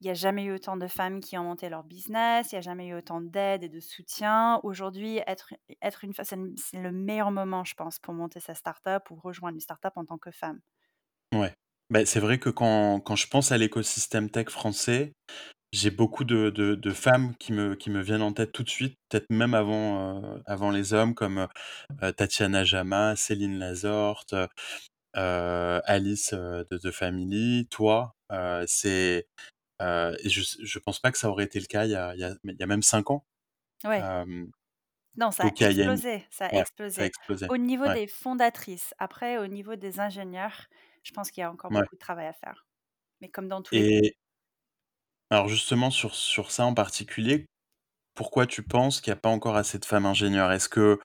il 0.00 0.06
y 0.08 0.10
a 0.10 0.14
jamais 0.14 0.44
eu 0.44 0.52
autant 0.54 0.76
de 0.78 0.88
femmes 0.88 1.20
qui 1.20 1.38
ont 1.38 1.44
monté 1.44 1.68
leur 1.70 1.84
business, 1.84 2.52
il 2.52 2.56
y 2.56 2.58
a 2.58 2.62
jamais 2.62 2.88
eu 2.88 2.94
autant 2.96 3.20
d'aide 3.22 3.64
et 3.64 3.68
de 3.70 3.80
soutien. 3.80 4.60
Aujourd'hui, 4.64 5.20
être 5.26 5.54
être 5.82 6.04
une 6.04 6.12
c'est 6.14 6.36
le 6.82 6.92
meilleur 6.92 7.30
moment, 7.32 7.64
je 7.64 7.74
pense, 7.74 7.98
pour 8.00 8.14
monter 8.14 8.40
sa 8.40 8.54
start-up 8.54 9.10
ou 9.10 9.16
rejoindre 9.16 9.54
une 9.56 9.60
start-up 9.60 9.94
en 9.96 10.04
tant 10.06 10.18
que 10.18 10.30
femme. 10.32 10.60
Ouais. 11.34 11.54
Bah, 11.90 12.04
c'est 12.06 12.20
vrai 12.20 12.38
que 12.38 12.48
quand 12.50 13.00
quand 13.00 13.16
je 13.16 13.26
pense 13.28 13.52
à 13.52 13.58
l'écosystème 13.58 14.30
tech 14.30 14.48
français, 14.48 15.12
j'ai 15.72 15.90
beaucoup 15.90 16.24
de 16.24 16.50
de 16.50 16.74
de 16.74 16.90
femmes 16.92 17.34
qui 17.36 17.52
me 17.52 17.74
qui 17.76 17.90
me 17.90 18.00
viennent 18.02 18.22
en 18.22 18.32
tête 18.32 18.52
tout 18.52 18.62
de 18.64 18.68
suite, 18.70 18.98
peut-être 19.08 19.30
même 19.30 19.54
avant, 19.54 20.22
heu, 20.36 20.42
avant 20.46 20.70
les 20.70 20.92
hommes 20.94 21.14
comme, 21.14 21.38
heu 21.38 21.48
heu, 22.02 22.12
Tatiana 22.12 22.64
Jama, 22.64 23.16
Céline 23.16 23.58
Lazorte, 23.58 24.34
heu 24.34 24.48
heu, 25.16 25.80
Alice, 25.86 26.32
heu, 26.34 26.66
de 26.70 26.78
The 26.78 26.90
Family, 26.92 27.68
toi, 27.70 28.16
heu, 28.32 28.64
c'est, 28.68 29.28
heu 29.82 30.16
et 30.24 30.28
je 30.30 30.42
s 30.42 30.58
je 30.62 30.78
pense 30.80 31.00
pas 31.00 31.12
que 31.12 31.18
ça 31.18 31.30
aurait 31.30 31.44
été 31.46 31.60
le 31.60 31.66
cas 31.66 31.86
il 31.86 31.92
y 31.92 31.96
a 31.96 32.14
il 32.16 32.20
y 32.20 32.24
a 32.24 32.36
il 32.44 32.56
y 32.60 32.64
a 32.64 32.66
même 32.68 32.82
5 32.82 33.10
ans. 33.12 33.26
Ouais. 33.84 34.08
Hem, 34.08 34.50
Non, 35.16 35.30
ça 35.30 35.44
a 35.46 35.50
donc 35.50 35.60
il 35.60 35.64
y 35.64 35.66
a 35.66 35.70
il 35.72 35.78
y 35.78 35.82
a 35.82 35.86
une 35.86 35.96
explosé, 35.96 36.26
ça 36.30 36.46
a 36.46 36.52
ouais, 36.52 36.66
ça 36.96 37.04
a 37.04 37.06
explosé. 37.06 37.08
explosé. 37.08 37.48
Au 37.48 37.56
niveau 37.58 37.88
Ouais, 37.88 37.90
des 37.90 38.06
fondatrices, 38.06 38.94
après 38.98 39.36
au 39.38 39.46
niveau 39.46 39.76
des 39.76 40.00
ingénieurs, 40.00 40.68
je 41.02 41.12
pense 41.12 41.30
qu'il 41.30 41.42
y 41.42 41.44
a 41.44 41.50
encore 41.50 41.70
ouais 41.70 41.86
beaucoup 41.86 41.94
de 41.96 41.98
travail 42.00 42.26
à 42.26 42.32
faire, 42.32 42.66
mais 43.20 43.30
comme 43.30 43.48
dans 43.48 43.62
tous 43.62 43.76
les 43.76 43.82
et 43.82 44.16
alors 45.32 45.48
justement 45.48 45.90
sur 45.90 46.50
ça 46.50 46.64
en 46.64 46.74
particulier, 46.74 47.46
pourquoi 48.14 48.46
tu 48.46 48.62
penses 48.64 49.00
qu'il 49.00 49.10
y 49.10 49.14
a 49.14 49.16
pas 49.16 49.30
encore 49.30 49.56
assez 49.56 49.78
de 49.78 49.84
femmes 49.86 50.06
ingénieures? 50.06 50.52
Est-ce 50.52 50.68
que 50.70 51.00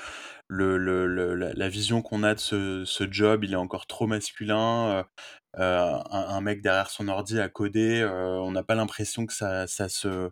la 0.49 1.69
vision 1.69 2.01
qu'on 2.03 2.23
a 2.23 2.35
de 2.35 2.39
ce 2.85 3.07
job, 3.11 3.43
il 3.45 3.53
est 3.53 3.55
encore 3.57 3.87
trop 3.87 4.07
masculin, 4.07 5.01
heu 5.01 5.05
heu, 5.61 5.63
un 6.11 6.41
mec 6.41 6.61
derrière 6.63 6.89
son 6.91 7.07
ordi 7.09 7.39
à 7.39 7.49
coder, 7.49 8.01
heu, 8.01 8.11
on 8.41 8.51
n'a 8.51 8.63
pas 8.63 8.75
l'impression 8.75 9.25
que 9.27 9.33
ça 9.33 9.67
se 9.67 10.31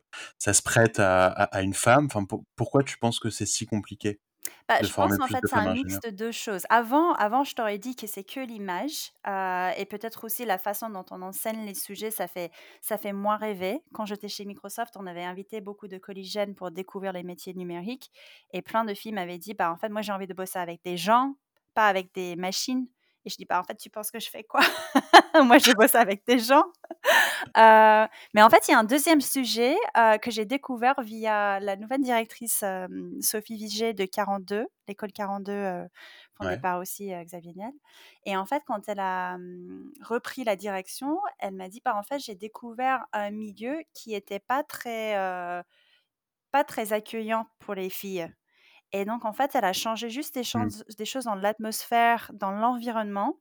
prête 0.64 1.00
à 1.00 1.62
une 1.64 1.74
femme? 1.76 2.10
Pourquoi 2.56 2.84
tu 2.84 2.98
penses 3.00 3.20
que 3.20 3.30
c'est 3.32 3.46
si 3.48 3.66
compliqué? 3.68 4.20
Bah, 4.68 4.82
de 4.82 4.88
je 4.88 4.94
pense 4.94 5.20
en 5.20 5.28
plus 5.28 5.36
fait, 5.36 5.44
de 5.44 5.48
c'est 5.48 5.56
femmes 5.56 5.68
un 5.68 5.68
mix 5.68 6.00
de 6.00 6.10
2 6.10 6.32
choses. 6.32 6.64
Avant 6.70 7.14
avant, 7.14 7.44
je 7.44 7.54
t'aurais 7.56 7.78
dit 7.78 7.96
que 7.96 8.08
c'est 8.08 8.24
que 8.24 8.40
l'image, 8.40 9.12
heu 9.28 9.72
et 9.78 9.86
peut-être 9.86 10.24
aussi 10.26 10.44
la 10.46 10.58
façon 10.58 10.90
dont 10.90 11.06
on 11.12 11.22
enseigne 11.22 11.66
les 11.66 11.76
sujets, 11.76 12.10
ça 12.12 12.28
fait 12.28 12.52
ça 12.82 12.98
fait 12.98 13.14
moins 13.14 13.38
rêver. 13.38 13.82
Quand 13.94 14.06
j'étais 14.06 14.28
chez 14.28 14.44
Microsoft, 14.46 14.96
on 14.98 15.06
avait 15.06 15.24
invité 15.24 15.62
beaucoup 15.62 15.88
de 15.88 15.98
collégiennes 16.00 16.56
pour 16.56 16.72
découvrir 16.72 17.14
les 17.14 17.24
métiers 17.24 17.54
numériques 17.54 18.10
et 18.54 18.62
plein 18.64 18.86
de 18.86 18.94
filles 18.94 19.14
m'avaient 19.14 19.38
dit: 19.38 19.54
«Bah, 19.54 19.72
en 19.72 19.78
fait, 19.78 19.90
moi, 19.90 20.02
j'ai 20.02 20.12
envie 20.12 20.28
de 20.28 20.34
bosser 20.34 20.60
avec 20.60 20.82
des 20.84 20.98
gens, 20.98 21.36
pas 21.76 21.88
avec 21.88 22.14
des 22.14 22.36
machines» 22.36 22.88
et 23.26 23.30
je 23.30 23.36
dis: 23.38 23.46
«Bah, 23.46 23.60
en 23.60 23.64
fait, 23.64 23.76
tu 23.78 23.90
penses 23.90 24.12
que 24.12 24.20
je 24.20 24.30
fais 24.30 24.44
quoi? 24.44 24.62
Moi, 25.44 25.58
je 25.60 25.72
bosse 25.74 25.96
avec 25.96 26.26
des 26.28 26.40
gens». 26.40 26.64
Heu, 27.58 28.08
mais 28.34 28.42
en 28.44 28.50
fait, 28.50 28.68
il 28.68 28.72
y 28.72 28.74
a 28.76 28.80
un 28.80 28.84
deuxième 28.84 29.22
sujet, 29.22 29.76
heu, 29.98 30.18
que 30.22 30.32
j'ai 30.32 30.46
découvert 30.46 31.02
via 31.02 31.60
la 31.60 31.76
nouvelle 31.76 32.02
directrice, 32.02 32.64
Sophie 33.22 33.56
Viget 33.58 33.94
de 33.94 34.06
42, 34.06 34.68
l'école 34.88 35.12
42, 35.14 35.52
heu, 35.54 35.88
fondée 36.38 36.58
Ouais, 36.58 36.60
par 36.60 36.80
aussi, 36.80 37.12
Xavier 37.26 37.54
Niel 37.56 37.72
et 38.26 38.38
en 38.38 38.46
fait, 38.46 38.64
quand 38.68 38.88
elle 38.90 39.00
a, 39.00 39.38
repris 40.04 40.44
la 40.44 40.56
direction, 40.56 41.20
elle 41.40 41.54
m'a 41.56 41.70
dit: 41.70 41.82
«Bah, 41.84 41.96
en 41.98 42.04
fait, 42.04 42.20
j'ai 42.20 42.36
découvert 42.36 43.06
un 43.14 43.32
milieu 43.32 43.80
qui 43.94 44.14
était 44.16 44.40
pas 44.40 44.64
très, 44.64 45.16
pas 46.52 46.64
très 46.64 46.92
accueillant 46.94 47.48
pour 47.60 47.76
les 47.76 47.90
filles» 47.92 48.28
et 48.92 49.06
donc 49.06 49.26
en 49.26 49.34
fait, 49.34 49.56
elle 49.56 49.66
a 49.66 49.74
changé 49.74 50.10
juste 50.10 50.36
des 50.36 50.44
mmh, 50.54 50.72
chances 50.72 50.84
des 50.98 51.06
choses 51.06 51.26
dans 51.26 51.36
l'atmosphère, 51.36 52.32
dans 52.34 52.52
l'environnement 52.52 53.40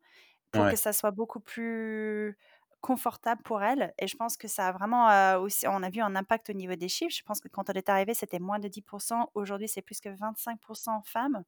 pour 0.52 0.68
que 0.68 0.76
ça 0.76 0.92
soit 0.92 1.10
beaucoup 1.12 1.40
plus 1.40 2.38
confortable 2.82 3.42
pour 3.42 3.62
elle 3.62 3.94
et 3.98 4.06
je 4.08 4.16
pense 4.16 4.36
que 4.36 4.48
ça 4.48 4.68
a 4.68 4.72
vraiment, 4.72 5.38
aussi 5.40 5.66
on 5.68 5.82
a 5.82 5.90
vu 5.90 6.00
un 6.02 6.16
impact 6.16 6.50
au 6.50 6.52
niveau 6.54 6.74
des 6.76 6.88
chiffres. 6.88 7.14
Je 7.16 7.22
pense 7.24 7.40
que 7.40 7.48
quand 7.48 7.70
elle 7.70 7.78
est 7.78 7.88
arrivée, 7.90 8.14
c'était 8.14 8.38
moins 8.40 8.58
de 8.60 8.68
10% 8.68 9.30
Aujourd'hui, 9.34 9.68
c'est 9.68 9.82
plus 9.82 10.00
que 10.00 10.10
25 10.10 10.60
femmes, 11.04 11.44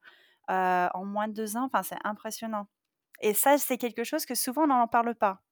heu, 0.51 0.89
en 0.95 1.05
moins 1.05 1.29
de 1.29 1.35
2 1.35 1.57
ans. 1.57 1.67
Enfin, 1.67 1.83
c'est 1.85 1.99
impressionnant 2.05 2.69
et 3.23 3.35
ça, 3.35 3.59
c'est 3.59 3.79
quelque 3.79 4.05
chose 4.05 4.27
que 4.27 4.35
souvent 4.37 4.65
on 4.65 4.69
n'en 4.69 4.89
parle 4.89 5.15
pas. 5.17 5.43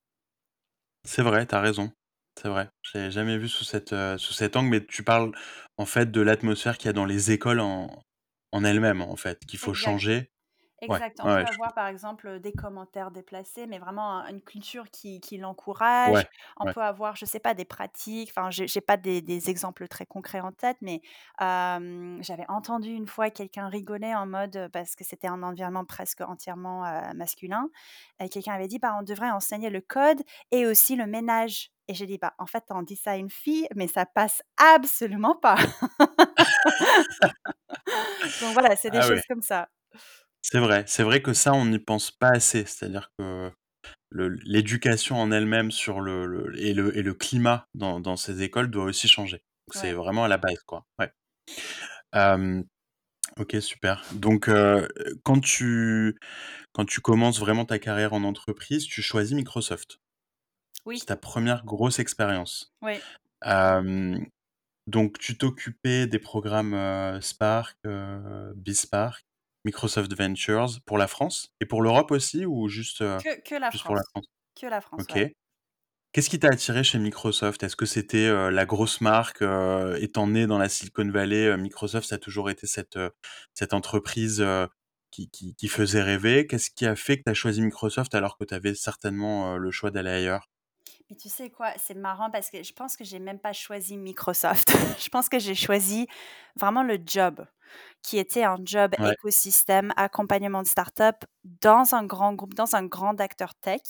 c'est 1.04 1.22
vrai, 1.22 1.46
tu 1.46 1.54
as 1.54 1.60
raison. 1.60 1.92
C'est 2.40 2.48
vrai. 2.48 2.68
Je 2.82 3.10
jamais 3.10 3.38
vu 3.38 3.48
sous 3.48 3.64
cette, 3.64 3.94
sous 4.18 4.32
cet 4.32 4.56
angle, 4.56 4.68
mais 4.70 4.84
tu 4.84 5.04
parles, 5.04 5.32
en 5.76 5.86
fait, 5.86 6.10
de 6.10 6.20
l'atmosphère 6.20 6.78
qu'il 6.78 6.86
y 6.86 6.90
a 6.90 6.92
dans 6.92 7.04
les 7.04 7.30
écoles 7.30 7.60
en 7.60 8.02
en 8.54 8.64
elles-mêmes, 8.64 9.02
en 9.02 9.16
fait, 9.16 9.44
qu'il 9.46 9.58
faut 9.60 9.74
Exact. 9.74 9.74
changer 9.74 10.32
Ouais, 10.88 11.00
Exact. 11.00 11.20
On 11.22 11.32
ouais, 11.32 11.44
peut 11.44 11.46
je 11.50 11.58
avoir, 11.58 11.74
par 11.74 11.88
exemple, 11.88 12.40
des 12.40 12.54
commentaires 12.54 13.10
déplacés, 13.12 13.66
mais 13.66 13.78
vraiment 13.78 14.18
un 14.20 14.28
une 14.28 14.42
culture 14.42 14.90
qui 14.90 15.20
qui 15.20 15.38
Ouais, 16.04 16.24
l'encourage. 16.24 16.28
On 16.60 16.68
peut 16.68 16.82
avoir, 16.82 17.16
je 17.16 17.26
sais 17.26 17.40
pas, 17.40 17.54
des 17.54 17.64
pratiques, 17.66 18.30
enfin, 18.36 18.50
j'ai 18.50 18.68
j'ai 18.68 18.80
pas 18.82 18.96
des 18.98 19.22
des 19.22 19.50
exemples 19.50 19.88
très 19.88 20.06
concrets 20.06 20.40
en 20.40 20.52
tête, 20.52 20.78
mais 20.82 21.02
j'avais 21.40 22.44
entendu 22.48 22.90
une 22.90 23.06
fois 23.06 23.30
quelqu'un 23.30 23.68
rigoler 23.68 24.14
en 24.14 24.26
mode, 24.26 24.56
heu, 24.56 24.68
parce 24.68 24.94
que 24.96 25.04
c'était 25.04 25.28
un 25.28 25.42
environnement 25.42 25.84
presque 25.84 26.20
entièrement, 26.22 26.84
heu, 26.86 27.14
masculin 27.14 27.68
et 28.20 28.28
quelqu'un 28.28 28.54
avait 28.54 28.68
dit: 28.68 28.78
«Bah, 28.78 28.96
on 28.98 29.02
devrait 29.02 29.30
enseigner 29.30 29.70
le 29.70 29.80
code 29.80 30.22
et 30.50 30.66
aussi 30.66 30.96
le 30.96 31.06
ménage» 31.06 31.70
et 31.88 31.94
j'ai 31.94 32.06
dit: 32.06 32.18
«Bah, 32.18 32.34
en 32.38 32.46
fait, 32.46 32.64
on 32.70 32.82
dit 32.82 32.96
ça 32.96 33.12
à 33.12 33.16
une 33.16 33.30
fille, 33.30 33.68
mais 33.76 33.88
ça 33.88 34.06
passe 34.06 34.42
absolument 34.58 35.36
pas». 35.36 35.56
Donc 38.40 38.52
voilà, 38.52 38.76
c'est 38.76 38.90
des 38.90 39.00
Ah 39.00 39.08
ouais. 39.08 39.16
choses 39.16 39.22
comme 39.28 39.42
ça. 39.42 39.68
C'est 40.42 40.58
vrai, 40.58 40.84
c'est 40.86 41.02
vrai 41.02 41.22
que 41.22 41.32
ça, 41.32 41.52
on 41.54 41.64
n'y 41.66 41.78
pense 41.78 42.10
pas 42.10 42.28
assez. 42.30 42.64
C'est-à-dire 42.66 43.10
que 43.18 43.50
l'éducation 44.12 45.16
en 45.16 45.32
elle-même 45.32 45.70
sur 45.72 46.00
le 46.00 46.26
le 46.26 46.58
et 46.60 46.74
le 46.74 46.96
et 46.96 47.02
le 47.02 47.14
climat 47.14 47.66
dans 47.74 48.00
dans 48.00 48.16
ces 48.16 48.42
écoles 48.42 48.70
doit 48.70 48.84
aussi 48.84 49.08
changer. 49.08 49.38
Donc 49.68 49.74
c'est 49.74 49.88
Ouais. 49.88 49.92
vraiment 49.92 50.24
à 50.24 50.28
la 50.28 50.38
base, 50.38 50.62
quoi. 50.66 50.84
Ouais. 50.98 51.12
OK, 53.38 53.56
super. 53.60 54.04
Donc 54.14 54.48
quand 55.24 55.40
tu 55.40 56.16
quand 56.72 56.84
tu 56.84 57.00
commences 57.00 57.40
vraiment 57.40 57.64
ta 57.64 57.78
carrière 57.78 58.12
en 58.14 58.24
entreprise, 58.24 58.86
tu 58.86 59.02
choisis 59.02 59.34
Microsoft. 59.34 59.98
C'est 60.72 60.84
Oui, 60.86 61.00
ta 61.06 61.16
première 61.16 61.64
grosse 61.64 61.98
expérience. 61.98 62.72
oui. 62.82 63.00
Donc 64.86 65.18
tu 65.18 65.38
t'occupais 65.38 66.06
des 66.06 66.18
programmes, 66.18 67.20
Spark, 67.20 67.76
heu, 67.86 68.52
BeSpark, 68.56 69.24
Microsoft 69.64 70.14
Ventures 70.16 70.80
pour 70.84 70.98
la 70.98 71.06
France 71.06 71.54
et 71.60 71.66
pour 71.66 71.82
l'Europe 71.82 72.10
aussi 72.10 72.44
ou 72.44 72.68
juste, 72.68 72.98
Que 72.98 73.40
que 73.40 73.54
la 73.54 73.70
juste 73.70 73.84
pour 73.84 73.94
la 73.96 74.02
France. 74.10 74.26
Que 74.54 74.66
la 74.66 74.80
France, 74.80 75.02
OK. 75.02 75.14
ouais. 75.14 75.32
Qu'est-ce 76.12 76.30
qui 76.30 76.38
t'a 76.38 76.48
attiré 76.48 76.84
chez 76.84 76.98
Microsoft? 77.00 77.62
Est-ce 77.64 77.74
que 77.76 77.86
c'était, 77.86 78.30
la 78.50 78.66
grosse 78.66 79.00
marque, 79.00 79.42
étant 79.98 80.28
né 80.28 80.46
dans 80.46 80.58
la 80.58 80.68
Silicon 80.68 81.10
Valley, 81.10 81.56
Microsoft, 81.56 82.08
ça 82.08 82.14
a 82.16 82.18
toujours 82.18 82.50
été 82.50 82.68
cette, 82.68 82.96
entreprise, 83.72 84.44
qui 85.10 85.28
qui 85.30 85.56
qui 85.56 85.68
faisait 85.68 86.02
rêver? 86.02 86.46
Qu'est-ce 86.46 86.70
qui 86.70 86.86
a 86.86 86.94
fait 86.96 87.18
que 87.18 87.24
tu 87.26 87.30
as 87.30 87.34
choisi 87.34 87.62
Microsoft 87.62 88.14
alors 88.14 88.38
que 88.38 88.44
tu 88.44 88.54
avais 88.54 88.74
certainement, 88.76 89.56
le 89.56 89.70
choix 89.72 89.90
d'aller 89.90 90.10
ailleurs? 90.10 90.48
Mais 91.10 91.16
tu 91.16 91.28
sais 91.28 91.50
quoi? 91.50 91.72
C'est 91.76 91.94
marrant 91.94 92.30
parce 92.30 92.50
que 92.50 92.62
je 92.62 92.72
pense 92.72 92.96
que 92.96 93.04
j'ai 93.04 93.18
même 93.18 93.38
pas 93.38 93.52
choisi 93.52 93.96
Microsoft. 93.98 94.70
Je 94.98 95.08
pense 95.10 95.28
que 95.28 95.38
j'ai 95.38 95.54
choisi 95.54 96.06
vraiment 96.56 96.82
le 96.82 96.98
job, 97.04 97.44
qui 98.02 98.18
était 98.18 98.44
un 98.44 98.56
job 98.64 98.94
Ouais, 98.98 99.14
écosystème, 99.14 99.92
accompagnement 99.96 100.62
de 100.62 100.66
start-up 100.68 101.16
dans 101.62 101.94
un 101.94 102.04
grand 102.06 102.32
groupe, 102.34 102.54
dans 102.54 102.74
un 102.74 102.86
grand 102.86 103.20
acteur 103.20 103.54
tech. 103.56 103.80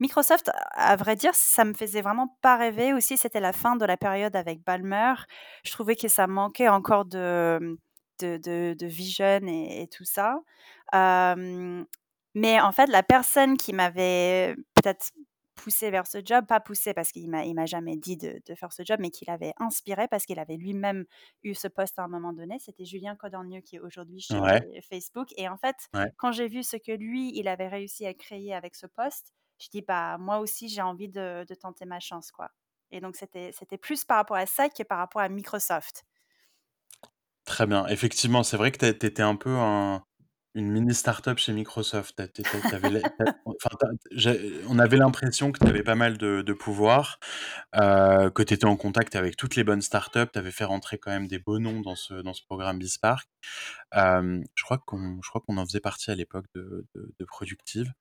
Microsoft, 0.00 0.50
à 0.72 0.96
vrai 0.96 1.14
dire, 1.16 1.34
ça 1.34 1.64
me 1.64 1.74
faisait 1.74 2.00
vraiment 2.02 2.38
pas 2.40 2.56
rêver 2.56 2.94
aussi, 2.94 3.18
c'était 3.18 3.40
la 3.40 3.52
fin 3.52 3.76
de 3.76 3.84
la 3.84 3.96
période 3.98 4.34
avec 4.36 4.62
Ballmer. 4.64 5.14
Je 5.64 5.72
trouvais 5.72 5.96
que 5.96 6.08
ça 6.08 6.26
manquait 6.26 6.68
encore 6.68 7.04
de 7.04 7.78
de 8.20 8.38
de 8.38 8.74
de 8.78 8.86
vision 8.86 9.40
et 9.46 9.82
et 9.82 9.88
tout 9.88 10.04
ça. 10.04 10.36
Mais 12.34 12.60
en 12.60 12.72
fait, 12.72 12.86
la 12.86 13.02
personne 13.02 13.56
qui 13.56 13.72
m'avait 13.72 14.54
peut-être 14.74 15.10
poussé 15.54 15.90
vers 15.90 16.06
ce 16.06 16.18
job, 16.24 16.46
pas 16.46 16.60
poussé 16.60 16.94
parce 16.94 17.10
qu'il 17.12 17.28
m'a 17.30 17.44
il 17.44 17.54
m'a 17.54 17.66
jamais 17.66 17.96
dit 17.96 18.16
de 18.16 18.40
de 18.46 18.54
faire 18.54 18.72
ce 18.72 18.82
job, 18.84 18.98
mais 19.00 19.10
qui 19.10 19.24
l'avait 19.26 19.52
inspiré 19.58 20.08
parce 20.08 20.24
qu'il 20.26 20.38
avait 20.38 20.56
lui-même 20.56 21.04
eu 21.42 21.54
ce 21.54 21.68
poste 21.68 21.98
à 21.98 22.02
un 22.04 22.08
moment 22.08 22.32
donné. 22.32 22.58
C'était 22.58 22.84
Julien 22.84 23.16
Codornieu 23.16 23.60
qui 23.60 23.76
est 23.76 23.80
aujourd'hui 23.80 24.20
ouais, 24.30 24.62
chez 24.62 24.80
Facebook 24.88 25.28
et 25.36 25.48
en 25.48 25.56
fait, 25.56 25.76
ouais. 25.94 26.12
quand 26.16 26.32
j'ai 26.32 26.48
vu 26.48 26.62
ce 26.62 26.76
que 26.76 26.92
lui, 26.92 27.32
il 27.38 27.48
avait 27.48 27.68
réussi 27.68 28.06
à 28.06 28.14
créer 28.14 28.54
avec 28.54 28.74
ce 28.76 28.86
poste, 28.86 29.32
je 29.58 29.68
dis: 29.70 29.82
«Bah, 29.82 30.18
moi 30.18 30.38
aussi, 30.40 30.68
j'ai 30.68 30.82
envie 30.82 31.08
de 31.08 31.44
de 31.48 31.54
tenter 31.54 31.84
ma 31.86 32.00
chance, 32.00 32.30
quoi» 32.32 32.50
et 32.94 33.00
donc 33.00 33.16
c'était 33.16 33.52
c'était 33.52 33.78
plus 33.78 34.04
par 34.04 34.18
rapport 34.18 34.36
à 34.36 34.46
ça 34.46 34.68
que 34.68 34.82
par 34.82 34.98
rapport 34.98 35.22
à 35.22 35.28
Microsoft. 35.28 36.04
Très 37.44 37.66
bien. 37.66 37.86
Effectivement, 37.88 38.42
c'est 38.42 38.56
vrai 38.56 38.70
que 38.72 38.78
tu 38.78 39.06
étais 39.06 39.22
un 39.22 39.36
peu 39.36 39.50
un 39.50 40.04
une 40.54 40.70
mini 40.70 40.94
start-up 40.94 41.38
chez 41.38 41.52
Microsoft. 41.52 42.20
Enfin, 43.46 43.88
j'ai 44.12 44.60
on 44.68 44.78
avait 44.78 44.96
l'impression 44.98 45.52
que 45.52 45.58
tu 45.58 45.66
avais 45.66 45.82
pas 45.82 45.94
mal 45.94 46.18
de 46.18 46.42
de 46.42 46.52
pouvoir, 46.52 47.18
heu, 47.76 48.30
que 48.30 48.42
tu 48.42 48.54
étais 48.54 48.66
en 48.66 48.76
contact 48.76 49.16
avec 49.16 49.36
toutes 49.36 49.56
les 49.56 49.64
bonnes 49.64 49.82
startups. 49.82 50.28
Tu 50.32 50.38
avais 50.38 50.50
fait 50.52 50.64
rentrer 50.64 50.98
quand 50.98 51.10
même 51.10 51.28
des 51.28 51.38
beaux 51.38 51.58
noms 51.58 51.80
dans 51.80 51.96
ce 51.96 52.14
dans 52.14 52.34
ce 52.34 52.42
programme 52.44 52.78
BeSpark. 52.78 53.28
Hem, 53.92 54.44
je 54.56 54.64
crois 54.64 54.78
qu'on 54.78 55.20
je 55.22 55.28
crois 55.30 55.42
qu'on 55.46 55.58
en 55.58 55.66
faisait 55.66 55.80
partie 55.80 56.10
à 56.10 56.14
l'époque 56.16 56.46
de 56.54 56.86
de 56.94 57.14
de 57.18 57.24
Productive. 57.26 57.92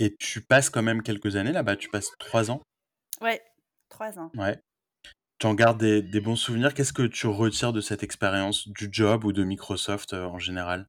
Et 0.00 0.16
tu 0.16 0.40
passes 0.40 0.70
quand 0.70 0.82
même 0.82 1.02
quelques 1.04 1.36
années 1.36 1.52
là-bas, 1.52 1.76
tu 1.76 1.88
passes 1.88 2.10
3 2.18 2.50
ans? 2.50 2.62
Ouais, 3.20 3.42
3 3.88 4.18
ans. 4.18 4.30
Ouais. 4.34 4.58
Tu 5.40 5.46
en 5.48 5.54
gardes 5.54 5.82
des 5.84 6.20
bons 6.20 6.36
souvenirs? 6.36 6.74
Qu'est-ce 6.74 6.92
que 6.92 7.02
tu 7.02 7.26
retires 7.26 7.72
de 7.72 7.80
cette 7.80 8.04
expérience, 8.04 8.68
du 8.68 8.88
job 8.92 9.24
ou 9.24 9.32
de 9.32 9.42
Microsoft, 9.42 10.12
heu, 10.14 10.24
en 10.24 10.38
général? 10.38 10.88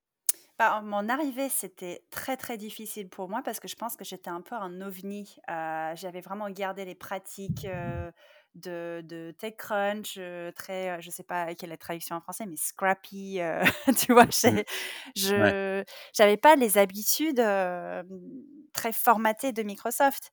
Bah, 0.58 0.82
mon 0.82 1.08
arrivée, 1.10 1.50
c'était 1.50 2.04
très, 2.12 2.36
très 2.38 2.58
difficile 2.58 3.10
pour 3.10 3.30
moi 3.30 3.42
parce 3.44 3.60
que 3.60 3.68
je 3.68 3.76
pense 3.76 3.96
que 3.96 4.04
j'étais 4.06 4.30
un 4.30 4.42
peu 4.42 4.56
un 4.56 4.82
ovni. 4.82 5.36
Heu, 5.50 5.96
j'avais 5.96 6.22
vraiment 6.22 6.50
gardé 6.50 6.86
les 6.86 6.96
pratiques, 6.96 7.66
heu, 7.66 8.12
de 8.56 9.02
de 9.06 9.32
TechCrunch, 9.38 10.18
heu, 10.18 10.52
très, 10.56 10.98
heu, 10.98 11.02
je 11.02 11.10
sais 11.12 11.24
pas 11.24 11.54
quelle 11.56 11.70
est 11.70 11.74
la 11.74 11.78
traduction 11.78 12.16
en 12.16 12.22
français, 12.22 12.46
mais 12.46 12.58
scrappy, 12.58 13.40
heu, 13.42 13.62
tu 14.08 14.14
vois? 14.14 14.26
Mmh. 14.44 14.60
Ouais, 15.38 15.54
je 15.56 15.84
j'avais 16.14 16.38
pas 16.38 16.56
les 16.56 16.78
habitudes, 16.78 17.40
hem, 17.40 18.08
très 18.74 18.94
formatées 18.94 19.52
de 19.54 19.64
Microsoft 19.64 20.32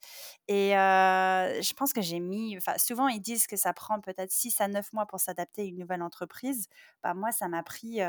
et 0.48 0.70
je 0.72 1.72
pense 1.74 1.92
que 1.92 2.02
j'ai 2.02 2.20
mis 2.20 2.58
souvent, 2.78 3.08
ils 3.08 3.20
disent 3.20 3.46
que 3.46 3.56
ça 3.56 3.72
prend 3.72 4.00
peut-être 4.00 4.30
6 4.32 4.60
à 4.60 4.68
9 4.68 4.92
mois 4.92 5.06
pour 5.06 5.20
s'adapter 5.20 5.62
à 5.62 5.64
une 5.64 5.78
nouvelle 5.78 6.02
entreprise. 6.02 6.68
Bah, 7.02 7.14
moi, 7.14 7.32
ça 7.32 7.48
m'a 7.48 7.62
pris, 7.62 8.00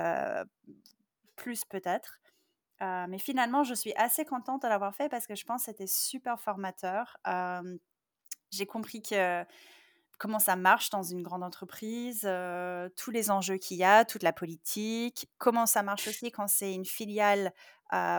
plus 1.35 1.65
peut-être. 1.65 2.19
Mais 2.81 3.19
finalement, 3.19 3.63
je 3.63 3.73
suis 3.73 3.93
assez 3.95 4.25
contente 4.25 4.63
de 4.63 4.67
l'avoir 4.67 4.95
fait 4.95 5.09
parce 5.09 5.27
que 5.27 5.35
je 5.35 5.45
pense 5.45 5.63
que 5.63 5.65
c'était 5.71 5.87
super 5.87 6.39
formateur. 6.39 7.17
J'ai 8.51 8.65
compris 8.65 9.01
que 9.01 9.43
comment 10.17 10.39
ça 10.39 10.55
marche 10.55 10.89
dans 10.89 11.03
une 11.03 11.21
grande 11.23 11.43
entreprise, 11.43 12.27
tous 12.95 13.11
les 13.11 13.31
enjeux 13.31 13.57
qu'il 13.57 13.77
y 13.77 13.83
a, 13.83 14.05
toute 14.05 14.23
la 14.23 14.33
politique, 14.33 15.29
comment 15.37 15.65
ça 15.65 15.83
marche 15.83 16.07
aussi 16.07 16.31
quand 16.31 16.47
c'est 16.47 16.73
une 16.73 16.85
filiale, 16.85 17.53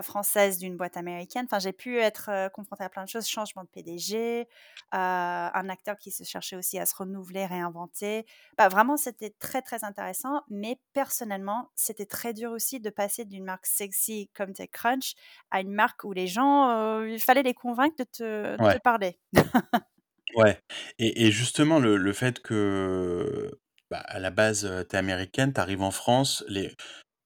française 0.03 0.59
d'une 0.59 0.77
boîte 0.77 0.97
américaine. 0.97 1.45
Enfin, 1.45 1.59
j'ai 1.59 1.73
pu 1.73 1.99
être, 1.99 2.51
confrontée 2.53 2.85
à 2.85 2.89
plein 2.89 3.05
de 3.05 3.09
choses, 3.09 3.27
changement 3.27 3.65
de 3.65 3.69
PDG, 3.69 4.49
un 4.93 5.69
acteur 5.69 5.99
qui 5.99 6.11
se 6.11 6.25
cherchait 6.25 6.57
aussi 6.57 6.79
à 6.79 6.87
se 6.87 6.95
renouveler, 6.97 7.47
réinventer. 7.47 8.25
Bah, 8.57 8.69
vraiment, 8.69 8.97
c'était 8.97 9.35
très, 9.39 9.63
très 9.63 9.85
intéressant, 9.85 10.43
mais 10.49 10.81
personnellement, 10.93 11.71
c'était 11.75 12.07
très 12.07 12.33
dur 12.33 12.53
aussi 12.53 12.81
de 12.81 12.91
passer 12.91 13.25
d'une 13.25 13.45
marque 13.45 13.67
sexy 13.67 14.31
comme 14.35 14.53
TechCrunch 14.53 15.15
à 15.51 15.61
une 15.61 15.73
marque 15.73 16.05
où 16.05 16.13
les 16.13 16.27
gens, 16.27 17.03
il 17.03 17.21
fallait 17.21 17.43
les 17.43 17.55
convaincre 17.55 17.97
de 17.99 18.05
te 18.05 18.53
de 18.53 18.57
te 18.57 18.63
ouais, 18.63 18.79
parler. 18.81 19.19
ouais 20.35 20.61
et 20.99 21.27
et 21.27 21.31
justement 21.33 21.79
le 21.79 21.97
le 21.97 22.13
fait 22.13 22.41
que, 22.41 23.51
bah, 23.91 23.99
à 24.07 24.19
la 24.19 24.31
base, 24.31 24.65
heu, 24.67 24.85
tu 24.89 24.97
es 24.97 24.99
américaine, 24.99 25.53
tu 25.53 25.61
arrives 25.61 25.83
en 25.83 25.91
France, 25.91 26.45
les 26.49 26.75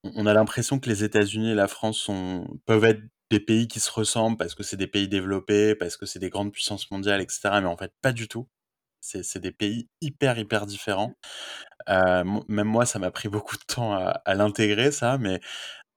on 0.04 0.26
a 0.26 0.34
l'impression 0.34 0.80
que 0.80 0.88
les 0.90 1.04
États-Unis 1.04 1.52
et 1.52 1.54
la 1.56 1.68
France 1.68 1.98
sont 1.98 2.46
peuvent 2.66 2.84
être 2.84 3.02
des 3.30 3.40
pays 3.40 3.68
qui 3.68 3.80
se 3.80 3.90
ressemblent 3.92 4.36
parce 4.38 4.54
que 4.56 4.62
c'est 4.64 4.76
des 4.78 4.86
pays 4.88 5.08
développés, 5.08 5.74
parce 5.76 5.96
que 5.98 6.06
c'est 6.06 6.20
des 6.20 6.30
grandes 6.30 6.52
puissances 6.52 6.90
mondiales 6.92 7.20
et 7.22 7.26
cetera, 7.30 7.60
mais 7.62 7.68
en 7.68 7.76
fait 7.78 7.92
pas 8.02 8.12
du 8.12 8.28
tout. 8.28 8.48
C'est 9.02 9.40
des 9.40 9.52
pays 9.52 9.88
hyper, 10.02 10.38
hyper 10.38 10.66
différents. 10.66 11.14
Même 11.88 12.66
moi, 12.68 12.86
ça 12.86 12.98
m'a 12.98 13.10
pris 13.10 13.28
beaucoup 13.28 13.56
de 13.56 13.64
temps 13.66 13.92
à 13.94 14.22
à 14.24 14.34
l'intégrer 14.34 14.92
ça, 14.92 15.18
mais 15.18 15.40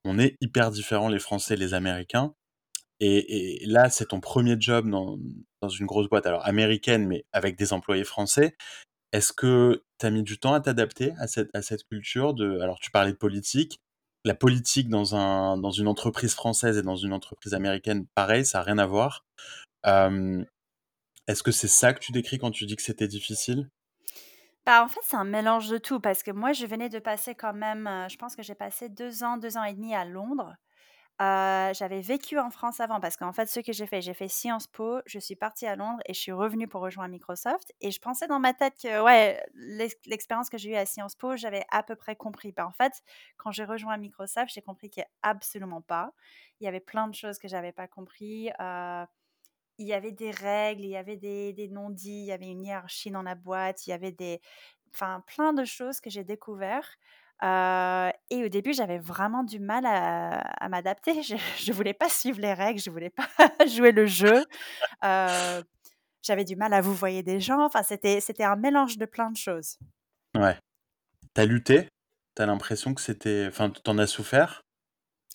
on 0.04 0.18
est 0.18 0.36
hyper 0.42 0.70
différents 0.72 1.08
les 1.10 1.18
Français 1.20 1.54
et 1.54 1.56
les 1.58 1.74
Américains. 1.74 2.34
Et 3.00 3.62
là, 3.66 3.90
c'est 3.90 4.06
ton 4.06 4.20
premier 4.20 4.56
job 4.58 4.88
dans 4.88 5.68
une 5.68 5.86
grosse 5.86 6.08
boîte, 6.08 6.26
alors 6.26 6.46
américaine, 6.46 7.06
mais 7.06 7.24
avec 7.32 7.56
des 7.56 7.72
employés 7.72 8.04
français. 8.04 8.56
Est-ce 9.12 9.32
que 9.32 9.84
tu 9.98 10.06
as 10.06 10.10
mis 10.10 10.22
du 10.22 10.38
temps 10.38 10.52
à 10.52 10.60
t'adapter 10.60 11.12
à 11.18 11.26
cette 11.26 11.54
à 11.54 11.62
cette 11.62 11.84
culture 11.84 12.34
de 12.34 12.60
alors 12.60 12.78
tu 12.80 12.90
parlais 12.90 13.12
de 13.12 13.16
politique. 13.16 13.80
La 14.24 14.34
politique 14.34 14.88
dans 14.88 15.14
un 15.14 15.56
dans 15.56 15.70
une 15.70 15.88
entreprise 15.88 16.34
française 16.34 16.78
et 16.78 16.82
dans 16.82 16.96
une 16.96 17.12
entreprise 17.12 17.54
américaine, 17.54 18.06
pareil, 18.14 18.44
ça 18.44 18.60
a 18.60 18.62
rien 18.62 18.78
à 18.78 18.86
voir. 18.86 19.24
Est-ce 21.28 21.42
que 21.42 21.52
c'est 21.52 21.68
ça 21.68 21.92
que 21.92 22.00
tu 22.00 22.12
décris 22.12 22.38
quand 22.38 22.50
tu 22.50 22.66
dis 22.66 22.76
que 22.76 22.82
c'était 22.82 23.08
difficile? 23.08 23.68
Bah, 24.64 24.82
en 24.82 24.88
fait, 24.88 25.00
c'est 25.04 25.16
un 25.16 25.24
mélange 25.24 25.68
de 25.68 25.78
tout 25.78 26.00
parce 26.00 26.22
que 26.24 26.32
moi, 26.32 26.52
je 26.52 26.66
venais 26.66 26.88
de 26.88 26.98
passer 26.98 27.34
quand 27.36 27.52
même, 27.52 27.86
heu, 27.86 28.08
je 28.08 28.16
pense 28.16 28.34
que 28.34 28.42
j'ai 28.42 28.56
passé 28.56 28.88
2 28.88 29.22
ans, 29.22 29.36
2 29.36 29.56
ans 29.56 29.64
et 29.64 29.74
demi 29.74 29.94
à 29.94 30.04
Londres. 30.04 30.54
Euh, 31.22 31.72
j'avais 31.72 32.02
vécu 32.02 32.38
en 32.38 32.50
France 32.50 32.78
avant 32.80 33.00
parce 33.00 33.16
qu'en 33.16 33.32
fait, 33.32 33.46
ce 33.46 33.60
que 33.60 33.72
j'ai 33.72 33.86
fait, 33.86 34.02
j'ai 34.02 34.12
fait 34.12 34.28
Sciences 34.28 34.66
Po, 34.66 35.00
je 35.06 35.18
suis 35.18 35.34
partie 35.34 35.66
à 35.66 35.74
Londres 35.74 36.02
et 36.04 36.12
je 36.12 36.20
suis 36.20 36.32
revenue 36.32 36.68
pour 36.68 36.82
rejoindre 36.82 37.10
Microsoft. 37.10 37.72
Et 37.80 37.90
je 37.90 37.98
pensais 38.00 38.26
dans 38.26 38.38
ma 38.38 38.52
tête 38.52 38.74
que, 38.82 39.02
ouais, 39.02 39.42
l'expérience 40.04 40.50
que 40.50 40.58
j'ai 40.58 40.70
eue 40.72 40.76
à 40.76 40.84
Sciences 40.84 41.14
Po, 41.14 41.34
j'avais 41.36 41.64
à 41.70 41.82
peu 41.82 41.96
près 41.96 42.16
compris. 42.16 42.52
Ben, 42.52 42.66
en 42.66 42.72
fait, 42.72 42.92
quand 43.38 43.50
j'ai 43.50 43.64
rejoint 43.64 43.96
Microsoft, 43.96 44.52
j'ai 44.52 44.60
compris 44.60 44.90
qu'il 44.90 45.02
n'y 45.02 45.06
a 45.22 45.30
absolument 45.30 45.80
pas. 45.80 46.12
Il 46.60 46.64
y 46.64 46.68
avait 46.68 46.80
plein 46.80 47.08
de 47.08 47.14
choses 47.14 47.38
que 47.38 47.48
j'avais 47.48 47.72
pas 47.72 47.88
compris. 47.88 48.50
Euh, 48.60 49.06
il 49.78 49.86
y 49.86 49.92
avait 49.94 50.12
des 50.12 50.30
règles, 50.30 50.84
il 50.84 50.90
y 50.90 50.96
avait 50.96 51.16
des, 51.16 51.68
non-dits, 51.70 52.10
il 52.22 52.26
y 52.26 52.32
avait 52.32 52.48
une 52.48 52.64
hiérarchie 52.64 53.10
dans 53.10 53.22
la 53.22 53.34
boîte, 53.34 53.86
il 53.86 53.90
y 53.90 53.92
avait 53.92 54.12
des, 54.12 54.40
enfin, 54.94 55.22
plein 55.26 55.52
de 55.52 55.64
choses 55.64 56.00
que 56.00 56.10
j'ai 56.10 56.24
découvert. 56.24 56.88
Euh, 57.42 58.10
et 58.30 58.44
au 58.44 58.48
début, 58.48 58.72
j'avais 58.72 58.98
vraiment 58.98 59.44
du 59.44 59.58
mal 59.58 59.84
à, 59.86 60.68
m'adapter. 60.68 61.22
Je 61.22 61.36
ne 61.36 61.72
voulais 61.72 61.94
pas 61.94 62.08
suivre 62.08 62.40
les 62.40 62.54
règles, 62.54 62.80
je 62.80 62.90
voulais 62.90 63.10
pas 63.10 63.28
jouer 63.66 63.92
le 63.92 64.06
jeu. 64.06 64.44
Euh, 65.04 65.62
j'avais 66.22 66.44
du 66.44 66.56
mal 66.56 66.72
à 66.72 66.80
vous 66.80 66.94
voyer 66.94 67.22
des 67.22 67.40
gens. 67.40 67.64
Enfin, 67.64 67.82
c'était, 67.82 68.20
c'était 68.20 68.44
un 68.44 68.56
mélange 68.56 68.98
de 68.98 69.06
plein 69.06 69.30
de 69.30 69.36
choses. 69.36 69.78
Ouais. 70.34 70.58
T'as 71.34 71.44
lutté? 71.44 71.88
T'as 72.34 72.46
l'impression 72.46 72.94
que 72.94 73.00
c'était... 73.00 73.46
Enfin, 73.48 73.70
t'en 73.70 73.98
as 73.98 74.06
souffert? 74.06 74.62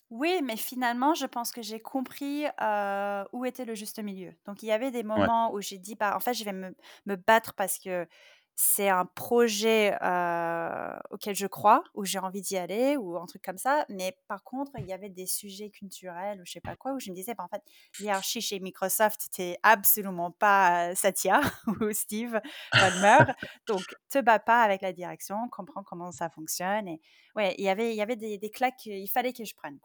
Oui, 0.09 0.41
mais 0.43 0.57
finalement, 0.57 1.13
je 1.13 1.25
pense 1.25 1.53
que 1.53 1.61
j'ai 1.61 1.79
compris 1.79 2.45
euh, 2.61 3.23
où 3.31 3.45
était 3.45 3.63
le 3.63 3.75
juste 3.75 4.03
milieu. 4.03 4.33
Donc, 4.45 4.61
il 4.61 4.65
y 4.65 4.71
avait 4.73 4.91
des 4.91 5.03
moments 5.03 5.53
où 5.53 5.61
j'ai 5.61 5.77
dit, 5.77 5.95
bah, 5.95 6.17
en 6.17 6.19
fait, 6.19 6.33
je 6.33 6.43
vais 6.43 6.51
me, 6.51 6.75
me 7.05 7.15
battre 7.15 7.53
parce 7.53 7.79
que 7.79 8.05
c'est 8.55 8.89
un 8.89 9.05
projet 9.05 9.93
auquel 11.09 11.35
je 11.35 11.47
crois, 11.47 11.83
où 11.93 12.05
j'ai 12.05 12.19
envie 12.19 12.41
d'y 12.41 12.57
aller, 12.57 12.97
ou 12.97 13.17
un 13.17 13.25
truc 13.25 13.41
comme 13.41 13.57
ça. 13.57 13.85
Mais 13.89 14.15
par 14.27 14.43
contre, 14.43 14.71
il 14.77 14.85
y 14.85 14.93
avait 14.93 15.09
des 15.09 15.25
sujets 15.25 15.69
culturels, 15.69 16.39
ou 16.41 16.45
je 16.45 16.53
sais 16.53 16.61
pas 16.61 16.75
quoi, 16.75 16.93
où 16.93 16.99
je 16.99 17.09
me 17.09 17.15
disais, 17.15 17.33
bah, 17.33 17.43
en 17.43 17.47
fait, 17.47 17.63
l'hierarchie 17.99 18.41
chez 18.41 18.59
Microsoft, 18.59 19.21
n'était 19.27 19.57
absolument 19.63 20.31
pas 20.31 20.93
Satya 20.95 21.41
ou 21.81 21.91
Steve 21.91 22.39
Ballmer. 22.73 23.33
Donc, 23.67 23.81
te 24.09 24.19
bats 24.19 24.39
pas 24.39 24.61
avec 24.61 24.81
la 24.81 24.93
direction, 24.93 25.35
comprends 25.51 25.83
comment 25.83 26.11
ça 26.11 26.29
fonctionne. 26.29 26.87
Et 26.87 27.01
ouais, 27.35 27.55
il 27.57 27.65
y 27.65 27.69
avait, 27.69 27.91
il 27.91 27.97
y 27.97 28.01
avait 28.01 28.15
des, 28.15 28.37
des 28.37 28.49
claques, 28.49 28.85
il 28.85 29.07
fallait 29.07 29.33
que 29.33 29.45
je 29.45 29.55
prenne. 29.55 29.79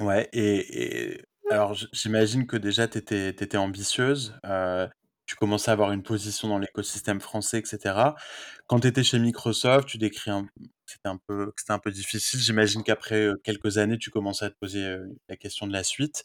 Ouais, 0.00 0.28
et, 0.32 1.22
alors 1.50 1.74
j'imagine 1.92 2.46
que 2.46 2.56
déjà 2.56 2.88
tu 2.88 2.98
étais, 2.98 3.56
ambitieuse, 3.56 4.38
tu 5.26 5.34
commençais 5.36 5.70
à 5.70 5.74
avoir 5.74 5.92
une 5.92 6.02
position 6.02 6.48
dans 6.48 6.58
l'écosystème 6.58 7.20
français, 7.20 7.58
etc. 7.58 8.14
Quand 8.66 8.80
tu 8.80 8.88
étais 8.88 9.02
chez 9.02 9.18
Microsoft, 9.18 9.88
tu 9.88 9.98
décris 9.98 10.30
c'était 10.86 11.08
un 11.08 11.18
peu, 11.26 11.52
c'était 11.56 11.72
un 11.72 11.78
peu 11.78 11.90
difficile. 11.90 12.40
J'imagine 12.40 12.82
qu'après 12.84 13.28
quelques 13.44 13.78
années, 13.78 13.98
tu 13.98 14.10
commençais 14.10 14.46
à 14.46 14.50
te 14.50 14.56
poser 14.60 14.96
la 15.28 15.36
question 15.36 15.66
de 15.66 15.72
la 15.72 15.84
suite. 15.84 16.24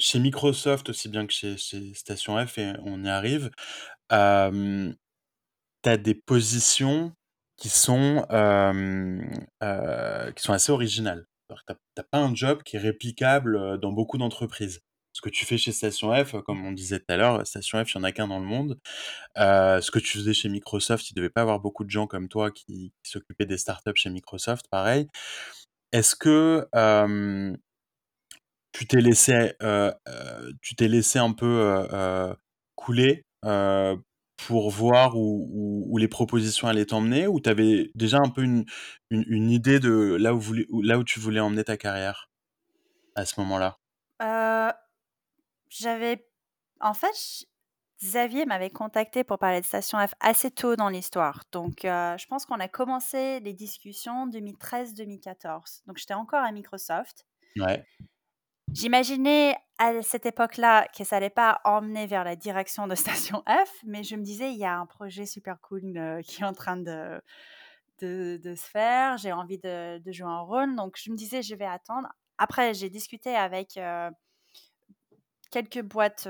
chez 0.00 0.18
Microsoft, 0.20 0.88
aussi 0.90 1.08
bien 1.08 1.26
que 1.26 1.32
chez, 1.32 1.56
Station 1.94 2.44
F, 2.46 2.58
et 2.58 2.72
on 2.84 3.04
y 3.04 3.08
arrive, 3.08 3.50
tu 4.10 4.16
as 4.16 5.96
des 5.96 6.14
positions 6.14 7.12
qui 7.56 7.68
sont, 7.68 8.26
qui 10.36 10.42
sont 10.42 10.52
assez 10.52 10.72
originales. 10.72 11.26
Tu 11.48 11.54
n'as 11.96 12.04
pas 12.10 12.18
un 12.18 12.34
job 12.34 12.62
qui 12.62 12.76
est 12.76 12.80
réplicable 12.80 13.80
dans 13.80 13.92
beaucoup 13.92 14.18
d'entreprises. 14.18 14.80
Ce 15.18 15.20
que 15.20 15.30
tu 15.30 15.44
fais 15.44 15.58
chez 15.58 15.72
Station 15.72 16.14
F, 16.24 16.36
comme 16.46 16.64
on 16.64 16.70
disait 16.70 17.00
tout 17.00 17.12
à 17.12 17.16
l'heure, 17.16 17.44
Station 17.44 17.84
F, 17.84 17.92
il 17.92 17.98
n'y 17.98 18.04
en 18.04 18.04
a 18.04 18.12
qu'un 18.12 18.28
dans 18.28 18.38
le 18.38 18.44
monde. 18.44 18.78
ce 19.34 19.90
que 19.90 19.98
tu 19.98 20.16
faisais 20.16 20.32
chez 20.32 20.48
Microsoft, 20.48 21.10
il 21.10 21.14
ne 21.14 21.16
devait 21.16 21.28
pas 21.28 21.42
avoir 21.42 21.58
beaucoup 21.58 21.82
de 21.82 21.90
gens 21.90 22.06
comme 22.06 22.28
toi 22.28 22.52
qui, 22.52 22.92
s'occupaient 23.02 23.44
des 23.44 23.58
startups 23.58 23.96
chez 23.96 24.10
Microsoft, 24.10 24.68
pareil. 24.70 25.08
Est-ce 25.90 26.14
que 26.14 26.68
tu 28.70 28.86
t'es 28.86 29.00
laissé, 29.00 29.54
tu 30.62 30.76
t'es 30.76 30.86
laissé 30.86 31.18
un 31.18 31.32
peu 31.32 31.84
couler 32.76 33.24
pour 33.42 34.70
voir 34.70 35.16
où, 35.16 35.98
les 35.98 36.06
propositions 36.06 36.68
allaient 36.68 36.86
t'emmener 36.86 37.26
ou 37.26 37.40
tu 37.40 37.50
avais 37.50 37.90
déjà 37.96 38.18
un 38.18 38.28
peu 38.28 38.44
une, 38.44 38.64
idée 39.50 39.80
de 39.80 40.16
là 40.20 40.32
où, 40.32 41.04
tu 41.04 41.18
voulais 41.18 41.40
emmener 41.40 41.64
ta 41.64 41.76
carrière 41.76 42.30
à 43.16 43.26
ce 43.26 43.40
moment-là? 43.40 43.78
Euh, 44.22 44.70
J'avais. 45.68 46.26
En 46.80 46.94
fait, 46.94 47.46
Xavier 48.02 48.46
m'avait 48.46 48.70
contacté 48.70 49.24
pour 49.24 49.38
parler 49.38 49.60
de 49.60 49.66
Station 49.66 49.98
F 50.06 50.14
assez 50.20 50.50
tôt 50.50 50.76
dans 50.76 50.88
l'histoire. 50.88 51.42
Donc, 51.50 51.84
euh, 51.84 52.16
je 52.16 52.26
pense 52.26 52.46
qu'on 52.46 52.60
a 52.60 52.68
commencé 52.68 53.40
les 53.40 53.52
discussions 53.52 54.28
2013-2014. 54.28 55.82
Donc, 55.86 55.98
j'étais 55.98 56.14
encore 56.14 56.44
à 56.44 56.52
Microsoft. 56.52 57.26
Ouais. 57.56 57.84
J'imaginais 58.72 59.56
à 59.78 60.02
cette 60.02 60.26
époque-là 60.26 60.86
que 60.96 61.02
ça 61.02 61.16
allait 61.16 61.30
pas 61.30 61.60
emmener 61.64 62.06
vers 62.06 62.22
la 62.22 62.36
direction 62.36 62.86
de 62.86 62.94
Station 63.34 63.42
F, 63.48 63.72
mais 63.84 64.04
je 64.04 64.14
me 64.14 64.22
disais, 64.22 64.52
il 64.52 64.58
y 64.58 64.64
a 64.64 64.78
un 64.78 64.86
projet 64.86 65.26
super 65.26 65.60
cool 65.60 65.96
euh, 65.96 66.22
qui 66.22 66.42
est 66.42 66.46
en 66.46 66.52
train 66.52 66.76
de, 66.76 67.20
de, 68.00 68.54
se 68.54 68.68
faire, 68.68 69.16
j'ai 69.16 69.32
envie 69.32 69.58
de, 69.58 70.00
jouer 70.06 70.28
un 70.28 70.40
rôle, 70.40 70.76
donc 70.76 70.96
je 71.02 71.10
me 71.10 71.16
disais, 71.16 71.42
je 71.42 71.54
vais 71.54 71.66
attendre. 71.66 72.08
Après, 72.36 72.74
j'ai 72.74 72.90
discuté 72.90 73.34
avec 73.34 73.76
euh, 73.76 74.10
quelques 75.50 75.82
boîtes 75.82 76.28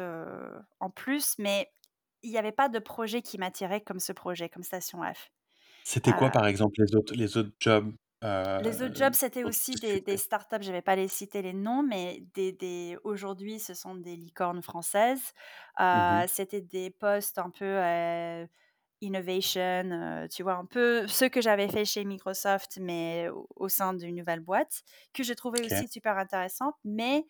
en 0.81 0.91
plus, 0.91 1.37
mais 1.39 1.71
il 2.23 2.31
n'y 2.31 2.39
avait 2.39 2.53
pas 2.53 2.69
de 2.69 2.79
projet 2.79 3.23
qui 3.23 3.39
m'attirait 3.39 3.81
comme 3.81 4.01
ce 4.01 4.12
projet, 4.12 4.49
comme 4.49 4.62
Station 4.62 5.03
F. 5.03 5.31
C'était 5.85 6.12
quoi, 6.12 6.31
par 6.31 6.47
exemple, 6.47 6.75
les 6.79 6.95
autres, 6.95 7.14
les 7.14 7.37
autres 7.37 7.53
jobs 7.61 7.93
les 8.23 8.83
autres 8.83 8.97
jobs, 8.97 9.14
c'était 9.14 9.45
aussi 9.45 9.75
des, 9.77 10.01
des 10.01 10.16
startups, 10.16 10.57
je 10.61 10.69
ne 10.69 10.73
vais 10.73 10.83
pas 10.83 10.97
les 10.97 11.09
citer 11.09 11.41
les 11.43 11.53
noms, 11.53 11.83
mais 11.83 12.25
des, 12.35 12.53
des 12.53 12.99
aujourd'hui, 13.05 13.61
ce 13.61 13.75
sont 13.75 13.95
des 13.95 14.16
licornes 14.16 14.62
françaises. 14.62 15.33
Mmh 15.79 16.27
c'était 16.27 16.61
des 16.61 16.91
postes 16.91 17.39
un 17.39 17.51
peu 17.51 17.79
innovation, 19.01 20.27
tu 20.31 20.43
vois, 20.43 20.55
un 20.55 20.64
peu 20.64 21.07
ce 21.07 21.25
que 21.25 21.41
j'avais 21.41 21.69
fait 21.69 21.85
chez 21.85 22.05
Microsoft, 22.05 22.79
mais 22.81 23.29
au, 23.55 23.69
sein 23.69 23.95
d'une 23.95 24.16
nouvelle 24.16 24.41
boîte, 24.41 24.83
que 25.14 25.23
j'ai 25.23 25.37
trouvé 25.37 25.64
aussi 25.64 25.87
super 25.87 26.19
intéressante. 26.19 26.75
Mais 26.85 27.25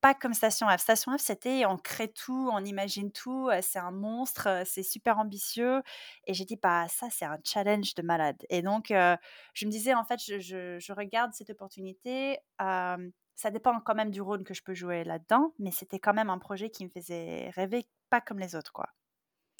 pas 0.00 0.14
comme 0.14 0.34
Station 0.34 0.66
F. 0.68 0.80
Station 0.80 1.16
F, 1.16 1.20
c'était 1.20 1.66
on 1.66 1.76
crée 1.76 2.12
tout, 2.12 2.50
on 2.52 2.64
imagine 2.64 3.12
tout, 3.12 3.50
c'est 3.62 3.78
un 3.78 3.90
monstre, 3.90 4.62
c'est 4.64 4.82
super 4.82 5.18
ambitieux. 5.18 5.82
Et 6.26 6.34
j'ai 6.34 6.44
dit, 6.44 6.58
bah, 6.60 6.86
ça, 6.88 7.08
c'est 7.10 7.24
un 7.24 7.38
challenge 7.44 7.94
de 7.94 8.02
malade. 8.02 8.36
Et 8.48 8.62
donc, 8.62 8.86
je 8.88 9.66
me 9.66 9.70
disais, 9.70 9.94
en 9.94 10.04
fait, 10.04 10.18
je, 10.20 10.92
regarde 10.92 11.32
cette 11.34 11.50
opportunité. 11.50 12.38
ça 12.58 13.50
dépend 13.50 13.78
quand 13.80 13.94
même 13.94 14.10
du 14.10 14.20
rôle 14.20 14.44
que 14.44 14.54
je 14.54 14.62
peux 14.62 14.74
jouer 14.74 15.04
là-dedans, 15.04 15.54
mais 15.58 15.70
c'était 15.70 15.98
quand 15.98 16.14
même 16.14 16.30
un 16.30 16.38
projet 16.38 16.70
qui 16.70 16.84
me 16.84 16.90
faisait 16.90 17.50
rêver, 17.50 17.86
pas 18.10 18.20
comme 18.20 18.38
les 18.38 18.54
autres, 18.54 18.72
quoi. 18.72 18.88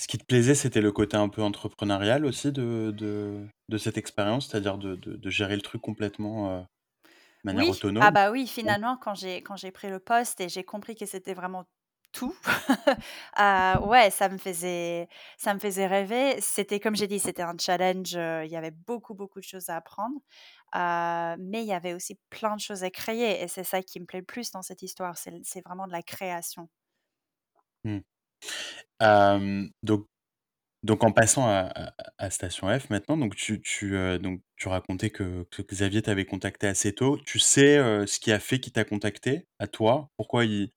Ce 0.01 0.09
qui 0.09 0.16
te 0.16 0.24
plaisait, 0.24 0.55
c'était 0.55 0.80
le 0.80 0.93
côté 0.93 1.18
un 1.18 1.28
peu 1.28 1.43
entrepreneurial 1.43 2.24
aussi 2.24 2.53
de, 2.53 2.91
de, 2.91 3.78
cette 3.78 3.99
expérience, 3.99 4.49
c'est-à-dire 4.49 4.78
de, 4.78 4.97
de, 4.97 5.30
gérer 5.30 5.57
le 5.57 5.61
truc 5.61 5.82
complètement 5.82 6.66
manière 7.45 7.68
Oui, 7.68 7.70
autonome. 7.70 8.01
ah 8.01 8.11
bah 8.11 8.30
oui, 8.30 8.47
finalement, 8.47 8.97
quand 8.97 9.14
j'ai 9.14 9.43
quand 9.43 9.57
j'ai 9.57 9.72
pris 9.72 9.88
le 9.88 9.99
poste 9.99 10.41
et 10.41 10.49
j'ai 10.49 10.62
compris 10.64 10.95
que 10.95 11.07
c'était 11.07 11.34
vraiment 11.34 11.64
tout, 12.12 12.34
euh, 13.41 13.78
ouais, 13.86 14.11
ça 14.11 14.28
me 14.28 14.38
faisait 14.38 15.09
ça 15.38 15.55
me 15.55 15.59
faisait 15.61 15.86
rêver. 15.86 16.41
C'était 16.41 16.80
comme 16.80 16.95
j'ai 16.97 17.07
dit, 17.09 17.18
c'était 17.18 17.43
un 17.43 17.57
challenge, 17.59 18.14
euh, 18.16 18.45
il 18.45 18.51
y 18.51 18.57
avait 18.57 18.70
beaucoup, 18.72 19.14
beaucoup 19.14 19.41
de 19.41 19.45
choses 19.45 19.68
à 19.68 19.76
apprendre, 19.76 20.16
euh, 20.76 21.36
mais 21.41 21.62
il 21.62 21.66
y 21.68 21.72
avait 21.72 21.95
aussi 21.95 22.18
plein 22.30 22.57
de 22.57 22.61
choses 22.61 22.84
à 22.84 22.91
créer 22.91 23.43
et 23.43 23.49
c'est 23.49 23.64
ça 23.64 23.82
qui 23.82 24.01
me 24.01 24.07
plaît 24.07 24.20
le 24.20 24.24
plus 24.26 24.51
dans 24.53 24.62
cette 24.62 24.82
histoire, 24.82 25.16
c'est 25.18 25.62
vraiment 25.64 25.86
de 25.86 25.93
la 25.93 26.03
création. 26.03 26.68
Mmh. 27.84 28.01
donc 29.82 30.07
donc 30.83 31.05
en 31.05 31.12
passant 31.12 31.47
à, 31.47 32.31
Station 32.31 32.68
F 32.78 32.91
maintenant, 32.91 33.16
donc 33.16 33.35
tu, 33.37 33.61
tu, 33.61 33.97
euh, 33.97 34.18
donc 34.18 34.41
tu 34.57 34.68
racontais 34.68 35.11
que, 35.11 35.47
Xavier 35.70 36.03
t'avait 36.03 36.24
contacté 36.24 36.66
assez 36.66 36.95
tôt. 36.95 37.18
Tu 37.26 37.39
sais 37.39 37.78
euh, 37.78 38.07
ce 38.07 38.18
qui 38.20 38.33
a 38.33 38.41
fait 38.41 38.61
qu'il 38.61 38.72
t'a 38.72 38.85
contacté 38.85 39.47
à 39.59 39.66
toi? 39.66 40.11
Pourquoi 40.16 40.45
il, 40.45 40.72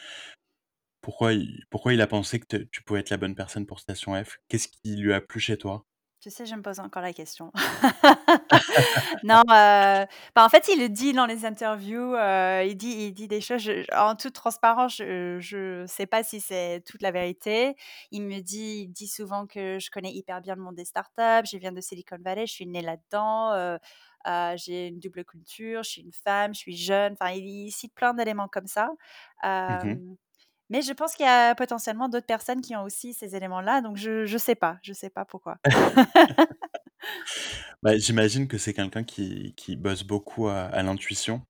pourquoi, 1.02 1.34
il, 1.34 1.66
pourquoi 1.70 1.94
il 1.94 2.02
a 2.02 2.08
pensé 2.08 2.40
que 2.40 2.58
tu 2.58 2.82
pouvais 2.84 3.02
être 3.02 3.12
la 3.12 3.18
bonne 3.18 3.36
personne 3.36 3.66
pour 3.68 3.80
Station 3.80 4.22
F? 4.24 4.40
Qu'est-ce 4.48 4.68
qui 4.68 4.96
lui 4.96 5.14
a 5.14 5.22
plu 5.22 5.40
chez 5.40 5.58
toi? 5.58 5.86
Tu 6.24 6.30
sais, 6.30 6.46
je 6.46 6.56
me 6.56 6.62
pose 6.62 6.80
encore 6.80 7.02
la 7.02 7.12
question. 7.12 7.52
non, 9.24 9.42
euh, 9.52 10.06
bah, 10.34 10.46
en 10.46 10.48
fait, 10.48 10.70
il 10.70 10.80
le 10.80 10.88
dit 10.88 11.12
dans 11.12 11.26
les 11.26 11.46
interviews, 11.46 12.16
euh, 12.16 12.64
il, 12.66 12.78
dit, 12.78 13.08
il 13.08 13.12
dit 13.12 13.28
des 13.28 13.42
choses, 13.42 13.70
en 13.94 14.16
toute 14.16 14.32
transparence, 14.32 14.96
je 14.96 15.82
ne 15.82 15.86
sais 15.86 16.06
pas 16.06 16.24
si 16.24 16.40
c'est 16.40 16.82
toute 16.86 17.02
la 17.02 17.12
vérité. 17.12 17.76
Il 18.12 18.22
me 18.22 18.40
dit, 18.40 18.84
il 18.86 18.88
dit 18.88 19.10
souvent 19.10 19.46
que 19.48 19.80
je 19.80 19.92
connais 19.92 20.14
hyper 20.14 20.40
bien 20.40 20.56
le 20.56 20.62
monde 20.62 20.76
des 20.76 20.86
startups, 20.86 21.46
je 21.52 21.58
viens 21.58 21.74
de 21.74 21.82
Silicon 21.82 22.16
Valley, 22.22 22.48
je 22.48 22.54
suis 22.54 22.68
née 22.68 22.82
là-dedans, 22.82 23.52
euh, 23.52 23.78
j'ai 24.56 24.88
une 24.88 25.00
double 25.02 25.26
culture, 25.26 25.84
je 25.84 25.90
suis 25.90 26.02
une 26.04 26.14
femme, 26.14 26.54
je 26.54 26.60
suis 26.60 26.78
jeune, 26.78 27.18
enfin, 27.20 27.32
il, 27.32 27.70
cite 27.70 27.94
plein 27.94 28.14
d'éléments 28.14 28.48
comme 28.48 28.68
ça. 28.68 28.92
Mmh 29.44 30.16
mais 30.70 30.82
je 30.82 30.94
pense 30.94 31.16
qu'il 31.16 31.26
y 31.26 31.30
a 31.30 31.56
potentiellement 31.56 32.10
d'autres 32.10 32.26
personnes 32.28 32.62
qui 32.62 32.76
ont 32.76 32.84
aussi 32.84 33.14
ces 33.14 33.36
éléments-là, 33.36 33.82
donc 33.82 33.98
je 33.98 34.32
ne 34.32 34.38
sais 34.38 34.56
pas, 34.56 34.78
je 34.84 34.94
sais 34.94 35.10
pas 35.10 35.26
pourquoi. 35.26 35.58
Bah, 37.82 37.98
j'imagine 37.98 38.48
que 38.48 38.58
c'est 38.58 38.74
quelqu'un 38.74 39.04
qui 39.04 39.54
qui 39.56 39.76
bosse 39.76 40.04
beaucoup 40.04 40.48
à 40.48 40.64
à 40.66 40.84
l'intuition, 40.84 41.42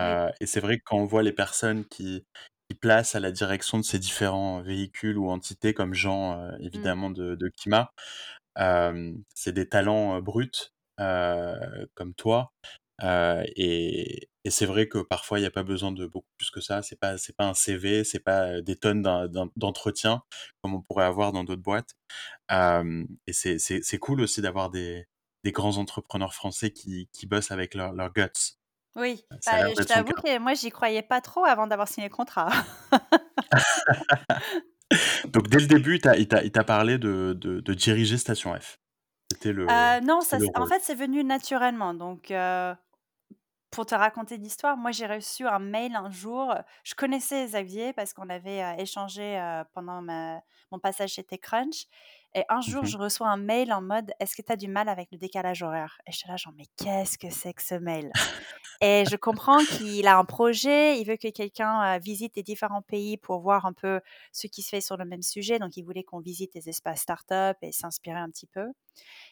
Oui. 0.00 0.20
heu 0.20 0.28
et 0.40 0.46
c'est 0.46 0.60
vrai 0.60 0.78
que 0.78 0.84
quand 0.86 0.98
on 0.98 1.06
voit 1.06 1.22
les 1.24 1.32
personnes 1.32 1.84
qui 1.86 2.24
qui 2.70 2.76
placent 2.76 3.14
à 3.16 3.20
la 3.20 3.32
direction 3.32 3.78
de 3.78 3.84
ces 3.84 3.98
différents 4.00 4.62
véhicules 4.62 5.18
ou 5.18 5.30
entités 5.30 5.74
comme 5.74 5.94
Jean, 5.94 6.38
heu, 6.40 6.56
Mmh. 6.72 6.90
évidemment 6.90 7.10
de 7.10 7.36
de 7.36 7.48
Kima, 7.56 7.92
hem, 8.58 9.22
c'est 9.34 9.52
des 9.54 9.68
talents, 9.68 10.20
bruts, 10.22 10.50
comme 11.94 12.14
toi, 12.16 12.52
heu 13.02 13.42
et 13.56 14.28
et 14.44 14.50
c'est 14.50 14.66
vrai 14.66 14.86
que 14.88 14.98
parfois 14.98 15.40
il 15.40 15.42
y 15.42 15.46
a 15.46 15.50
pas 15.50 15.64
besoin 15.64 15.90
de 15.92 16.06
beaucoup 16.06 16.28
plus 16.38 16.50
que 16.50 16.60
ça. 16.60 16.82
C'est 16.82 16.98
pas 17.00 17.18
c'est 17.18 17.34
pas 17.36 17.46
un 17.48 17.54
CV, 17.54 18.04
c'est 18.04 18.20
pas, 18.20 18.52
heu, 18.58 18.62
des 18.62 18.76
tonnes 18.76 19.02
d'en 19.02 19.26
d'en 19.28 19.48
d'entretien 19.56 20.22
comme 20.62 20.74
on 20.74 20.82
pourrait 20.82 21.04
avoir 21.06 21.32
dans 21.32 21.42
d'autres 21.44 21.62
boîtes. 21.62 21.94
Hem 22.50 23.06
et 23.26 23.32
c'est 23.34 23.58
c'est 23.60 23.82
c'est 23.82 23.98
cool 23.98 24.20
aussi 24.22 24.40
d'avoir 24.42 24.70
des 24.70 25.06
des 25.44 25.52
grands 25.52 25.76
entrepreneurs 25.78 26.34
français 26.34 26.70
qui 26.72 27.08
qui 27.12 27.26
bossent 27.26 27.50
avec 27.52 27.74
leur 27.74 27.92
leur 27.94 28.12
guts. 28.12 28.56
Oui, 28.96 29.24
Ça 29.40 29.56
a 29.56 29.58
bah, 29.58 29.58
l'air 29.60 29.72
je 29.74 29.76
d'être 29.76 29.90
son 29.90 29.94
t'avoue 29.94 30.04
cas. 30.04 30.12
que 30.16 30.38
moi, 30.38 30.54
j'y 30.54 30.70
croyais 30.70 31.02
pas 31.02 31.20
trop 31.20 31.44
avant 31.44 31.66
d'avoir 31.66 31.88
signé 31.88 32.08
le 32.08 32.14
contrat. 32.14 32.48
Donc 35.32 35.48
dès 35.48 35.60
le 35.60 35.66
début, 35.66 35.96
il 35.96 36.00
t'a 36.00 36.16
il 36.16 36.28
t'a 36.28 36.42
il 36.44 36.50
t'a 36.52 36.64
parlé 36.64 36.98
de 36.98 37.34
de 37.38 37.60
de 37.60 37.74
diriger 37.74 38.16
Station 38.18 38.54
F? 38.58 38.78
C'était 39.32 39.52
le 39.52 39.68
Heu, 39.68 40.00
non, 40.02 40.20
c'était 40.20 40.22
ça 40.22 40.38
le 40.38 40.40
c'est 40.40 40.56
en 40.56 40.58
rôle? 40.58 40.66
fait, 40.66 40.80
c'est 40.82 40.94
venu 40.94 41.24
naturellement 41.24 41.92
donc 41.94 42.30
heu, 42.30 42.74
pour 43.70 43.86
te 43.86 43.94
raconter 43.94 44.36
l'histoire, 44.38 44.76
moi, 44.76 44.90
j'ai 44.92 45.06
reçu 45.06 45.46
un 45.46 45.58
mail 45.58 45.94
un 45.96 46.10
jour, 46.10 46.54
je 46.84 46.94
connaissais 46.94 47.44
Xavier 47.46 47.92
parce 47.92 48.12
qu'on 48.14 48.28
avait, 48.30 48.62
heu, 48.62 48.80
échangé, 48.80 49.38
heu, 49.38 49.64
pendant 49.74 50.02
ma 50.02 50.40
mon 50.72 50.78
passage 50.78 51.10
chez 51.14 51.24
TechCrunch 51.24 51.86
et 52.34 52.44
un 52.48 52.60
Mmh 52.66 52.72
jour, 52.72 52.84
mh. 52.86 52.86
je 52.86 52.98
reçois 52.98 53.28
un 53.28 53.36
mail 53.36 53.72
en 53.72 53.82
mode: 53.82 54.12
«Est-ce 54.20 54.34
que 54.36 54.42
tu 54.42 54.52
as 54.52 54.56
du 54.56 54.68
mal 54.68 54.88
avec 54.88 55.10
le 55.12 55.18
décalage 55.18 55.62
horaire?» 55.62 55.98
et 56.06 56.12
j'étais 56.12 56.28
là 56.28 56.36
genre: 56.36 56.52
«Mais 56.56 56.66
qu'est-ce 56.76 57.18
que 57.18 57.30
c'est 57.30 57.54
que 57.54 57.62
ce 57.62 57.74
mail?» 57.76 58.14
et 58.82 59.04
je 59.10 59.16
comprends 59.16 59.64
qu'il 59.64 60.06
a 60.08 60.18
un 60.18 60.24
projet, 60.24 61.00
il 61.00 61.06
veut 61.06 61.16
que 61.16 61.30
quelqu'un, 61.30 61.98
visite 61.98 62.36
les 62.36 62.42
différents 62.42 62.82
pays 62.82 63.16
pour 63.18 63.40
voir 63.40 63.66
un 63.66 63.72
peu 63.72 64.00
ce 64.32 64.46
qui 64.48 64.62
se 64.62 64.70
fait 64.70 64.80
sur 64.82 64.96
le 64.98 65.04
même 65.06 65.22
sujet, 65.22 65.58
donc 65.58 65.76
il 65.76 65.82
voulait 65.84 66.04
qu'on 66.04 66.20
visite 66.20 66.54
les 66.54 66.68
espaces 66.68 67.00
start-up 67.02 67.56
et 67.62 67.72
s'inspirer 67.72 68.18
un 68.18 68.30
petit 68.30 68.46
peu 68.46 68.68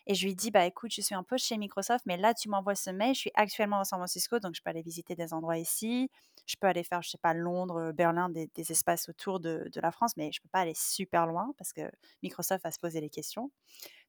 et 0.07 0.14
je 0.14 0.26
lui 0.26 0.34
dis: 0.34 0.50
«Bah, 0.50 0.64
écoute, 0.66 0.92
je 0.94 1.00
suis 1.00 1.14
un 1.14 1.22
peu 1.22 1.36
chez 1.38 1.57
Microsoft, 1.59 2.05
mais 2.07 2.16
là, 2.16 2.34
tu 2.34 2.48
m'envoies 2.48 2.74
ce 2.74 2.90
mail, 2.90 3.14
je 3.14 3.20
suis 3.20 3.30
actuellement 3.34 3.80
à 3.80 3.84
San 3.84 3.98
Francisco, 3.98 4.38
donc 4.40 4.55
je 4.55 4.62
peux 4.62 4.70
aller 4.70 4.82
visiter 4.82 5.14
des 5.14 5.32
endroits 5.34 5.59
ici. 5.59 6.11
Je 6.46 6.57
peux 6.61 6.66
aller 6.66 6.84
faire, 6.84 7.02
je 7.02 7.11
sais 7.11 7.18
pas, 7.18 7.32
Londres, 7.34 7.92
Berlin, 7.92 8.28
des 8.30 8.50
espaces 8.70 9.09
autour 9.09 9.40
de 9.40 9.70
la 9.76 9.90
France, 9.92 10.16
mais 10.16 10.30
je 10.32 10.40
peux 10.42 10.48
pas 10.50 10.61
aller 10.61 10.74
super 10.76 11.26
loin 11.26 11.52
parce 11.59 11.72
que 11.72 11.82
Microsoft 12.22 12.64
va 12.64 12.70
se 12.70 12.78
poser 12.78 13.00
les 13.00 13.11
questions». 13.11 13.50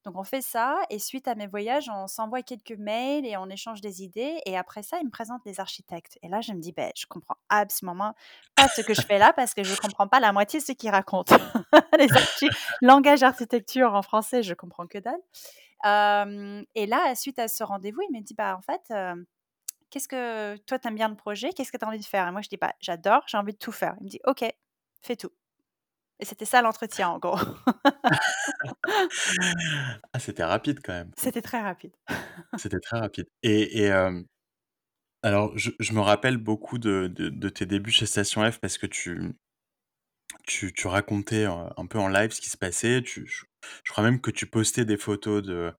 Donc 0.04 0.16
on 0.16 0.24
fait 0.24 0.42
ça 0.42 0.78
et 0.90 0.98
suite 1.00 1.26
à 1.28 1.34
mes 1.34 1.46
voyages, 1.48 1.88
on 1.92 2.06
s'envoie 2.06 2.42
quelques 2.42 2.78
mails 2.78 3.26
et 3.26 3.36
on 3.36 3.48
échange 3.50 3.80
des 3.80 4.02
idées 4.04 4.38
et 4.46 4.56
après 4.56 4.82
ça, 4.82 4.98
il 5.00 5.06
me 5.06 5.10
présente 5.10 5.42
des 5.44 5.58
architectes 5.60 6.18
et 6.22 6.28
là, 6.28 6.40
je 6.40 6.52
me 6.52 6.60
dis: 6.60 6.72
«Beh, 6.72 6.92
je 6.96 7.06
comprends 7.06 7.36
absolument 7.48 8.14
pas 8.56 8.68
ce 8.68 8.82
que 8.82 8.94
je 8.94 9.02
fais 9.02 9.18
là 9.18 9.32
parce 9.34 9.54
que 9.54 9.64
je 9.64 9.74
comprends 9.80 10.08
pas 10.08 10.20
la 10.20 10.32
moitié 10.32 10.60
de 10.60 10.64
ce 10.64 10.72
qu'ils 10.72 10.90
racontent». 10.90 11.36
Les 11.98 12.12
archi 12.12 12.48
langage 12.82 13.22
architecture 13.24 13.94
en 13.94 14.02
français, 14.02 14.42
je 14.42 14.54
comprends 14.54 14.86
que 14.86 14.98
dalle. 14.98 15.20
Et 15.84 16.86
là, 16.86 17.14
suite 17.14 17.38
à 17.38 17.48
ce 17.48 17.64
rendez-vous, 17.64 18.00
il 18.10 18.16
me 18.16 18.22
dit: 18.22 18.34
«Bah, 18.34 18.56
en 18.56 18.62
fait, 18.62 18.92
qu'est-ce 19.90 20.08
que 20.08 20.56
toi, 20.66 20.78
tu 20.78 20.88
aimes 20.88 20.94
bien 20.96 21.08
le 21.08 21.16
projet, 21.16 21.50
qu'est-ce 21.52 21.72
que 21.72 21.78
tu 21.78 21.84
as 21.84 21.88
envie 21.88 22.00
de 22.00 22.04
faire?» 22.04 22.26
et 22.28 22.32
moi, 22.32 22.42
je 22.42 22.48
dis: 22.48 22.56
«Bah, 22.58 22.72
j'adore, 22.80 23.22
j'ai 23.28 23.38
envie 23.38 23.52
de 23.52 23.58
tout 23.58 23.72
faire». 23.72 23.94
Il 24.00 24.04
me 24.04 24.08
dit: 24.10 24.20
«OK, 24.26 24.44
fais 25.02 25.16
tout» 25.16 25.30
et 26.20 26.24
c'était 26.24 26.46
ça 26.46 26.62
l'entretien, 26.62 27.08
en 27.10 27.18
gros. 27.18 27.38
Ah, 30.12 30.18
c'était 30.18 30.44
rapide 30.44 30.80
quand 30.84 30.92
même. 30.92 31.10
C'était 31.18 31.42
très 31.42 31.60
rapide. 31.60 31.92
C'était 32.56 32.80
très 32.80 32.98
rapide 32.98 33.26
et 33.42 33.90
alors 35.22 35.56
je 35.58 35.70
je 35.80 35.92
me 35.92 36.00
rappelle 36.00 36.36
beaucoup 36.38 36.78
de 36.78 37.08
de 37.08 37.28
de 37.28 37.48
tes 37.48 37.66
débuts 37.66 37.90
chez 37.90 38.06
Station 38.06 38.50
F 38.50 38.58
parce 38.60 38.78
que 38.78 38.86
tu 38.86 39.36
tu 40.46 40.72
tu 40.72 40.86
racontais, 40.86 41.44
un 41.44 41.86
peu 41.86 41.98
en 41.98 42.08
live 42.08 42.30
ce 42.32 42.40
qui 42.40 42.50
se 42.50 42.56
passait. 42.56 43.02
Tu 43.02 43.26
je 43.26 43.44
je 43.84 43.92
crois 43.92 44.04
même 44.04 44.20
que 44.20 44.30
tu 44.30 44.46
postais 44.46 44.84
des 44.84 44.96
photos 44.96 45.42
de, 45.42 45.72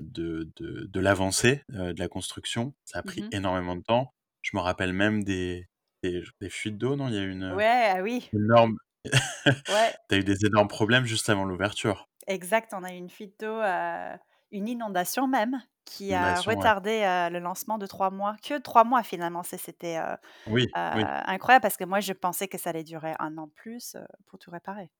de 0.00 0.50
de 0.56 0.86
de 0.86 1.00
l'avancée, 1.00 1.62
de 1.68 1.98
la 1.98 2.08
construction. 2.08 2.74
Ça 2.84 3.00
a 3.00 3.02
Mmh 3.04 3.12
pris 3.12 3.26
énormément 3.30 3.76
de 3.76 3.82
temps. 3.82 4.12
Je 4.42 4.56
me 4.56 4.60
rappelle 4.62 4.92
même 4.92 5.24
des 5.24 5.66
des 6.02 6.22
des 6.40 6.50
fuites 6.50 6.78
d'eau, 6.78 6.96
non? 6.96 7.08
Il 7.08 7.14
y 7.14 7.18
a 7.18 7.22
eu 7.22 7.30
une, 7.32 7.44
Ouais, 7.50 7.92
ah 7.96 8.02
oui, 8.02 8.30
énorme 8.34 8.76
ouais, 9.68 9.96
tu 10.08 10.14
as 10.16 10.18
eu 10.18 10.24
des 10.24 10.46
énormes 10.46 10.68
problèmes 10.68 11.06
juste 11.06 11.28
avant 11.30 11.44
l'ouverture. 11.44 12.08
exact, 12.26 12.72
on 12.74 12.84
a 12.84 12.92
eu 12.92 12.96
une 12.96 13.10
fuite 13.10 13.40
d'eau, 13.40 13.60
une 14.50 14.68
inondation 14.68 15.26
même, 15.28 15.62
qui 15.84 16.14
a 16.14 16.40
Inondation, 16.40 16.58
ouais. 16.60 16.72
retardé, 16.80 17.00
le 17.30 17.38
lancement 17.38 17.78
de 17.78 17.86
3 17.86 18.10
mois. 18.10 18.36
Que 18.42 18.58
3 18.58 18.84
mois 18.84 19.02
finalement, 19.02 19.42
c'était, 19.42 19.98
Oui, 20.46 20.66
oui. 20.92 21.12
incroyable 21.26 21.62
parce 21.62 21.76
que 21.76 21.84
moi, 21.84 22.00
je 22.00 22.12
pensais 22.12 22.48
que 22.48 22.58
ça 22.58 22.70
allait 22.70 22.84
durer 22.84 23.14
un 23.18 23.38
an 23.38 23.46
de 23.48 23.52
plus, 23.52 23.96
pour 24.26 24.38
tout 24.38 24.50
réparer. 24.50 24.90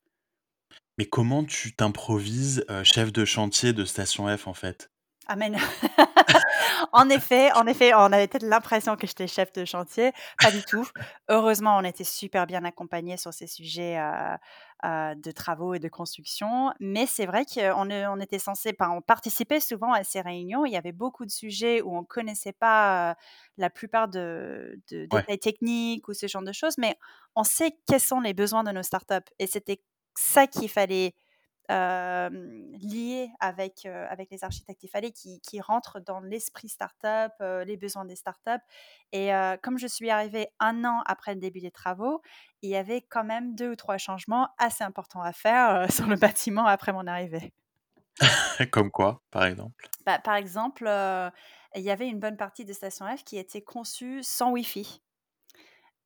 Mais 0.98 1.06
comment 1.06 1.44
tu 1.44 1.74
t'improvises, 1.74 2.64
heu, 2.70 2.84
chef 2.84 3.12
de 3.12 3.24
chantier 3.24 3.72
de 3.72 3.84
Station 3.84 4.34
F, 4.36 4.46
en 4.46 4.54
fait? 4.54 4.90
Ah 5.28 5.36
mais 5.36 5.50
non 5.50 5.58
en 6.92 7.08
effet 7.08 7.52
en 7.52 7.66
effet, 7.66 7.92
on 7.94 8.12
avait 8.12 8.26
peut-être 8.28 8.42
l'impression 8.44 8.96
que 8.96 9.06
j'étais 9.06 9.26
chef 9.28 9.52
de 9.52 9.64
chantier, 9.64 10.12
pas 10.40 10.50
du 10.50 10.64
tout. 10.64 10.88
Heureusement, 11.28 11.76
on 11.78 11.84
était 11.84 12.04
super 12.04 12.46
bien 12.46 12.64
accompagnés 12.64 13.16
sur 13.16 13.32
ces 13.32 13.46
sujets, 13.46 13.98
heu 13.98 14.36
heu, 14.84 15.14
de 15.16 15.30
travaux 15.30 15.74
et 15.74 15.78
de 15.78 15.88
construction. 15.88 16.72
Mais 16.80 17.06
c'est 17.06 17.26
vrai 17.26 17.44
qu'on 17.44 17.90
on 17.90 18.20
était 18.20 18.38
censés 18.40 18.74
enfin, 18.78 18.90
on 18.90 19.00
participait 19.00 19.60
souvent 19.60 19.92
à 19.92 20.04
ces 20.04 20.20
réunions. 20.20 20.64
Il 20.66 20.72
y 20.72 20.76
avait 20.76 20.92
beaucoup 20.92 21.24
de 21.26 21.30
sujets 21.30 21.82
où 21.82 21.96
on 21.96 22.04
connaissait 22.04 22.52
pas, 22.52 23.12
heu, 23.12 23.14
la 23.58 23.70
plupart 23.70 24.08
de 24.08 24.80
de 24.90 25.06
Ouais. 25.12 25.26
détails 25.26 25.38
techniques 25.38 26.08
ou 26.08 26.14
ce 26.14 26.26
genre 26.26 26.42
de 26.42 26.52
choses, 26.52 26.78
mais 26.78 26.96
on 27.36 27.44
sait 27.44 27.72
quels 27.86 28.00
sont 28.00 28.20
les 28.20 28.34
besoins 28.34 28.64
de 28.64 28.72
nos 28.72 28.82
startups 28.82 29.30
et 29.38 29.46
c'était 29.46 29.82
ça 30.18 30.46
qu'il 30.46 30.68
fallait 30.68 31.14
hem, 31.68 32.72
lié 32.74 33.30
avec, 33.40 33.86
avec 33.86 34.30
les 34.30 34.44
architectes. 34.44 34.82
Il 34.84 34.88
fallait 34.90 35.12
qu'ils 35.12 35.40
qu'ils 35.40 35.62
rentrent 35.62 36.00
dans 36.00 36.20
l'esprit 36.20 36.68
start-up, 36.68 37.32
heu, 37.42 37.62
les 37.64 37.76
besoins 37.76 38.04
des 38.04 38.16
start-up 38.16 38.60
et 39.12 39.30
comme 39.62 39.78
je 39.78 39.86
suis 39.86 40.10
arrivée 40.10 40.48
un 40.60 40.84
an 40.84 41.02
après 41.06 41.34
le 41.34 41.40
début 41.40 41.60
des 41.60 41.70
travaux, 41.70 42.22
il 42.62 42.70
y 42.70 42.76
avait 42.76 43.02
quand 43.02 43.24
même 43.24 43.54
2 43.54 43.70
ou 43.72 43.76
3 43.76 43.98
changements 43.98 44.48
assez 44.58 44.84
importants 44.84 45.22
à 45.22 45.32
faire, 45.32 45.86
sur 45.92 46.06
le 46.08 46.16
bâtiment 46.16 46.66
après 46.66 46.92
mon 46.92 47.06
arrivée. 47.06 47.52
Comme 48.70 48.90
quoi, 48.90 49.22
par 49.30 49.44
exemple? 49.44 49.90
Bah, 50.06 50.18
par 50.18 50.34
exemple, 50.36 50.84
il 51.74 51.82
y 51.82 51.90
avait 51.90 52.08
une 52.08 52.20
bonne 52.20 52.36
partie 52.36 52.64
de 52.64 52.72
Station 52.72 53.06
F 53.16 53.24
qui 53.24 53.36
était 53.38 53.62
conçue 53.62 54.22
sans 54.22 54.50
Wi-Fi 54.52 55.02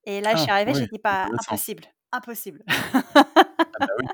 et 0.04 0.20
là, 0.20 0.34
je 0.34 0.42
suis 0.42 0.50
Ah, 0.50 0.52
arrivée, 0.52 0.72
oui, 0.72 0.80
j'ai 0.80 0.86
dit: 0.86 0.98
«Pas 0.98 1.30
impossible, 1.38 1.84
impossible». 2.12 2.64
Ah 3.74 3.78
bah, 3.86 3.92
oui. 3.98 4.08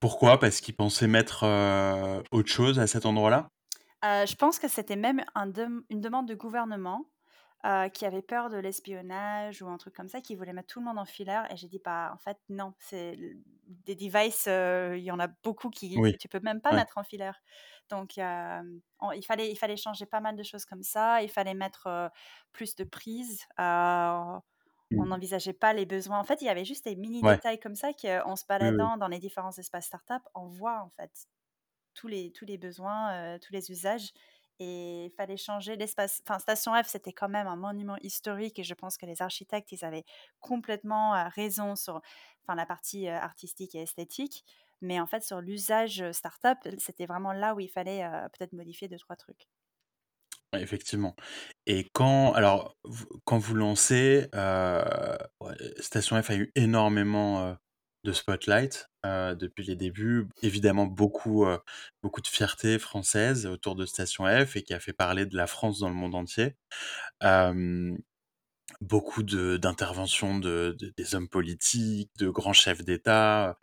Pourquoi? 0.00 0.38
Parce 0.38 0.60
qu'ils 0.60 0.76
pensaient 0.76 1.08
mettre, 1.08 1.44
heu, 1.44 2.22
autre 2.30 2.48
chose 2.50 2.78
à 2.78 2.86
cet 2.86 3.04
endroit-là? 3.06 3.48
Heu, 4.04 4.26
je 4.26 4.34
pense 4.36 4.58
que 4.58 4.68
c'était 4.68 4.96
même 4.96 5.24
un 5.34 5.50
une 5.90 6.00
demande 6.00 6.28
de 6.28 6.34
gouvernement, 6.34 7.10
heu, 7.66 7.88
qui 7.90 8.06
avait 8.06 8.22
peur 8.22 8.48
de 8.50 8.56
l'espionnage 8.58 9.60
ou 9.62 9.68
un 9.68 9.76
truc 9.78 9.94
comme 9.94 10.08
ça, 10.08 10.20
qui 10.20 10.36
voulait 10.36 10.52
mettre 10.52 10.68
tout 10.72 10.78
le 10.80 10.86
monde 10.86 10.98
en 10.98 11.04
filaire 11.04 11.50
et 11.52 11.56
j'ai 11.56 11.68
dit: 11.68 11.80
«Bah, 11.84 12.12
en 12.14 12.18
fait, 12.18 12.38
non, 12.48 12.74
c'est 12.78 13.18
des 13.66 13.96
devices, 13.96 14.46
il 14.48 15.02
y 15.02 15.10
en 15.10 15.18
a 15.20 15.28
beaucoup 15.42 15.70
qui 15.70 15.96
Oui, 15.96 16.16
tu 16.18 16.28
peux 16.28 16.40
même 16.40 16.60
pas 16.60 16.72
ouais. 16.72 16.82
mettre 16.82 16.98
en 16.98 17.02
filaire». 17.04 17.40
Donc 17.90 18.14
on 19.00 19.12
il 19.12 19.24
fallait 19.24 19.50
il 19.50 19.56
fallait 19.56 19.76
changer 19.76 20.06
pas 20.06 20.20
mal 20.20 20.36
de 20.36 20.42
choses 20.44 20.64
comme 20.64 20.82
ça, 20.82 21.22
il 21.22 21.28
fallait 21.30 21.54
mettre, 21.54 22.10
plus 22.52 22.74
de 22.76 22.84
prises, 22.84 23.42
on 24.96 25.06
Mmh. 25.06 25.08
n'envisageait 25.08 25.52
pas 25.52 25.72
les 25.72 25.86
besoins. 25.86 26.18
En 26.18 26.24
fait, 26.24 26.42
il 26.42 26.46
y 26.46 26.48
avait 26.48 26.64
juste 26.64 26.84
des 26.86 26.96
mini 26.96 27.22
Ouais. 27.22 27.38
détails 27.38 27.60
comme 27.60 27.74
ça 27.76 27.92
qu'en 27.92 28.36
se 28.36 28.44
baladant 28.46 28.96
dans 28.96 29.08
les 29.08 29.18
différents 29.20 29.52
espaces 29.56 29.86
start-up, 29.86 30.22
on 30.34 30.46
voit, 30.48 30.80
en 30.82 30.90
fait 30.90 31.26
tous 31.94 32.08
les 32.08 32.32
tous 32.32 32.44
les 32.44 32.58
besoins, 32.58 33.38
tous 33.40 33.52
les 33.52 33.70
usages 33.70 34.12
et 34.60 35.06
il 35.06 35.10
fallait 35.12 35.36
changer 35.36 35.76
l'espace. 35.76 36.20
Enfin, 36.26 36.38
Station 36.40 36.72
F, 36.82 36.86
c'était 36.88 37.12
quand 37.12 37.28
même 37.28 37.46
un 37.46 37.56
monument 37.56 37.96
historique 38.02 38.58
et 38.58 38.64
je 38.64 38.74
pense 38.74 38.96
que 38.98 39.06
les 39.06 39.22
architectes, 39.22 39.70
ils 39.72 39.84
avaient 39.84 40.04
complètement, 40.40 41.28
raison 41.30 41.76
sur, 41.76 42.00
enfin, 42.44 42.56
la 42.56 42.66
partie, 42.66 43.08
artistique 43.08 43.74
et 43.76 43.82
esthétique. 43.82 44.44
Mais 44.80 45.00
en 45.00 45.06
fait, 45.06 45.22
sur 45.24 45.40
l'usage, 45.40 46.04
start-up, 46.12 46.58
c'était 46.78 47.06
vraiment 47.06 47.32
là 47.32 47.54
où 47.54 47.60
il 47.60 47.68
fallait, 47.70 48.02
peut-être 48.36 48.52
modifier 48.52 48.88
deux 48.88 48.98
trois 48.98 49.16
trucs. 49.16 49.48
Effectivement 50.54 51.14
et 51.68 51.86
quand 51.94 52.32
alors 52.34 52.76
quand 53.24 53.38
vous 53.38 53.54
lancez, 53.56 54.28
ouais, 54.34 55.56
Station 55.80 56.22
F 56.22 56.30
a 56.30 56.36
eu 56.36 56.52
énormément, 56.56 57.50
heu, 57.52 57.56
de 58.04 58.12
spotlight, 58.12 58.88
heu, 59.06 59.36
depuis 59.36 59.64
les 59.64 59.76
débuts. 59.76 60.28
Évidemment 60.42 60.86
beaucoup, 60.86 61.46
beaucoup 62.02 62.22
de 62.22 62.28
fierté 62.28 62.78
française 62.80 63.46
autour 63.46 63.76
de 63.76 63.86
Station 63.86 64.26
F 64.26 64.56
et 64.56 64.62
qui 64.64 64.74
a 64.74 64.80
fait 64.80 64.92
parler 64.94 65.26
de 65.26 65.36
la 65.36 65.46
France 65.48 65.80
dans 65.80 65.88
le 65.90 65.94
monde 65.96 66.14
entier. 66.16 66.56
Beaucoup 68.80 69.22
d'interventions 69.22 70.38
de 70.38 70.76
de 70.78 70.92
des 70.96 71.14
hommes 71.14 71.28
politiques, 71.28 72.10
de 72.18 72.28
grands 72.30 72.52
chefs 72.52 72.84
d'État, 72.84 73.58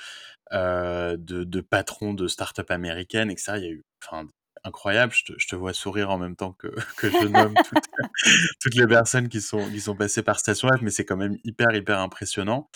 de 0.51 1.15
de 1.17 1.61
patrons 1.61 2.13
de 2.13 2.27
start-up 2.27 2.71
américaines 2.71 3.31
et 3.31 3.37
cetera. 3.37 3.57
Il 3.59 3.63
y 3.65 3.67
a 3.67 3.71
eu 3.71 3.83
enfin, 4.03 4.27
incroyable. 4.65 5.13
Je 5.13 5.47
te, 5.47 5.55
vois 5.55 5.73
sourire 5.73 6.09
en 6.09 6.17
même 6.17 6.35
temps 6.35 6.53
que, 6.53 6.67
je 7.01 7.27
nomme 7.27 7.53
toutes, 8.61 8.75
les 8.75 8.87
personnes 8.87 9.29
qui 9.29 9.41
sont, 9.41 9.69
qui 9.69 9.79
sont 9.79 9.95
passées 9.95 10.23
par 10.23 10.39
Station 10.39 10.67
F, 10.69 10.81
mais 10.81 10.91
c'est 10.91 11.05
quand 11.05 11.17
même 11.17 11.37
hyper, 11.43 11.73
hyper 11.73 11.99
impressionnant. 11.99 12.69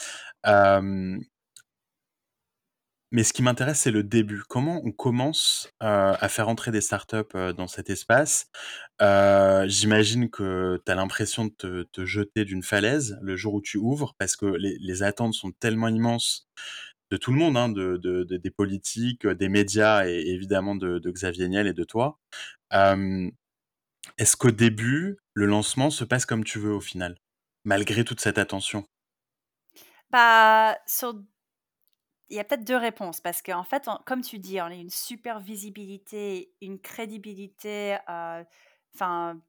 Mais 3.11 3.23
ce 3.23 3.33
qui 3.33 3.41
m'intéresse, 3.41 3.79
c'est 3.79 3.91
le 3.91 4.03
début. 4.03 4.43
Comment 4.47 4.81
on 4.85 4.91
commence 4.91 5.73
euh, 5.81 6.15
à 6.19 6.29
faire 6.29 6.47
entrer 6.47 6.69
des 6.71 6.81
startups 6.81 7.17
euh, 7.33 7.53
dans 7.53 7.67
cet 7.67 7.89
espace? 7.89 8.51
Euh, 9.01 9.67
J'imagine 9.67 10.29
que 10.29 10.79
tu 10.85 10.91
as 10.91 10.95
l'impression 10.95 11.45
de 11.45 11.49
te, 11.49 11.83
te 11.83 12.05
jeter 12.05 12.45
d'une 12.45 12.61
falaise 12.61 13.17
le 13.23 13.35
jour 13.35 13.55
où 13.55 13.61
tu 13.61 13.77
ouvres, 13.79 14.13
parce 14.19 14.35
que 14.35 14.45
les 14.45 15.03
attentes 15.03 15.33
sont 15.33 15.51
tellement 15.51 15.87
immenses 15.87 16.47
de 17.11 17.17
tout 17.17 17.31
le 17.31 17.37
monde, 17.37 17.57
hein, 17.57 17.69
de, 17.69 17.97
de, 17.97 18.23
de- 18.23 18.37
des 18.37 18.51
politiques, 18.51 19.27
des 19.27 19.49
médias 19.49 20.07
et 20.07 20.19
évidemment 20.27 20.75
de, 20.75 20.99
Xavier 21.11 21.47
Niel 21.49 21.67
et 21.67 21.73
de 21.73 21.83
toi. 21.83 22.19
Euh, 22.73 23.29
Est-ce 24.19 24.37
qu'au 24.37 24.51
début, 24.51 25.17
le 25.33 25.47
lancement 25.47 25.89
se 25.89 26.03
passe 26.05 26.25
comme 26.27 26.43
tu 26.43 26.59
veux 26.59 26.73
au 26.73 26.81
final, 26.81 27.17
malgré 27.65 28.03
toute 28.05 28.21
cette 28.21 28.37
attention? 28.37 28.85
Bah, 30.11 30.77
il 32.29 32.37
y 32.37 32.39
a 32.39 32.43
peut-être 32.43 32.63
deux 32.63 32.77
réponses 32.77 33.21
parce 33.21 33.41
qu'en 33.41 33.63
fait, 33.63 33.87
comme 34.05 34.21
tu 34.21 34.39
dis, 34.39 34.61
on 34.61 34.65
a 34.65 34.73
une 34.73 34.89
super 34.91 35.39
visibilité, 35.39 36.53
une 36.61 36.79
crédibilité. 36.79 37.97
euh, 38.09 38.43
Enfin, 38.95 39.39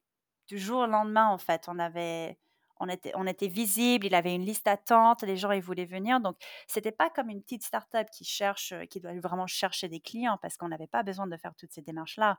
du 0.49 0.59
jour 0.59 0.81
au 0.83 0.87
lendemain, 0.87 1.29
en 1.29 1.39
fait, 1.39 1.65
on 1.69 1.79
avait, 1.79 2.39
on 2.81 3.27
était, 3.27 3.49
visible. 3.49 4.07
Il 4.07 4.15
avait 4.15 4.35
une 4.35 4.45
liste 4.45 4.67
d'attente. 4.67 5.23
Les 5.23 5.37
gens, 5.37 5.51
ils 5.53 5.63
voulaient 5.63 5.85
venir. 5.85 6.21
Donc, 6.21 6.37
c'était 6.67 6.93
pas 6.93 7.11
comme 7.11 7.31
une 7.31 7.43
petite 7.43 7.63
start-up 7.63 8.09
qui 8.13 8.25
cherche, 8.25 8.73
euh, 8.73 8.85
qui 8.87 9.01
doit 9.01 9.13
vraiment 9.21 9.47
chercher 9.47 9.89
des 9.89 10.01
clients 10.01 10.39
parce 10.43 10.57
qu'on 10.57 10.69
n'avait 10.69 10.87
pas 10.87 11.03
besoin 11.03 11.27
de 11.27 11.37
faire 11.37 11.55
toutes 11.57 11.73
ces 11.73 11.83
démarches-là. 11.83 12.39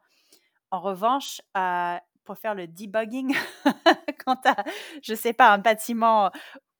En 0.71 0.81
revanche, 0.81 1.41
euh, 1.57 1.97
pour 2.25 2.37
faire 2.37 2.55
le 2.55 2.67
debugging, 2.67 3.35
quand 4.25 4.37
tu 4.37 4.49
as, 4.49 4.63
je 5.03 5.13
sais 5.15 5.33
pas, 5.33 5.51
un 5.51 5.57
bâtiment 5.57 6.31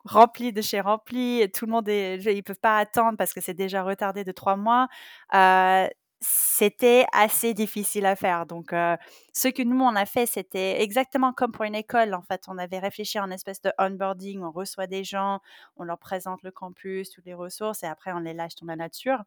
rempli 0.06 0.52
de 0.54 0.62
chez 0.62 0.82
rempli, 0.82 1.50
tout 1.54 1.66
le 1.66 1.72
monde 1.72 1.90
est, 1.90 2.18
ils 2.18 2.44
peuvent 2.44 2.60
pas 2.60 2.78
attendre 2.78 3.18
parce 3.18 3.34
que 3.34 3.42
c'est 3.42 3.54
déjà 3.54 3.84
retardé 3.84 4.24
de 4.24 4.32
trois 4.32 4.56
mois. 4.56 4.88
euh, 5.34 5.88
c'était 6.22 7.06
assez 7.14 7.54
difficile 7.54 8.06
à 8.06 8.16
faire. 8.16 8.46
Donc, 8.46 8.74
euh, 8.74 8.96
ce 9.34 9.48
que 9.48 9.64
nous, 9.64 9.80
on 9.82 9.96
a 9.96 10.06
fait, 10.06 10.26
c'était 10.28 10.82
exactement 10.82 11.34
comme 11.34 11.52
pour 11.52 11.66
une 11.66 11.76
école. 11.76 12.14
En 12.14 12.22
fait, 12.22 12.44
on 12.48 12.58
avait 12.60 12.80
réfléchi 12.80 13.18
à 13.18 13.24
une 13.24 13.32
espèce 13.32 13.62
de 13.62 13.72
onboarding. 13.80 14.42
On 14.44 14.52
reçoit 14.52 14.88
des 14.88 15.04
gens, 15.04 15.40
on 15.78 15.84
leur 15.84 15.98
présente 16.00 16.44
le 16.44 16.52
campus, 16.52 17.10
toutes 17.12 17.26
les 17.26 17.34
ressources, 17.34 17.84
et 17.84 17.88
après, 17.88 18.12
on 18.14 18.20
les 18.20 18.34
lâche 18.34 18.56
dans 18.62 18.68
la 18.68 18.76
nature. 18.76 19.24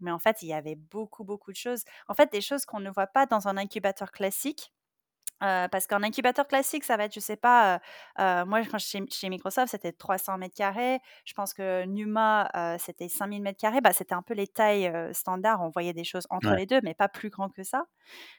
Mais 0.00 0.10
en 0.12 0.18
fait, 0.18 0.42
il 0.42 0.48
y 0.48 0.52
avait 0.54 0.76
beaucoup, 0.76 1.24
beaucoup 1.24 1.50
de 1.52 1.56
choses. 1.56 1.82
En 2.08 2.14
fait, 2.14 2.30
des 2.32 2.40
choses 2.42 2.64
qu'on 2.66 2.80
ne 2.80 2.90
voit 2.90 3.06
pas 3.08 3.26
dans 3.26 3.48
un 3.48 3.56
incubateur 3.56 4.12
classique. 4.12 4.72
Euh, 5.42 5.68
parce 5.68 5.86
qu'en 5.86 6.02
incubateur 6.02 6.46
classique, 6.48 6.82
ça 6.84 6.96
va 6.96 7.04
être, 7.04 7.14
je 7.14 7.20
sais 7.20 7.36
pas, 7.36 7.74
euh, 7.74 7.78
euh, 8.20 8.46
moi, 8.46 8.60
quand 8.64 8.78
chez, 8.78 9.04
chez 9.10 9.28
Microsoft, 9.28 9.70
c'était 9.70 9.92
300 9.92 10.38
mètres 10.38 10.54
carrés. 10.56 10.98
Je 11.24 11.34
pense 11.34 11.52
que 11.52 11.84
Numa, 11.84 12.50
c'était 12.78 13.08
5000 13.08 13.42
mètres 13.42 13.58
carrés. 13.60 13.80
Bah, 13.80 13.92
c'était 13.92 14.14
un 14.14 14.22
peu 14.22 14.34
les 14.34 14.46
tailles 14.48 14.90
standards. 15.12 15.60
On 15.62 15.68
voyait 15.70 15.92
des 15.92 16.04
choses 16.04 16.26
entre 16.30 16.48
Ouais. 16.50 16.56
les 16.56 16.66
deux, 16.66 16.80
mais 16.82 16.94
pas 16.94 17.08
plus 17.08 17.28
grand 17.30 17.48
que 17.50 17.62
ça. 17.62 17.84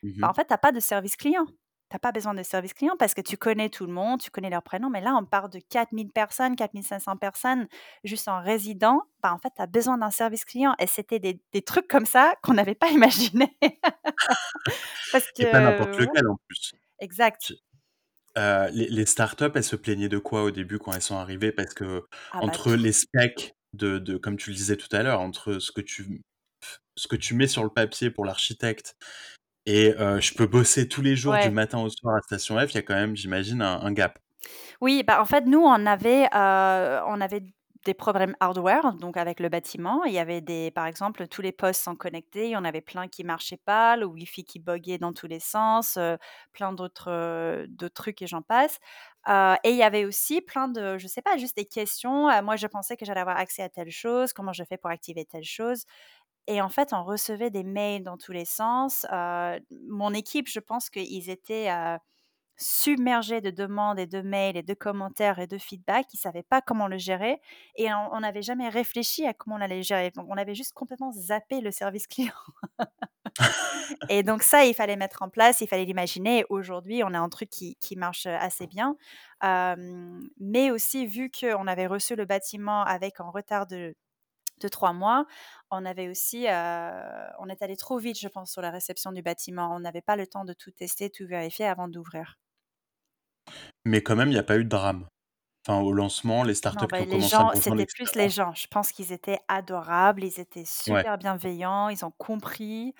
Mhm. 0.03 0.13
Bah, 0.19 0.29
en 0.29 0.33
fait, 0.33 0.45
tu 0.45 0.53
n'as 0.53 0.57
pas 0.57 0.71
de 0.71 0.79
service 0.79 1.15
client. 1.17 1.45
Tu 1.89 1.95
n'as 1.95 1.99
pas 1.99 2.11
besoin 2.11 2.33
de 2.33 2.43
service 2.43 2.73
client 2.73 2.95
parce 2.99 3.13
que 3.13 3.21
tu 3.21 3.37
connais 3.37 3.69
tout 3.69 3.85
le 3.85 3.93
monde, 3.93 4.19
tu 4.19 4.29
connais 4.29 4.49
leurs 4.49 4.63
prénoms. 4.63 4.89
Mais 4.89 4.99
là, 5.01 5.15
on 5.15 5.23
part 5.25 5.47
de 5.49 5.59
4000 5.59 6.11
personnes, 6.11 6.55
4500 6.57 7.15
personnes, 7.17 7.67
juste 8.03 8.27
en 8.27 8.41
résident. 8.41 9.03
Bah, 9.23 9.33
en 9.33 9.37
fait, 9.37 9.51
tu 9.55 9.61
as 9.61 9.67
besoin 9.67 9.97
d'un 9.97 10.11
service 10.11 10.43
client. 10.45 10.75
Et 10.79 10.87
c'était 10.87 11.19
des, 11.19 11.41
des 11.53 11.61
trucs 11.61 11.87
comme 11.87 12.05
ça 12.05 12.33
qu'on 12.43 12.55
n'avait 12.55 12.75
pas 12.75 12.89
imaginé. 12.91 13.57
parce 15.11 15.25
Et 15.39 15.45
pas 15.49 15.59
n'importe 15.61 15.91
que, 15.91 15.97
ouais, 15.99 16.05
lequel 16.07 16.27
en 16.27 16.37
plus. 16.47 16.73
Exact. 16.99 17.53
Euh, 18.37 18.69
les, 18.69 18.87
les 18.87 19.05
startups, 19.05 19.51
elles 19.55 19.63
se 19.63 19.75
plaignaient 19.75 20.09
de 20.09 20.19
quoi 20.19 20.43
au 20.43 20.51
début 20.51 20.77
quand 20.77 20.93
elles 20.93 21.01
sont 21.01 21.17
arrivées? 21.17 21.51
Parce 21.51 21.73
que 21.73 22.05
Ah 22.31 22.39
bah 22.39 22.45
entre 22.45 22.73
les 22.73 22.91
specs 22.91 23.55
de, 23.73 23.97
de, 23.97 24.17
comme 24.17 24.37
tu 24.37 24.51
le 24.51 24.55
disais 24.55 24.77
tout 24.77 24.93
à 24.95 25.03
l'heure, 25.03 25.21
entre 25.21 25.59
ce 25.59 25.71
que 25.71 25.81
tu, 25.81 26.21
ce 26.95 27.07
que 27.07 27.15
tu 27.15 27.33
mets 27.33 27.47
sur 27.47 27.63
le 27.63 27.69
papier 27.69 28.11
pour 28.11 28.25
l'architecte 28.25 28.95
et 29.65 29.93
euh, 29.99 30.21
je 30.21 30.33
peux 30.33 30.47
bosser 30.47 30.87
tous 30.87 31.01
les 31.01 31.15
jours 31.15 31.35
du 31.37 31.49
matin 31.49 31.79
au 31.79 31.89
soir 31.89 32.15
à 32.15 32.21
Station 32.21 32.57
F, 32.57 32.71
il 32.71 32.75
y 32.75 32.77
a 32.77 32.81
quand 32.83 32.95
même, 32.95 33.17
j'imagine, 33.17 33.61
un, 33.61 33.81
un 33.81 33.91
gap. 33.91 34.17
Oui, 34.79 35.03
bah, 35.05 35.21
en 35.21 35.25
fait, 35.25 35.41
nous, 35.41 35.59
on 35.59 35.85
avait, 35.85 36.25
euh, 36.33 37.01
on 37.07 37.19
avait 37.19 37.41
des 37.87 37.93
problèmes 37.93 38.35
hardware, 38.41 38.93
donc 38.95 39.15
avec 39.15 39.39
le 39.39 39.47
bâtiment. 39.47 40.03
Il 40.03 40.11
y 40.11 40.19
avait 40.19 40.41
des, 40.41 40.71
par 40.71 40.85
exemple, 40.87 41.25
tous 41.29 41.41
les 41.41 41.53
postes 41.53 41.81
sont 41.81 41.95
connectés. 41.95 42.45
Il 42.47 42.51
y 42.51 42.57
en 42.57 42.65
avait 42.65 42.81
plein 42.81 43.07
qui 43.07 43.23
marchaient 43.23 43.55
pas, 43.63 43.95
le 43.95 44.05
Wi-Fi 44.05 44.43
qui 44.43 44.59
buguait 44.59 44.97
dans 44.97 45.13
tous 45.13 45.27
les 45.27 45.39
sens, 45.39 45.95
euh, 45.97 46.17
plein 46.51 46.73
d'autres 46.73 47.09
euh, 47.09 47.65
d'autres 47.69 47.93
trucs 47.93 48.21
et 48.21 48.27
j'en 48.27 48.41
passe. 48.41 48.77
Euh, 49.29 49.55
et 49.63 49.69
il 49.71 49.77
y 49.77 49.83
avait 49.83 50.03
aussi 50.05 50.41
plein 50.41 50.67
de, 50.67 50.97
je 50.97 51.07
sais 51.07 51.21
pas, 51.21 51.37
juste 51.37 51.55
des 51.55 51.65
questions. 51.65 52.29
Moi, 52.43 52.57
je 52.57 52.67
pensais 52.67 52.97
que 52.97 53.05
j'allais 53.05 53.21
avoir 53.21 53.37
accès 53.37 53.63
à 53.63 53.69
telle 53.69 53.89
chose, 53.91 54.33
comment 54.33 54.53
je 54.53 54.63
fais 54.65 54.77
pour 54.77 54.89
activer 54.89 55.23
telle 55.25 55.45
chose. 55.45 55.85
Et 56.47 56.61
en 56.61 56.69
fait, 56.69 56.93
on 56.93 57.03
recevait 57.03 57.49
des 57.51 57.63
mails 57.63 58.03
dans 58.03 58.17
tous 58.17 58.33
les 58.33 58.45
sens. 58.45 59.05
Mon 59.89 60.13
équipe, 60.13 60.47
je 60.49 60.59
pense 60.59 60.89
qu'ils 60.89 61.29
étaient 61.29 61.69
submergés 62.57 63.39
de 63.39 63.51
demandes 63.51 63.99
et 63.99 64.07
de 64.07 64.21
mails 64.21 64.57
et 64.57 64.63
de 64.63 64.73
commentaires 64.73 65.39
et 65.39 65.47
de 65.47 65.57
feedback. 65.57 66.07
Ils 66.13 66.17
ne 66.17 66.21
savaient 66.21 66.43
pas 66.43 66.61
comment 66.61 66.87
le 66.87 66.97
gérer. 66.97 67.39
Et 67.75 67.87
on 67.93 68.19
n'avait 68.19 68.41
jamais 68.41 68.67
réfléchi 68.69 69.25
à 69.25 69.33
comment 69.33 69.57
on 69.57 69.61
allait 69.61 69.77
le 69.77 69.83
gérer. 69.83 70.11
Donc, 70.11 70.27
on 70.29 70.37
avait 70.37 70.55
juste 70.55 70.73
complètement 70.73 71.11
zappé 71.11 71.61
le 71.61 71.71
service 71.71 72.07
client. 72.07 72.33
et 74.09 74.23
donc, 74.23 74.41
ça, 74.41 74.65
il 74.65 74.73
fallait 74.73 74.95
mettre 74.95 75.21
en 75.21 75.29
place, 75.29 75.61
il 75.61 75.67
fallait 75.67 75.85
l'imaginer. 75.85 76.45
Aujourd'hui, 76.49 77.03
on 77.03 77.13
a 77.13 77.19
un 77.19 77.29
truc 77.29 77.49
qui, 77.49 77.75
qui 77.77 77.95
marche 77.95 78.25
assez 78.25 78.67
bien. 78.67 78.97
Euh, 79.43 80.19
mais 80.39 80.71
aussi, 80.71 81.05
vu 81.05 81.29
qu'on 81.31 81.67
avait 81.67 81.87
reçu 81.87 82.15
le 82.15 82.25
bâtiment 82.25 82.83
avec 82.83 83.19
un 83.19 83.29
retard 83.29 83.67
de 83.67 83.95
de 84.59 84.67
trois 84.67 84.93
mois, 84.93 85.25
on 85.71 85.85
avait 85.85 86.09
aussi, 86.09 86.47
euh, 86.47 87.27
on 87.39 87.49
est 87.49 87.61
allé 87.61 87.75
trop 87.75 87.97
vite, 87.99 88.19
je 88.19 88.27
pense, 88.27 88.51
sur 88.51 88.61
la 88.61 88.71
réception 88.71 89.11
du 89.11 89.21
bâtiment. 89.21 89.75
On 89.75 89.79
n'avait 89.79 90.01
pas 90.01 90.15
le 90.15 90.27
temps 90.27 90.45
de 90.45 90.53
tout 90.53 90.71
tester, 90.71 91.09
tout 91.09 91.27
vérifier 91.27 91.67
avant 91.67 91.87
d'ouvrir. 91.87 92.37
Mais 93.85 94.01
quand 94.03 94.15
même, 94.15 94.29
il 94.29 94.33
n'y 94.33 94.37
a 94.39 94.43
pas 94.43 94.57
eu 94.57 94.63
de 94.63 94.69
drame. 94.69 95.07
Enfin, 95.67 95.81
au 95.81 95.93
lancement, 95.93 96.43
les 96.43 96.55
Non, 96.73 96.85
startups 96.85 96.87
bah, 96.87 96.97
qui 96.97 97.03
ont 97.03 97.05
les 97.05 97.09
commencé 97.09 97.41
à 97.43 97.45
gens, 97.45 97.51
c'était 97.55 97.85
plus 97.85 98.13
les 98.15 98.25
etc. 98.25 98.29
gens. 98.29 98.53
Je 98.53 98.67
pense 98.67 98.91
qu'ils 98.91 99.13
étaient 99.13 99.39
adorables, 99.47 100.23
ils 100.23 100.39
étaient 100.39 100.65
Ouais, 100.87 101.05
super 101.05 101.17
bienveillants, 101.17 101.87
ils 101.87 102.03
ont 102.03 102.11
compris, 102.17 102.93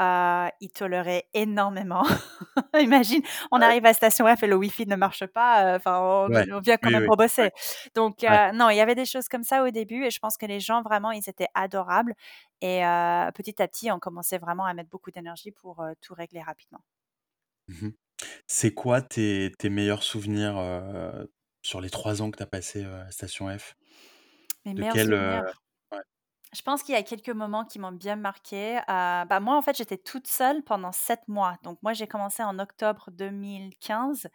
euh, 0.00 0.48
ils 0.60 0.72
toléraient 0.72 1.28
énormément. 1.34 2.02
Imagine, 2.80 3.22
on 3.52 3.60
ouais, 3.60 3.62
arrive 3.62 3.86
à 3.86 3.94
Station 3.94 4.26
F 4.34 4.42
et 4.42 4.48
le 4.48 4.56
Wi-Fi 4.56 4.86
ne 4.88 4.96
marche 4.96 5.24
pas, 5.26 5.74
euh, 5.74 5.76
enfin, 5.76 6.00
on, 6.00 6.60
vient 6.60 6.76
quand 6.78 6.90
oui, 6.90 6.92
même 6.92 7.04
oui, 7.04 7.06
pour 7.06 7.16
ouais, 7.38 7.48
bosser. 7.48 7.50
Donc, 7.94 8.24
ouais. 8.28 8.40
euh, 8.48 8.50
non, 8.52 8.70
il 8.70 8.76
y 8.76 8.80
avait 8.80 8.96
des 8.96 9.04
choses 9.06 9.28
comme 9.28 9.44
ça 9.44 9.62
au 9.62 9.70
début 9.70 10.04
et 10.04 10.10
je 10.10 10.18
pense 10.18 10.36
que 10.36 10.46
les 10.46 10.58
gens, 10.60 10.82
vraiment, 10.82 11.12
ils 11.12 11.28
étaient 11.28 11.48
adorables. 11.54 12.14
Et 12.60 12.84
euh, 12.84 13.30
petit 13.32 13.62
à 13.62 13.68
petit, 13.68 13.90
on 13.92 14.00
commençait 14.00 14.38
vraiment 14.38 14.64
à 14.64 14.74
mettre 14.74 14.90
beaucoup 14.90 15.12
d'énergie 15.12 15.52
pour 15.52 15.80
euh, 15.80 15.92
tout 16.00 16.14
régler 16.14 16.42
rapidement. 16.42 16.80
Mhm. 17.68 17.92
C'est 18.46 18.72
quoi 18.72 19.00
tes, 19.02 19.52
tes 19.58 19.70
meilleurs 19.70 20.02
souvenirs 20.02 20.56
euh, 20.58 21.24
sur 21.62 21.80
les 21.80 21.90
trois 21.90 22.22
ans 22.22 22.30
que 22.30 22.36
tu 22.36 22.42
as 22.42 22.46
passé 22.46 22.84
euh, 22.84 23.06
à 23.06 23.10
Station 23.10 23.48
F? 23.56 23.74
Mes 24.64 24.74
De 24.74 24.80
meilleurs 24.80 24.94
quel... 24.94 25.12
euh, 25.12 25.38
souvenirs. 25.38 25.62
ouais. 25.92 25.98
Je 26.54 26.62
pense 26.62 26.82
qu'il 26.82 26.94
y 26.94 26.98
a 26.98 27.02
quelques 27.02 27.30
moments 27.30 27.64
qui 27.64 27.78
m'ont 27.78 27.92
bien 27.92 28.16
marqué. 28.16 28.78
Bah 28.86 29.40
moi, 29.40 29.56
en 29.56 29.62
fait, 29.62 29.76
j'étais 29.76 29.96
toute 29.96 30.26
seule 30.26 30.62
pendant 30.62 30.92
sept 30.92 31.26
mois. 31.26 31.56
Donc, 31.62 31.78
moi, 31.82 31.94
j'ai 31.94 32.06
commencé 32.06 32.42
en 32.42 32.58
octobre 32.58 33.10
2015 33.10 34.28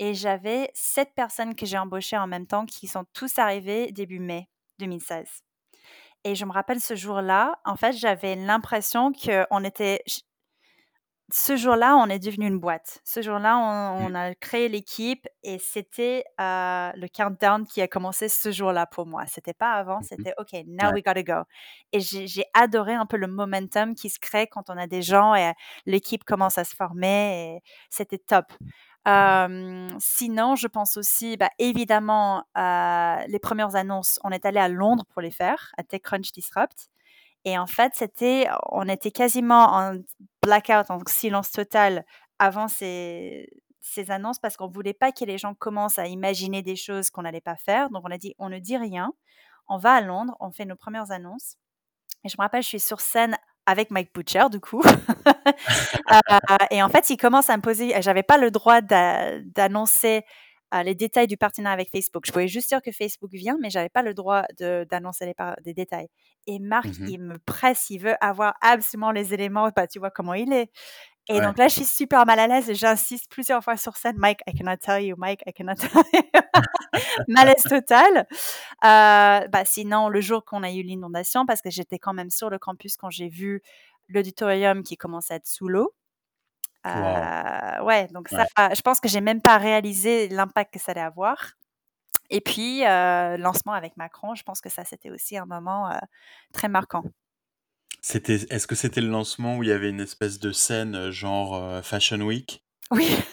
et 0.00 0.14
j'avais 0.14 0.70
sept 0.74 1.14
personnes 1.14 1.54
que 1.54 1.64
j'ai 1.64 1.78
embauchées 1.78 2.16
en 2.16 2.26
même 2.26 2.48
temps 2.48 2.66
qui 2.66 2.88
sont 2.88 3.04
tous 3.12 3.38
arrivées 3.38 3.92
début 3.92 4.18
mai 4.18 4.48
2016. 4.80 5.28
Et 6.24 6.34
je 6.34 6.44
me 6.44 6.52
rappelle 6.52 6.80
ce 6.80 6.94
jour-là, 6.96 7.60
en 7.64 7.76
fait, 7.76 7.92
j'avais 7.92 8.36
l'impression 8.36 9.12
qu'on 9.12 9.64
était, 9.64 10.02
ce 11.32 11.56
jour-là, 11.56 11.96
on 11.96 12.08
est 12.08 12.18
devenu 12.18 12.46
une 12.46 12.58
boîte. 12.58 13.00
Ce 13.04 13.22
jour-là, 13.22 13.56
on, 13.58 13.98
Mm, 13.98 14.12
on 14.12 14.14
a 14.14 14.34
créé 14.34 14.68
l'équipe 14.68 15.26
et 15.42 15.58
c'était 15.58 16.24
euh, 16.40 16.90
le 16.94 17.08
countdown 17.08 17.66
qui 17.66 17.80
a 17.80 17.88
commencé 17.88 18.28
ce 18.28 18.50
jour-là 18.52 18.86
pour 18.86 19.06
moi. 19.06 19.24
C'était 19.26 19.54
pas 19.54 19.72
avant, 19.72 20.00
mhm. 20.00 20.02
c'était 20.02 20.34
OK, 20.38 20.52
now 20.66 20.90
Ouais. 20.90 20.92
we 20.92 21.02
gotta 21.02 21.22
go. 21.22 21.42
Et 21.92 22.00
j'ai 22.00 22.44
adoré 22.54 22.94
un 22.94 23.06
peu 23.06 23.16
le 23.16 23.26
momentum 23.28 23.94
qui 23.94 24.10
se 24.10 24.18
crée 24.18 24.46
quand 24.46 24.70
on 24.70 24.76
a 24.78 24.86
des 24.86 25.02
gens 25.02 25.34
et 25.34 25.52
l'équipe 25.86 26.24
commence 26.24 26.58
à 26.58 26.64
se 26.64 26.74
former. 26.74 27.56
et 27.56 27.62
C'était 27.90 28.18
top. 28.18 28.46
Euh, 29.08 29.88
sinon, 29.98 30.54
je 30.56 30.68
pense 30.68 30.96
aussi, 30.96 31.36
bah, 31.36 31.50
évidemment, 31.58 32.44
euh, 32.56 33.16
les 33.26 33.38
premières 33.40 33.74
annonces, 33.76 34.20
on 34.24 34.30
est 34.30 34.46
allé 34.46 34.60
à 34.60 34.68
Londres 34.68 35.04
pour 35.10 35.22
les 35.22 35.30
faire, 35.32 35.72
à 35.78 35.82
TechCrunch 35.82 36.30
Disrupt. 36.32 36.88
Et 37.44 37.58
en 37.58 37.66
fait, 37.66 37.92
c'était, 37.94 38.46
on 38.70 38.88
était 38.88 39.10
quasiment 39.10 39.64
en 39.72 39.96
blackout, 40.42 40.90
en 40.90 41.00
silence 41.06 41.50
total 41.50 42.04
avant 42.38 42.68
ces, 42.68 43.48
ces 43.80 44.10
annonces 44.10 44.38
parce 44.38 44.56
qu'on 44.56 44.68
ne 44.68 44.72
voulait 44.72 44.94
pas 44.94 45.12
que 45.12 45.24
les 45.24 45.38
gens 45.38 45.54
commencent 45.54 45.98
à 45.98 46.06
imaginer 46.06 46.62
des 46.62 46.76
choses 46.76 47.10
qu'on 47.10 47.22
n'allait 47.22 47.40
pas 47.40 47.56
faire. 47.56 47.90
Donc, 47.90 48.02
on 48.06 48.10
a 48.10 48.18
dit, 48.18 48.34
on 48.38 48.48
ne 48.48 48.58
dit 48.58 48.76
rien. 48.76 49.12
On 49.68 49.76
va 49.76 49.94
à 49.94 50.00
Londres, 50.00 50.36
on 50.40 50.50
fait 50.52 50.64
nos 50.64 50.76
premières 50.76 51.10
annonces. 51.10 51.56
Et 52.24 52.28
je 52.28 52.36
me 52.38 52.42
rappelle, 52.42 52.62
je 52.62 52.68
suis 52.68 52.80
sur 52.80 53.00
scène 53.00 53.36
avec 53.66 53.90
Mike 53.90 54.12
Butcher, 54.14 54.46
du 54.50 54.60
coup. 54.60 54.82
Euh, 56.12 56.56
et 56.70 56.82
en 56.82 56.88
fait, 56.88 57.08
il 57.10 57.16
commence 57.16 57.48
à 57.48 57.56
me 57.56 57.62
poser, 57.62 57.94
j'avais 58.02 58.22
pas 58.22 58.36
le 58.36 58.50
droit 58.50 58.80
d'annoncer 58.82 60.24
euh, 60.74 60.82
les 60.82 60.94
détails 60.94 61.26
du 61.26 61.36
partenariat 61.36 61.74
avec 61.74 61.90
Facebook. 61.90 62.24
Je 62.26 62.32
pouvais 62.32 62.48
juste 62.48 62.68
dire 62.68 62.80
que 62.82 62.92
Facebook 62.92 63.30
vient, 63.32 63.56
mais 63.60 63.70
j'avais 63.70 63.88
pas 63.88 64.02
le 64.02 64.14
droit 64.14 64.44
d'annoncer 64.90 65.26
les 65.26 65.34
des 65.62 65.74
détails. 65.74 66.08
Et 66.46 66.58
Marc, 66.58 66.98
Mmh 66.98 67.08
il 67.08 67.20
me 67.20 67.38
presse, 67.38 67.90
il 67.90 67.98
veut 67.98 68.14
avoir 68.20 68.54
absolument 68.60 69.12
les 69.12 69.34
éléments. 69.34 69.68
Bah, 69.74 69.86
tu 69.86 69.98
vois 69.98 70.10
comment 70.10 70.34
il 70.34 70.52
est. 70.52 70.70
Et 71.28 71.40
donc 71.40 71.56
là, 71.56 71.68
je 71.68 71.74
suis 71.76 71.84
super 71.84 72.26
mal 72.26 72.38
à 72.40 72.48
l'aise 72.48 72.68
et 72.68 72.74
j'insiste 72.74 73.30
plusieurs 73.30 73.62
fois 73.62 73.76
sur 73.76 73.96
scène. 73.96 74.16
Mike, 74.18 74.40
I 74.48 74.54
cannot 74.54 74.78
tell 74.78 75.02
you. 75.02 75.14
Mike, 75.16 75.42
I 75.46 75.52
cannot 75.52 75.74
tell 75.76 76.02
you. 76.12 76.20
Malaise 77.28 77.62
total. 77.62 78.26
Euh, 78.84 79.46
bah, 79.48 79.64
sinon, 79.64 80.08
le 80.08 80.20
jour 80.20 80.44
qu'on 80.44 80.62
a 80.64 80.70
eu 80.72 80.82
l'inondation, 80.82 81.46
parce 81.46 81.62
que 81.62 81.70
j'étais 81.70 81.98
quand 81.98 82.12
même 82.12 82.30
sur 82.30 82.50
le 82.50 82.58
campus 82.58 82.96
quand 82.96 83.10
j'ai 83.10 83.28
vu 83.28 83.62
l'auditorium 84.08 84.82
qui 84.82 84.96
commençait 84.96 85.34
à 85.34 85.36
être 85.36 85.46
sous 85.46 85.68
l'eau. 85.68 85.94
Euh, 86.86 87.82
ouais, 87.82 88.08
donc 88.08 88.28
ça, 88.28 88.46
je 88.74 88.80
pense 88.80 89.00
que 89.00 89.08
j'ai 89.08 89.20
même 89.20 89.40
pas 89.40 89.58
réalisé 89.58 90.28
l'impact 90.28 90.74
que 90.74 90.80
ça 90.80 90.92
allait 90.92 91.00
avoir. 91.00 91.52
Et 92.30 92.40
puis, 92.40 92.84
euh, 92.86 93.36
lancement 93.36 93.72
avec 93.72 93.96
Macron, 93.96 94.34
je 94.34 94.42
pense 94.42 94.60
que 94.60 94.68
ça, 94.68 94.84
c'était 94.84 95.10
aussi 95.10 95.36
un 95.36 95.44
moment 95.44 95.98
très 96.52 96.68
marquant. 96.68 97.04
C'était, 98.00 98.34
est-ce 98.34 98.66
que 98.66 98.74
c'était 98.74 99.00
le 99.00 99.08
lancement 99.08 99.58
où 99.58 99.62
il 99.62 99.68
y 99.68 99.72
avait 99.72 99.90
une 99.90 100.00
espèce 100.00 100.40
de 100.40 100.50
scène 100.50 101.10
genre 101.10 101.84
Fashion 101.84 102.20
Week? 102.20 102.64
Oui. 102.90 103.08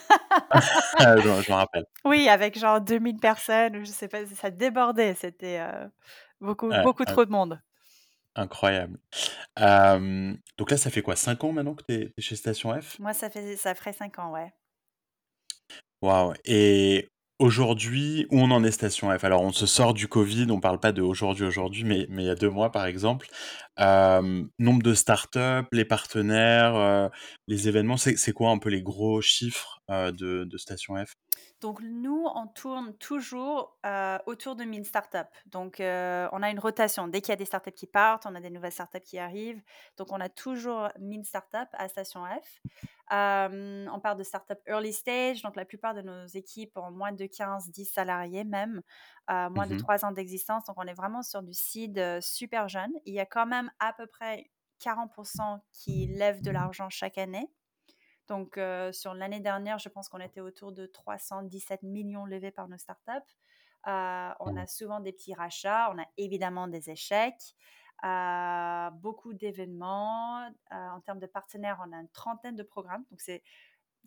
Ah, 1.02 1.16
je, 1.18 1.28
me 1.28 1.54
rappelle. 1.54 1.86
Oui, 2.06 2.28
avec 2.28 2.58
genre 2.58 2.82
2000 2.82 3.18
personnes, 3.18 3.86
je 3.86 3.92
sais 3.92 4.08
pas, 4.08 4.26
ça 4.26 4.50
débordait, 4.50 5.14
c'était 5.14 5.62
beaucoup, 6.42 6.70
beaucoup 6.84 7.06
trop 7.06 7.24
de 7.24 7.32
monde. 7.32 7.62
Incroyable. 8.36 9.00
donc 9.58 10.72
là, 10.72 10.78
ça 10.78 10.90
fait 10.90 11.02
quoi 11.02 11.16
5 11.16 11.44
ans 11.44 11.52
maintenant 11.52 11.76
que 11.76 11.84
tu 11.88 11.94
es, 11.96 12.14
chez 12.20 12.36
Station 12.36 12.80
F? 12.80 13.00
Moi, 13.00 13.14
ça, 13.14 13.30
fait, 13.30 13.56
ça 13.58 13.76
ferait 13.76 13.94
5 13.94 14.20
ans, 14.20 14.32
ouais. 14.32 14.54
Waouh. 16.02 16.34
Et 16.46 17.10
aujourd'hui, 17.40 18.28
où 18.32 18.40
on 18.40 18.52
en 18.52 18.64
est 18.64 18.72
Station 18.72 19.18
F? 19.18 19.24
Alors, 19.24 19.42
on 19.42 19.52
se 19.52 19.66
sort 19.66 19.94
du 19.94 20.08
Covid, 20.08 20.48
on 20.52 20.60
parle 20.60 20.80
pas 20.80 20.92
de 20.92 21.02
aujourd'hui, 21.02 21.46
aujourd'hui, 21.46 21.84
mais, 21.84 22.06
mais 22.10 22.24
il 22.24 22.28
y 22.28 22.30
a 22.30 22.36
deux 22.36 22.50
mois, 22.50 22.72
par 22.72 22.86
exemple. 22.86 23.28
nombre 23.78 24.84
de 24.84 24.94
startups, 24.94 25.68
les 25.72 25.86
partenaires, 25.86 27.10
les 27.48 27.68
événements, 27.68 27.98
c'est 27.98 28.32
quoi 28.32 28.52
un 28.52 28.60
peu 28.60 28.70
les 28.70 28.82
gros 28.82 29.22
chiffres 29.22 29.82
de, 29.90 30.46
de 30.46 30.58
Station 30.58 30.96
F? 31.04 31.14
Donc 31.62 31.82
nous, 31.82 32.26
on 32.36 32.48
tourne 32.48 32.94
toujours 32.98 33.78
euh, 33.86 34.18
autour 34.26 34.56
de 34.56 34.64
1000 34.64 34.86
startups. 34.86 35.18
Donc 35.48 35.80
euh, 35.80 36.30
on 36.32 36.42
a 36.42 36.50
une 36.50 36.60
rotation. 36.60 37.08
Dès 37.08 37.20
qu'il 37.20 37.30
y 37.30 37.34
a 37.34 37.38
des 37.38 37.46
startups 37.46 37.74
qui 37.74 37.86
partent, 37.88 38.26
on 38.26 38.34
a 38.36 38.40
des 38.40 38.50
nouvelles 38.50 38.72
startups 38.72 39.02
qui 39.02 39.20
arrivent. 39.20 39.62
Donc 39.98 40.12
on 40.12 40.22
a 40.22 40.30
toujours 40.30 40.90
1000 41.00 41.26
startups 41.26 41.58
à 41.74 41.90
Station 41.90 42.24
F. 42.26 42.62
Euh, 43.12 43.88
on 43.92 44.00
parle 44.00 44.18
de 44.18 44.24
startups 44.24 44.62
early 44.68 44.94
stage. 44.94 45.42
Donc 45.42 45.58
la 45.58 45.66
plupart 45.66 45.94
de 45.94 46.02
nos 46.02 46.26
équipes 46.28 46.78
ont 46.78 46.92
moins 46.92 47.12
de 47.12 47.26
15, 47.26 47.70
10 47.72 47.86
salariés 47.86 48.46
même, 48.46 48.82
moins 49.28 49.68
de 49.68 49.78
3 49.78 49.98
mmh 49.98 50.06
ans 50.06 50.12
d'existence. 50.14 50.64
Donc 50.66 50.78
on 50.80 50.88
est 50.88 50.94
vraiment 50.94 51.24
sur 51.24 51.44
du 51.44 51.54
seed 51.54 52.22
super 52.22 52.70
jeune. 52.70 52.92
Il 53.06 53.14
y 53.14 53.20
a 53.20 53.26
quand 53.26 53.46
même 53.46 53.70
à 53.80 53.92
peu 53.92 54.08
près 54.08 54.50
40% 54.82 55.60
qui 55.74 56.08
lèvent 56.08 56.42
de 56.42 56.52
l'argent 56.52 56.90
chaque 56.90 57.18
année. 57.18 57.52
Donc, 58.30 58.60
sur 58.92 59.14
l'année 59.14 59.40
dernière, 59.42 59.80
je 59.80 59.90
pense 59.90 60.08
qu'on 60.08 60.20
était 60.20 60.40
autour 60.40 60.72
de 60.72 60.86
317 60.86 61.84
millions 61.84 62.26
levés 62.26 62.52
par 62.52 62.70
nos 62.70 62.78
startups. 62.78 63.36
Euh, 63.88 64.32
on 64.40 64.58
a 64.58 64.68
souvent 64.68 65.00
des 65.00 65.14
petits 65.14 65.34
rachats, 65.34 65.92
on 65.94 66.00
a 66.00 66.06
évidemment 66.18 66.68
des 66.68 66.90
échecs, 66.90 67.56
euh, 68.04 68.90
beaucoup 68.92 69.34
d'événements. 69.34 70.46
Euh, 70.48 70.90
en 70.90 71.00
termes 71.02 71.20
de 71.20 71.28
partenaires, 71.28 71.82
on 71.86 71.94
a 71.94 71.98
une 71.98 72.10
trentaine 72.10 72.56
de 72.56 72.64
programmes. 72.64 73.06
Donc, 73.10 73.22
c'est 73.22 73.42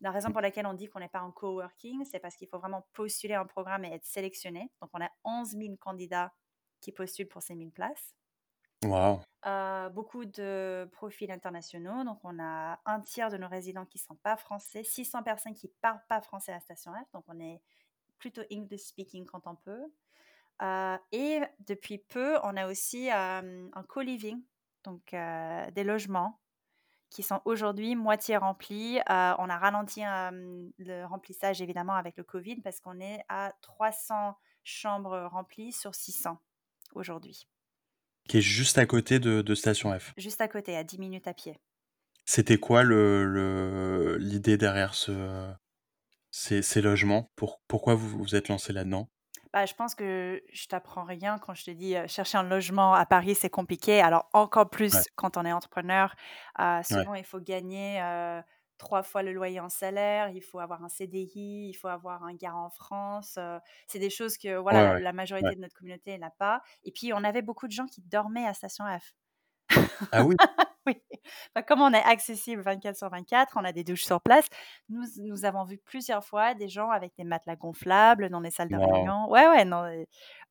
la 0.00 0.10
raison 0.10 0.30
pour 0.30 0.40
laquelle 0.40 0.66
on 0.66 0.74
dit 0.74 0.88
qu'on 0.88 0.98
n'est 0.98 1.08
pas 1.08 1.22
en 1.22 1.30
coworking, 1.30 2.04
c'est 2.04 2.18
parce 2.18 2.36
qu'il 2.36 2.48
faut 2.48 2.58
vraiment 2.58 2.86
postuler 2.92 3.34
un 3.34 3.46
programme 3.46 3.84
et 3.84 3.92
être 3.92 4.04
sélectionné. 4.04 4.70
Donc, 4.80 4.90
on 4.92 5.02
a 5.02 5.10
11 5.24 5.50
000 5.50 5.76
candidats 5.76 6.32
qui 6.80 6.92
postulent 6.92 7.28
pour 7.28 7.42
ces 7.42 7.54
1000 7.54 7.70
places. 7.70 8.14
Beaucoup 9.94 10.24
de 10.24 10.88
profils 10.92 11.30
internationaux. 11.30 12.04
Donc, 12.04 12.20
on 12.24 12.38
a 12.40 12.80
un 12.84 13.00
tiers 13.00 13.30
de 13.30 13.36
nos 13.36 13.48
résidents 13.48 13.86
qui 13.86 13.98
ne 13.98 14.02
sont 14.02 14.16
pas 14.16 14.36
français, 14.36 14.84
600 14.84 15.22
personnes 15.22 15.54
qui 15.54 15.66
ne 15.66 15.72
parlent 15.80 16.04
pas 16.08 16.20
français 16.20 16.52
à 16.52 16.56
la 16.56 16.60
Station 16.60 16.92
F. 16.92 17.12
Donc, 17.12 17.24
on 17.28 17.40
est 17.40 17.60
plutôt 18.18 18.42
English 18.52 18.82
speaking 18.82 19.26
quand 19.26 19.46
on 19.46 19.56
peut. 19.56 19.92
Et 21.10 21.40
depuis 21.60 21.98
peu, 21.98 22.38
on 22.44 22.56
a 22.56 22.68
aussi 22.68 23.10
un 23.10 23.82
co-living, 23.88 24.40
donc 24.84 25.10
des 25.10 25.84
logements 25.84 26.38
qui 27.10 27.22
sont 27.22 27.42
aujourd'hui 27.44 27.94
moitié 27.94 28.36
remplis. 28.36 29.00
on 29.08 29.50
a 29.50 29.58
ralenti 29.58 30.02
le 30.02 31.04
remplissage 31.04 31.60
évidemment 31.60 31.94
avec 31.94 32.16
le 32.16 32.24
Covid 32.24 32.62
parce 32.62 32.80
qu'on 32.80 33.00
est 33.00 33.24
à 33.28 33.52
300 33.60 34.36
chambres 34.64 35.28
remplies 35.30 35.72
sur 35.72 35.94
600 35.94 36.38
aujourd'hui. 36.94 37.48
Qui 38.28 38.38
est 38.38 38.42
juste 38.42 38.78
à 38.78 38.86
côté 38.86 39.18
de, 39.18 39.54
Station 39.54 39.98
F. 39.98 40.12
Juste 40.16 40.40
à 40.40 40.48
côté, 40.48 40.76
à 40.76 40.84
10 40.84 40.98
minutes 40.98 41.28
à 41.28 41.34
pied. 41.34 41.58
C'était 42.24 42.58
quoi 42.58 42.82
le, 42.82 44.16
l'idée 44.18 44.56
derrière 44.56 44.94
ce, 44.94 45.52
ces, 46.30 46.80
logements? 46.80 47.30
Pour, 47.36 47.60
Pourquoi 47.66 47.94
vous 47.94 48.08
vous 48.08 48.34
êtes 48.36 48.48
lancé 48.48 48.72
là-dedans? 48.72 49.08
Bah, 49.52 49.66
je 49.66 49.74
pense 49.74 49.94
que 49.94 50.42
je 50.50 50.66
t'apprends 50.66 51.04
rien 51.04 51.38
quand 51.38 51.52
je 51.52 51.64
te 51.64 51.70
dis 51.70 51.94
chercher 52.06 52.38
un 52.38 52.42
logement 52.42 52.94
à 52.94 53.04
Paris, 53.04 53.34
c'est 53.34 53.50
compliqué. 53.50 54.00
Alors 54.00 54.28
encore 54.32 54.70
plus 54.70 54.94
quand 55.14 55.36
on 55.36 55.44
est 55.44 55.52
entrepreneur. 55.52 56.14
souvent, 56.84 57.14
il 57.14 57.24
faut 57.24 57.40
gagner 57.40 58.00
trois 58.82 59.04
fois 59.04 59.22
le 59.22 59.32
loyer 59.32 59.60
en 59.60 59.68
salaire, 59.68 60.28
il 60.30 60.42
faut 60.42 60.58
avoir 60.58 60.82
un 60.82 60.88
CDI, 60.88 61.68
il 61.68 61.74
faut 61.74 61.88
avoir 61.88 62.24
un 62.24 62.34
garant 62.34 62.66
en 62.66 62.70
France. 62.70 63.38
c'est 63.86 64.00
des 64.00 64.10
choses 64.10 64.36
que 64.36 64.56
voilà, 64.56 64.98
la 64.98 65.12
majorité 65.12 65.54
de 65.54 65.60
notre 65.60 65.74
communauté 65.74 66.18
n'a 66.18 66.30
pas. 66.30 66.62
Et 66.84 66.90
puis, 66.90 67.12
on 67.12 67.22
avait 67.24 67.42
beaucoup 67.42 67.68
de 67.68 67.72
gens 67.72 67.86
qui 67.86 68.02
dormaient 68.02 68.46
à 68.46 68.54
Station 68.54 68.84
F. 68.98 69.14
Ah 70.10 70.24
oui? 70.24 70.36
Oui. 70.84 71.00
Bah, 71.54 71.62
comme 71.62 71.80
on 71.80 71.92
est 71.92 72.02
accessible 72.02 72.60
24 72.60 72.96
sur 72.96 73.08
24, 73.08 73.52
on 73.54 73.64
a 73.64 73.70
des 73.70 73.84
douches 73.84 74.02
sur 74.02 74.20
place. 74.20 74.46
Nous, 74.88 75.04
nous 75.18 75.44
avons 75.44 75.62
vu 75.62 75.78
plusieurs 75.78 76.24
fois 76.24 76.54
des 76.54 76.68
gens 76.68 76.90
avec 76.90 77.12
des 77.16 77.22
matelas 77.22 77.54
gonflables 77.54 78.30
dans 78.30 78.40
les 78.40 78.50
salles 78.50 78.68
de 78.68 78.74
réunion. 78.74 79.30
Ouais, 79.30 79.46
ouais, 79.46 79.64
non. 79.64 79.86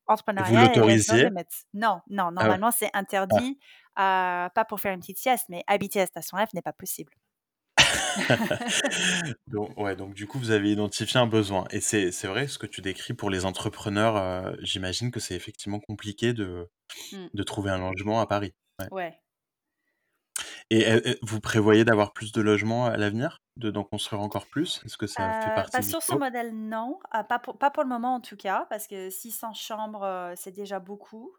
Vous 0.08 0.56
l'autorisiez? 0.56 1.28
Non, 1.74 2.00
non, 2.08 2.28
ah 2.28 2.30
normalement, 2.30 2.70
c'est 2.70 2.88
ah. 2.94 2.98
interdit. 3.00 3.58
pas 3.94 4.64
pour 4.70 4.80
faire 4.80 4.94
une 4.94 5.00
petite 5.00 5.18
sieste, 5.18 5.50
mais 5.50 5.64
habiter 5.66 6.00
à 6.00 6.06
Station 6.06 6.38
F 6.38 6.54
n'est 6.54 6.62
pas 6.62 6.72
possible. 6.72 7.12
donc, 9.46 9.76
ouais, 9.78 9.96
donc 9.96 10.14
du 10.14 10.26
coup, 10.26 10.38
vous 10.38 10.50
avez 10.50 10.72
identifié 10.72 11.20
un 11.20 11.26
besoin. 11.26 11.64
Et 11.70 11.80
c'est, 11.80 12.10
vrai, 12.26 12.46
ce 12.46 12.58
que 12.58 12.66
tu 12.66 12.80
décris 12.80 13.14
pour 13.14 13.30
les 13.30 13.44
entrepreneurs, 13.44 14.16
euh, 14.16 14.52
j'imagine 14.60 15.10
que 15.10 15.20
c'est 15.20 15.34
effectivement 15.34 15.80
compliqué 15.80 16.32
de, 16.32 16.68
mmh. 17.12 17.26
de 17.32 17.42
trouver 17.42 17.70
un 17.70 17.78
logement 17.78 18.20
à 18.20 18.26
Paris. 18.26 18.54
Ouais. 18.90 19.14
Et, 20.70 21.18
vous 21.22 21.40
prévoyez 21.40 21.84
d'avoir 21.84 22.12
plus 22.12 22.32
de 22.32 22.40
logements 22.40 22.86
à 22.86 22.96
l'avenir 22.96 23.38
D'en 23.56 23.84
construire 23.84 24.22
encore 24.22 24.46
plus? 24.46 24.80
Est-ce 24.86 24.96
que 24.96 25.06
ça 25.06 25.42
fait 25.42 25.50
euh, 25.50 25.54
partie 25.54 25.76
pas 25.76 25.82
sur 25.82 26.02
ce 26.02 26.14
modèle, 26.14 26.54
non. 26.54 26.98
Ah, 27.10 27.22
pas, 27.22 27.38
pour, 27.38 27.58
pas 27.58 27.70
pour 27.70 27.82
le 27.82 27.88
moment 27.90 28.14
en 28.14 28.20
tout 28.20 28.36
cas, 28.36 28.66
parce 28.70 28.86
que 28.86 29.10
600 29.10 29.52
chambres, 29.52 30.04
euh, 30.04 30.32
c'est 30.36 30.52
déjà 30.52 30.78
beaucoup. 30.78 31.34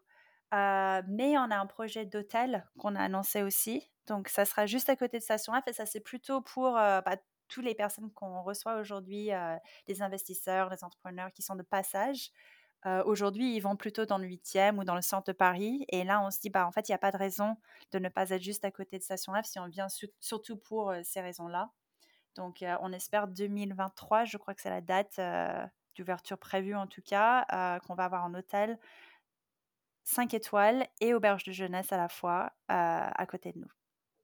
Mais 0.54 1.36
on 1.38 1.50
a 1.50 1.56
un 1.56 1.66
projet 1.66 2.06
d'hôtel 2.06 2.66
qu'on 2.78 2.94
a 2.94 3.02
annoncé 3.02 3.42
aussi. 3.42 3.90
Donc, 4.06 4.28
ça 4.28 4.44
sera 4.44 4.66
juste 4.66 4.88
à 4.88 4.96
côté 4.96 5.18
de 5.18 5.22
Station 5.22 5.52
F 5.54 5.66
et 5.68 5.72
ça, 5.72 5.86
c'est 5.86 6.00
plutôt 6.00 6.40
pour 6.40 6.74
bah, 6.74 7.16
toutes 7.48 7.64
les 7.64 7.74
personnes 7.74 8.10
qu'on 8.12 8.42
reçoit 8.42 8.76
aujourd'hui, 8.76 9.32
euh, 9.32 9.56
les 9.86 10.02
investisseurs, 10.02 10.70
les 10.70 10.84
entrepreneurs 10.84 11.32
qui 11.32 11.42
sont 11.42 11.56
de 11.56 11.62
passage. 11.62 12.30
Aujourd'hui, 13.06 13.56
ils 13.56 13.60
vont 13.60 13.76
plutôt 13.76 14.04
dans 14.04 14.18
le 14.18 14.26
8e 14.26 14.78
ou 14.78 14.84
dans 14.84 14.94
le 14.94 15.00
centre 15.00 15.32
de 15.32 15.32
Paris. 15.32 15.86
Et 15.88 16.04
là, 16.04 16.20
on 16.22 16.30
se 16.30 16.38
dit, 16.38 16.50
bah, 16.50 16.66
en 16.66 16.70
fait, 16.70 16.86
il 16.86 16.92
n'y 16.92 16.94
a 16.94 16.98
pas 16.98 17.12
de 17.12 17.16
raison 17.16 17.56
de 17.92 17.98
ne 17.98 18.10
pas 18.10 18.28
être 18.28 18.42
juste 18.42 18.62
à 18.66 18.70
côté 18.70 18.98
de 18.98 19.02
Station 19.02 19.32
F 19.42 19.46
si 19.46 19.58
on 19.58 19.68
vient 19.68 19.86
surtout 20.20 20.58
pour 20.58 20.92
ces 21.02 21.22
raisons-là. 21.22 21.70
Donc, 22.34 22.62
on 22.82 22.92
espère 22.92 23.26
2023, 23.26 24.26
je 24.26 24.36
crois 24.36 24.52
que 24.52 24.60
c'est 24.60 24.68
la 24.68 24.82
date 24.82 25.18
d'ouverture 25.96 26.36
prévue 26.36 26.74
en 26.74 26.86
tout 26.86 27.00
cas, 27.00 27.78
qu'on 27.86 27.94
va 27.94 28.04
avoir 28.04 28.26
un 28.26 28.34
hôtel 28.34 28.78
5 30.04 30.34
étoiles 30.34 30.86
et 31.00 31.14
auberge 31.14 31.44
de 31.44 31.52
jeunesse 31.52 31.92
à 31.92 31.96
la 31.96 32.08
fois 32.08 32.52
à 32.68 33.26
côté 33.26 33.52
de 33.52 33.58
nous. 33.58 33.70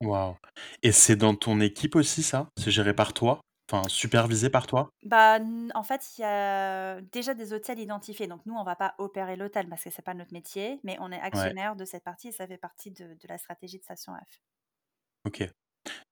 Waouh 0.03 0.37
et 0.83 0.93
c'est 0.93 1.17
dans 1.17 1.35
ton 1.35 1.61
équipe 1.61 1.95
aussi 1.95 2.23
ça? 2.23 2.49
C'est 2.59 2.71
géré 2.71 2.95
par 2.95 3.13
toi? 3.13 3.41
Enfin, 3.71 3.89
supervisé 3.89 4.51
par 4.51 4.67
toi? 4.67 4.91
Bah, 5.05 5.39
en 5.75 5.83
fait, 5.85 6.19
il 6.19 6.23
y 6.23 6.25
a 6.25 7.01
déjà 7.13 7.35
des 7.35 7.53
hôtels 7.53 7.79
identifiés. 7.79 8.27
Donc 8.27 8.45
nous, 8.45 8.55
on 8.55 8.65
va 8.65 8.75
pas 8.75 8.95
opérer 8.99 9.37
l'hôtel 9.37 9.69
parce 9.69 9.85
que 9.85 9.91
c'est 9.91 10.03
pas 10.03 10.15
notre 10.15 10.33
métier, 10.33 10.81
mais 10.83 10.97
on 11.01 11.13
est 11.13 11.21
actionnaire 11.21 11.77
de 11.77 11.85
cette 11.85 12.03
partie 12.03 12.29
et 12.29 12.33
ça 12.33 12.47
fait 12.47 12.59
partie 12.59 12.91
de 12.91 13.17
la 13.29 13.39
stratégie 13.39 13.79
de 13.79 13.85
Station 13.85 14.13
F. 14.15 14.41
OK. 15.27 15.49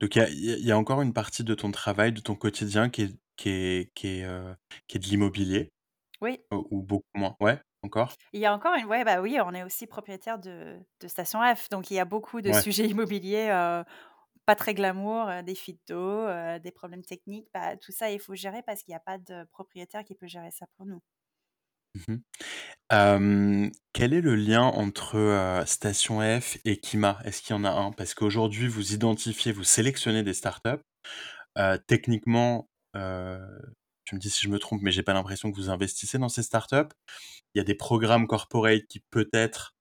Donc 0.00 0.16
il 0.16 0.64
y 0.64 0.70
a 0.70 0.78
encore 0.78 1.02
une 1.02 1.12
partie 1.12 1.42
de 1.42 1.54
ton 1.54 1.70
travail, 1.70 2.12
de 2.12 2.20
ton 2.20 2.36
quotidien 2.36 2.90
qui 2.90 3.02
est 3.02 3.16
qui 3.36 3.48
est 3.48 3.92
qui 3.94 4.06
est, 4.18 4.24
euh, 4.24 4.54
qui 4.86 4.98
est 4.98 5.00
de 5.00 5.06
l'immobilier? 5.06 5.70
Oui. 6.20 6.40
Ou 6.52 6.82
beaucoup 6.82 7.06
moins? 7.14 7.36
Ouais? 7.40 7.60
Encore? 7.88 8.14
Il 8.32 8.40
y 8.40 8.46
a 8.46 8.54
encore 8.54 8.74
une 8.74 8.86
ouais, 8.86 9.04
bah, 9.04 9.20
oui, 9.22 9.38
on 9.42 9.54
est 9.54 9.62
aussi 9.64 9.86
propriétaire 9.86 10.38
de 10.38 10.78
de 11.00 11.08
Station 11.08 11.40
F, 11.54 11.68
donc 11.70 11.90
il 11.90 11.94
y 11.94 11.98
a 11.98 12.04
beaucoup 12.04 12.40
de 12.42 12.52
Ouais. 12.52 12.62
sujets 12.62 12.86
immobiliers, 12.88 13.48
pas 14.46 14.54
très 14.56 14.74
glamour, 14.74 15.30
des 15.44 15.54
fuites 15.54 15.82
d'eau, 15.88 16.26
des 16.60 16.72
problèmes 16.72 17.04
techniques. 17.04 17.48
Bah, 17.54 17.76
tout 17.76 17.92
ça, 17.92 18.10
il 18.10 18.20
faut 18.20 18.34
gérer 18.34 18.62
parce 18.62 18.82
qu'il 18.82 18.92
y 18.92 18.96
a 18.96 19.00
pas 19.00 19.18
de 19.18 19.44
propriétaire 19.44 20.04
qui 20.04 20.14
peut 20.14 20.26
gérer 20.28 20.50
ça 20.50 20.66
pour 20.76 20.86
nous. 20.86 21.00
Mmh 21.94 22.22
quel 23.92 24.14
est 24.14 24.20
le 24.20 24.34
lien 24.36 24.62
entre, 24.62 25.62
Station 25.66 26.20
F 26.40 26.58
et 26.64 26.78
Kima? 26.78 27.18
Est-ce 27.24 27.42
qu'il 27.42 27.54
y 27.56 27.58
en 27.58 27.64
a 27.64 27.70
un? 27.70 27.92
Parce 27.92 28.14
qu'aujourd'hui, 28.14 28.68
vous 28.68 28.92
identifiez, 28.94 29.52
vous 29.52 29.64
sélectionnez 29.64 30.22
des 30.22 30.34
startups. 30.34 30.82
Techniquement, 31.86 32.68
tu 34.08 34.14
me 34.14 34.20
dis 34.20 34.30
si 34.30 34.40
je 34.40 34.48
me 34.48 34.58
trompe, 34.58 34.80
mais 34.80 34.90
j'ai 34.90 35.02
pas 35.02 35.12
l'impression 35.12 35.52
que 35.52 35.56
vous 35.56 35.68
investissez 35.68 36.16
dans 36.16 36.30
ces 36.30 36.42
startups. 36.42 36.94
Il 37.54 37.58
y 37.58 37.60
a 37.60 37.64
des 37.64 37.74
programmes 37.74 38.26
corporate 38.26 38.86
qui 38.88 39.00
peut-être, 39.00 39.76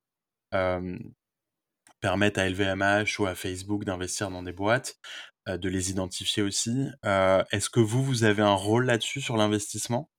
permettent 1.99 2.37
à 2.37 2.49
LVMH 2.49 3.19
ou 3.19 3.25
à 3.25 3.35
Facebook 3.35 3.85
d'investir 3.85 4.29
dans 4.29 4.43
des 4.43 4.51
boîtes, 4.51 4.99
de 5.47 5.69
les 5.69 5.91
identifier 5.91 6.43
aussi. 6.43 6.89
Est-ce 7.03 7.69
que 7.69 7.79
vous, 7.79 8.03
vous 8.03 8.25
avez 8.25 8.43
un 8.43 8.53
rôle 8.53 8.85
là-dessus 8.85 9.21
sur 9.21 9.37
l'investissement? 9.37 10.09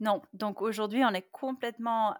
Non, 0.00 0.20
donc 0.32 0.60
aujourd'hui, 0.60 1.04
on 1.04 1.14
est 1.14 1.30
complètement, 1.30 2.16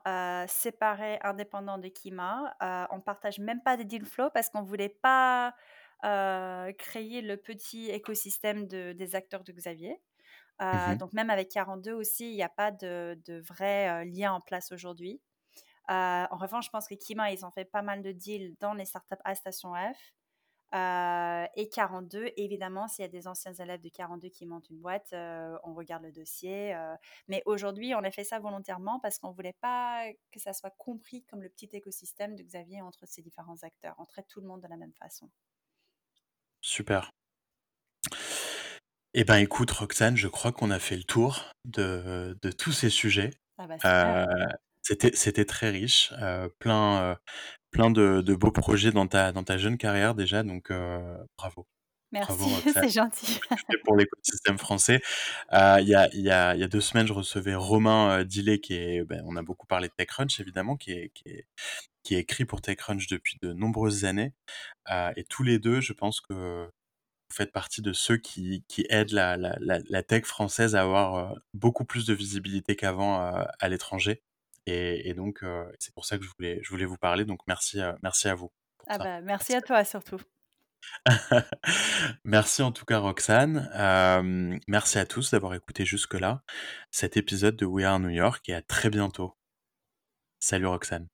séparés, 0.47 1.19
indépendants 1.23 1.79
de 1.79 1.89
Kima. 1.89 2.55
On 2.93 3.01
partage 3.01 3.41
même 3.41 3.61
pas 3.63 3.77
de 3.77 3.83
deal 3.83 4.05
flow 4.05 4.31
parce 4.33 4.51
qu'on 4.51 4.63
voulait 4.63 4.97
pas, 5.03 5.53
créer 6.03 7.23
le 7.23 7.37
petit 7.37 7.91
écosystème 7.91 8.69
de 8.69 8.93
des 8.93 9.17
acteurs 9.17 9.43
de 9.43 9.53
Xavier. 9.53 10.01
Mmh 10.61 10.97
donc 10.99 11.13
même 11.13 11.31
avec 11.31 11.51
42 11.51 11.93
aussi, 11.93 12.31
il 12.31 12.37
y 12.37 12.43
a 12.43 12.49
pas 12.49 12.71
de 12.71 13.21
de 13.27 13.41
vrai, 13.49 14.05
lien 14.07 14.33
en 14.33 14.41
place 14.41 14.73
aujourd'hui. 14.73 15.21
En 15.89 16.29
revanche, 16.39 16.67
je 16.67 16.71
pense 16.71 16.89
que 16.89 16.95
Kima, 16.95 17.33
ils 17.33 17.45
ont 17.47 17.51
fait 17.53 17.65
pas 17.67 17.83
mal 17.83 18.03
de 18.03 18.13
deals 18.13 18.57
dans 18.61 18.75
les 18.75 18.85
startups 18.87 19.17
à 19.25 19.35
Station 19.35 19.75
F. 19.75 20.15
Et 21.57 21.69
42, 21.71 22.33
évidemment, 22.37 22.89
s'il 22.89 23.03
y 23.05 23.07
a 23.07 23.09
des 23.09 23.29
anciens 23.29 23.55
élèves 23.55 23.81
de 23.81 23.89
42 23.91 24.29
qui 24.31 24.47
montent 24.47 24.71
une 24.71 24.81
boîte, 24.81 25.15
on 25.15 25.75
regarde 25.75 26.03
le 26.05 26.13
dossier, 26.13 26.77
mais 27.29 27.43
aujourd'hui, 27.47 27.95
on 27.95 28.05
a 28.05 28.11
fait 28.11 28.25
ça 28.25 28.39
volontairement 28.41 29.01
parce 29.01 29.19
qu'on 29.19 29.31
voulait 29.33 29.57
pas 29.61 30.05
que 30.33 30.41
ça 30.41 30.53
soit 30.53 30.73
compris 30.79 31.25
comme 31.25 31.43
le 31.43 31.49
petit 31.51 31.69
écosystème 31.73 32.35
de 32.37 32.43
Xavier 32.43 32.83
entre 32.83 33.07
ces 33.07 33.23
différents 33.23 33.63
acteurs. 33.63 33.95
On 33.99 34.05
traite 34.07 34.29
tout 34.29 34.41
le 34.41 34.49
monde 34.49 34.63
de 34.63 34.69
la 34.69 34.77
même 34.77 34.95
façon. 34.95 35.31
Super. 36.61 37.13
Eh 39.17 39.23
ben, 39.23 39.37
écoute 39.37 39.71
Roxane, 39.71 40.17
je 40.17 40.27
crois 40.27 40.51
qu'on 40.51 40.73
a 40.73 40.81
fait 40.81 40.97
le 40.97 41.05
tour 41.05 41.45
de 41.65 42.37
de 42.43 42.51
tous 42.51 42.73
ces 42.73 42.91
sujets. 42.91 43.31
Ah 43.59 43.67
bah. 43.69 43.77
Heu, 43.85 44.27
c'était 44.83 45.45
très 45.45 45.71
riche, 45.71 46.13
heu, 46.21 46.53
plein, 46.59 47.17
plein 47.71 47.91
de 47.91 48.23
de 48.23 48.35
beaux 48.35 48.51
projets 48.51 48.91
dans 48.93 49.07
ta 49.07 49.33
dans 49.33 49.45
ta 49.45 49.59
jeune 49.59 49.79
carrière 49.79 50.17
déjà 50.17 50.43
donc 50.43 50.73
bravo. 51.39 51.67
Merci, 52.13 52.51
c'est 52.75 52.89
gentil. 52.91 53.41
pour 53.85 53.97
l'écosystème 53.97 54.59
français. 54.59 55.01
Il 55.53 55.87
y 55.89 55.95
a 55.95 56.09
il 56.13 56.21
y 56.23 56.31
a 56.31 56.55
il 56.57 56.61
y 56.61 56.65
a 56.65 56.69
2 56.69 56.81
semaines, 56.81 57.07
je 57.07 57.13
recevais 57.13 57.55
Romain, 57.55 58.21
heu, 58.21 58.25
Dillet 58.25 58.59
qui 58.61 58.75
est 58.75 59.05
ben, 59.05 59.23
on 59.27 59.37
a 59.37 59.43
beaucoup 59.43 59.67
parlé 59.69 59.89
de 59.89 59.95
TechCrunch 59.97 60.41
évidemment, 60.41 60.77
qui 60.77 60.93
est 60.93 61.11
qui 61.15 61.29
est 61.29 61.47
qui 62.03 62.17
écrit 62.17 62.47
pour 62.47 62.63
TechCrunch 62.63 63.07
depuis 63.09 63.39
de 63.43 63.53
nombreuses 63.53 64.05
années. 64.07 64.33
Et 65.17 65.25
tous 65.25 65.45
les 65.45 65.59
2, 65.61 65.81
je 65.81 65.93
pense 65.93 66.21
que 66.21 66.69
vous 67.29 67.37
faites 67.37 67.53
partie 67.53 67.83
de 67.83 67.93
ceux 67.93 68.17
qui 68.17 68.65
qui 68.69 68.87
aident 68.91 69.13
la 69.13 69.37
la 69.37 70.03
tech 70.03 70.25
française 70.25 70.75
à 70.77 70.83
avoir, 70.83 71.35
beaucoup 71.55 71.85
plus 71.85 72.07
de 72.07 72.15
visibilité 72.15 72.77
qu'avant, 72.77 73.19
à 73.19 73.69
l'étranger 73.69 74.23
et 74.67 75.09
et 75.09 75.15
donc 75.15 75.45
c'est 75.79 75.95
pour 75.95 76.07
ça 76.07 76.19
que 76.19 76.25
je 76.25 76.31
voulais 76.37 76.61
je 76.63 76.71
voulais 76.71 76.85
vous 76.85 76.99
parler 76.99 77.25
donc 77.25 77.41
merci, 77.47 77.81
à 77.81 78.35
vous 78.35 78.53
Ah 78.89 78.99
bah, 78.99 79.21
merci 79.21 79.55
à 79.55 79.61
toi 79.61 79.85
surtout. 79.85 80.21
Merci 82.25 82.63
en 82.63 82.73
tout 82.73 82.85
cas 82.85 82.99
Roxane. 82.99 83.71
Merci 84.69 84.99
à 84.99 85.07
tous 85.07 85.31
d'avoir 85.31 85.55
écouté 85.55 85.85
jusque 85.85 86.15
là 86.15 86.43
cet 86.91 87.17
épisode 87.17 87.57
de 87.57 87.67
We 87.67 87.85
Are 87.87 87.99
New 87.99 88.11
York 88.11 88.49
et 88.49 88.55
à 88.55 88.63
très 88.63 88.91
bientôt. 88.91 89.37
Salut 90.41 90.67
Roxane. 90.67 91.14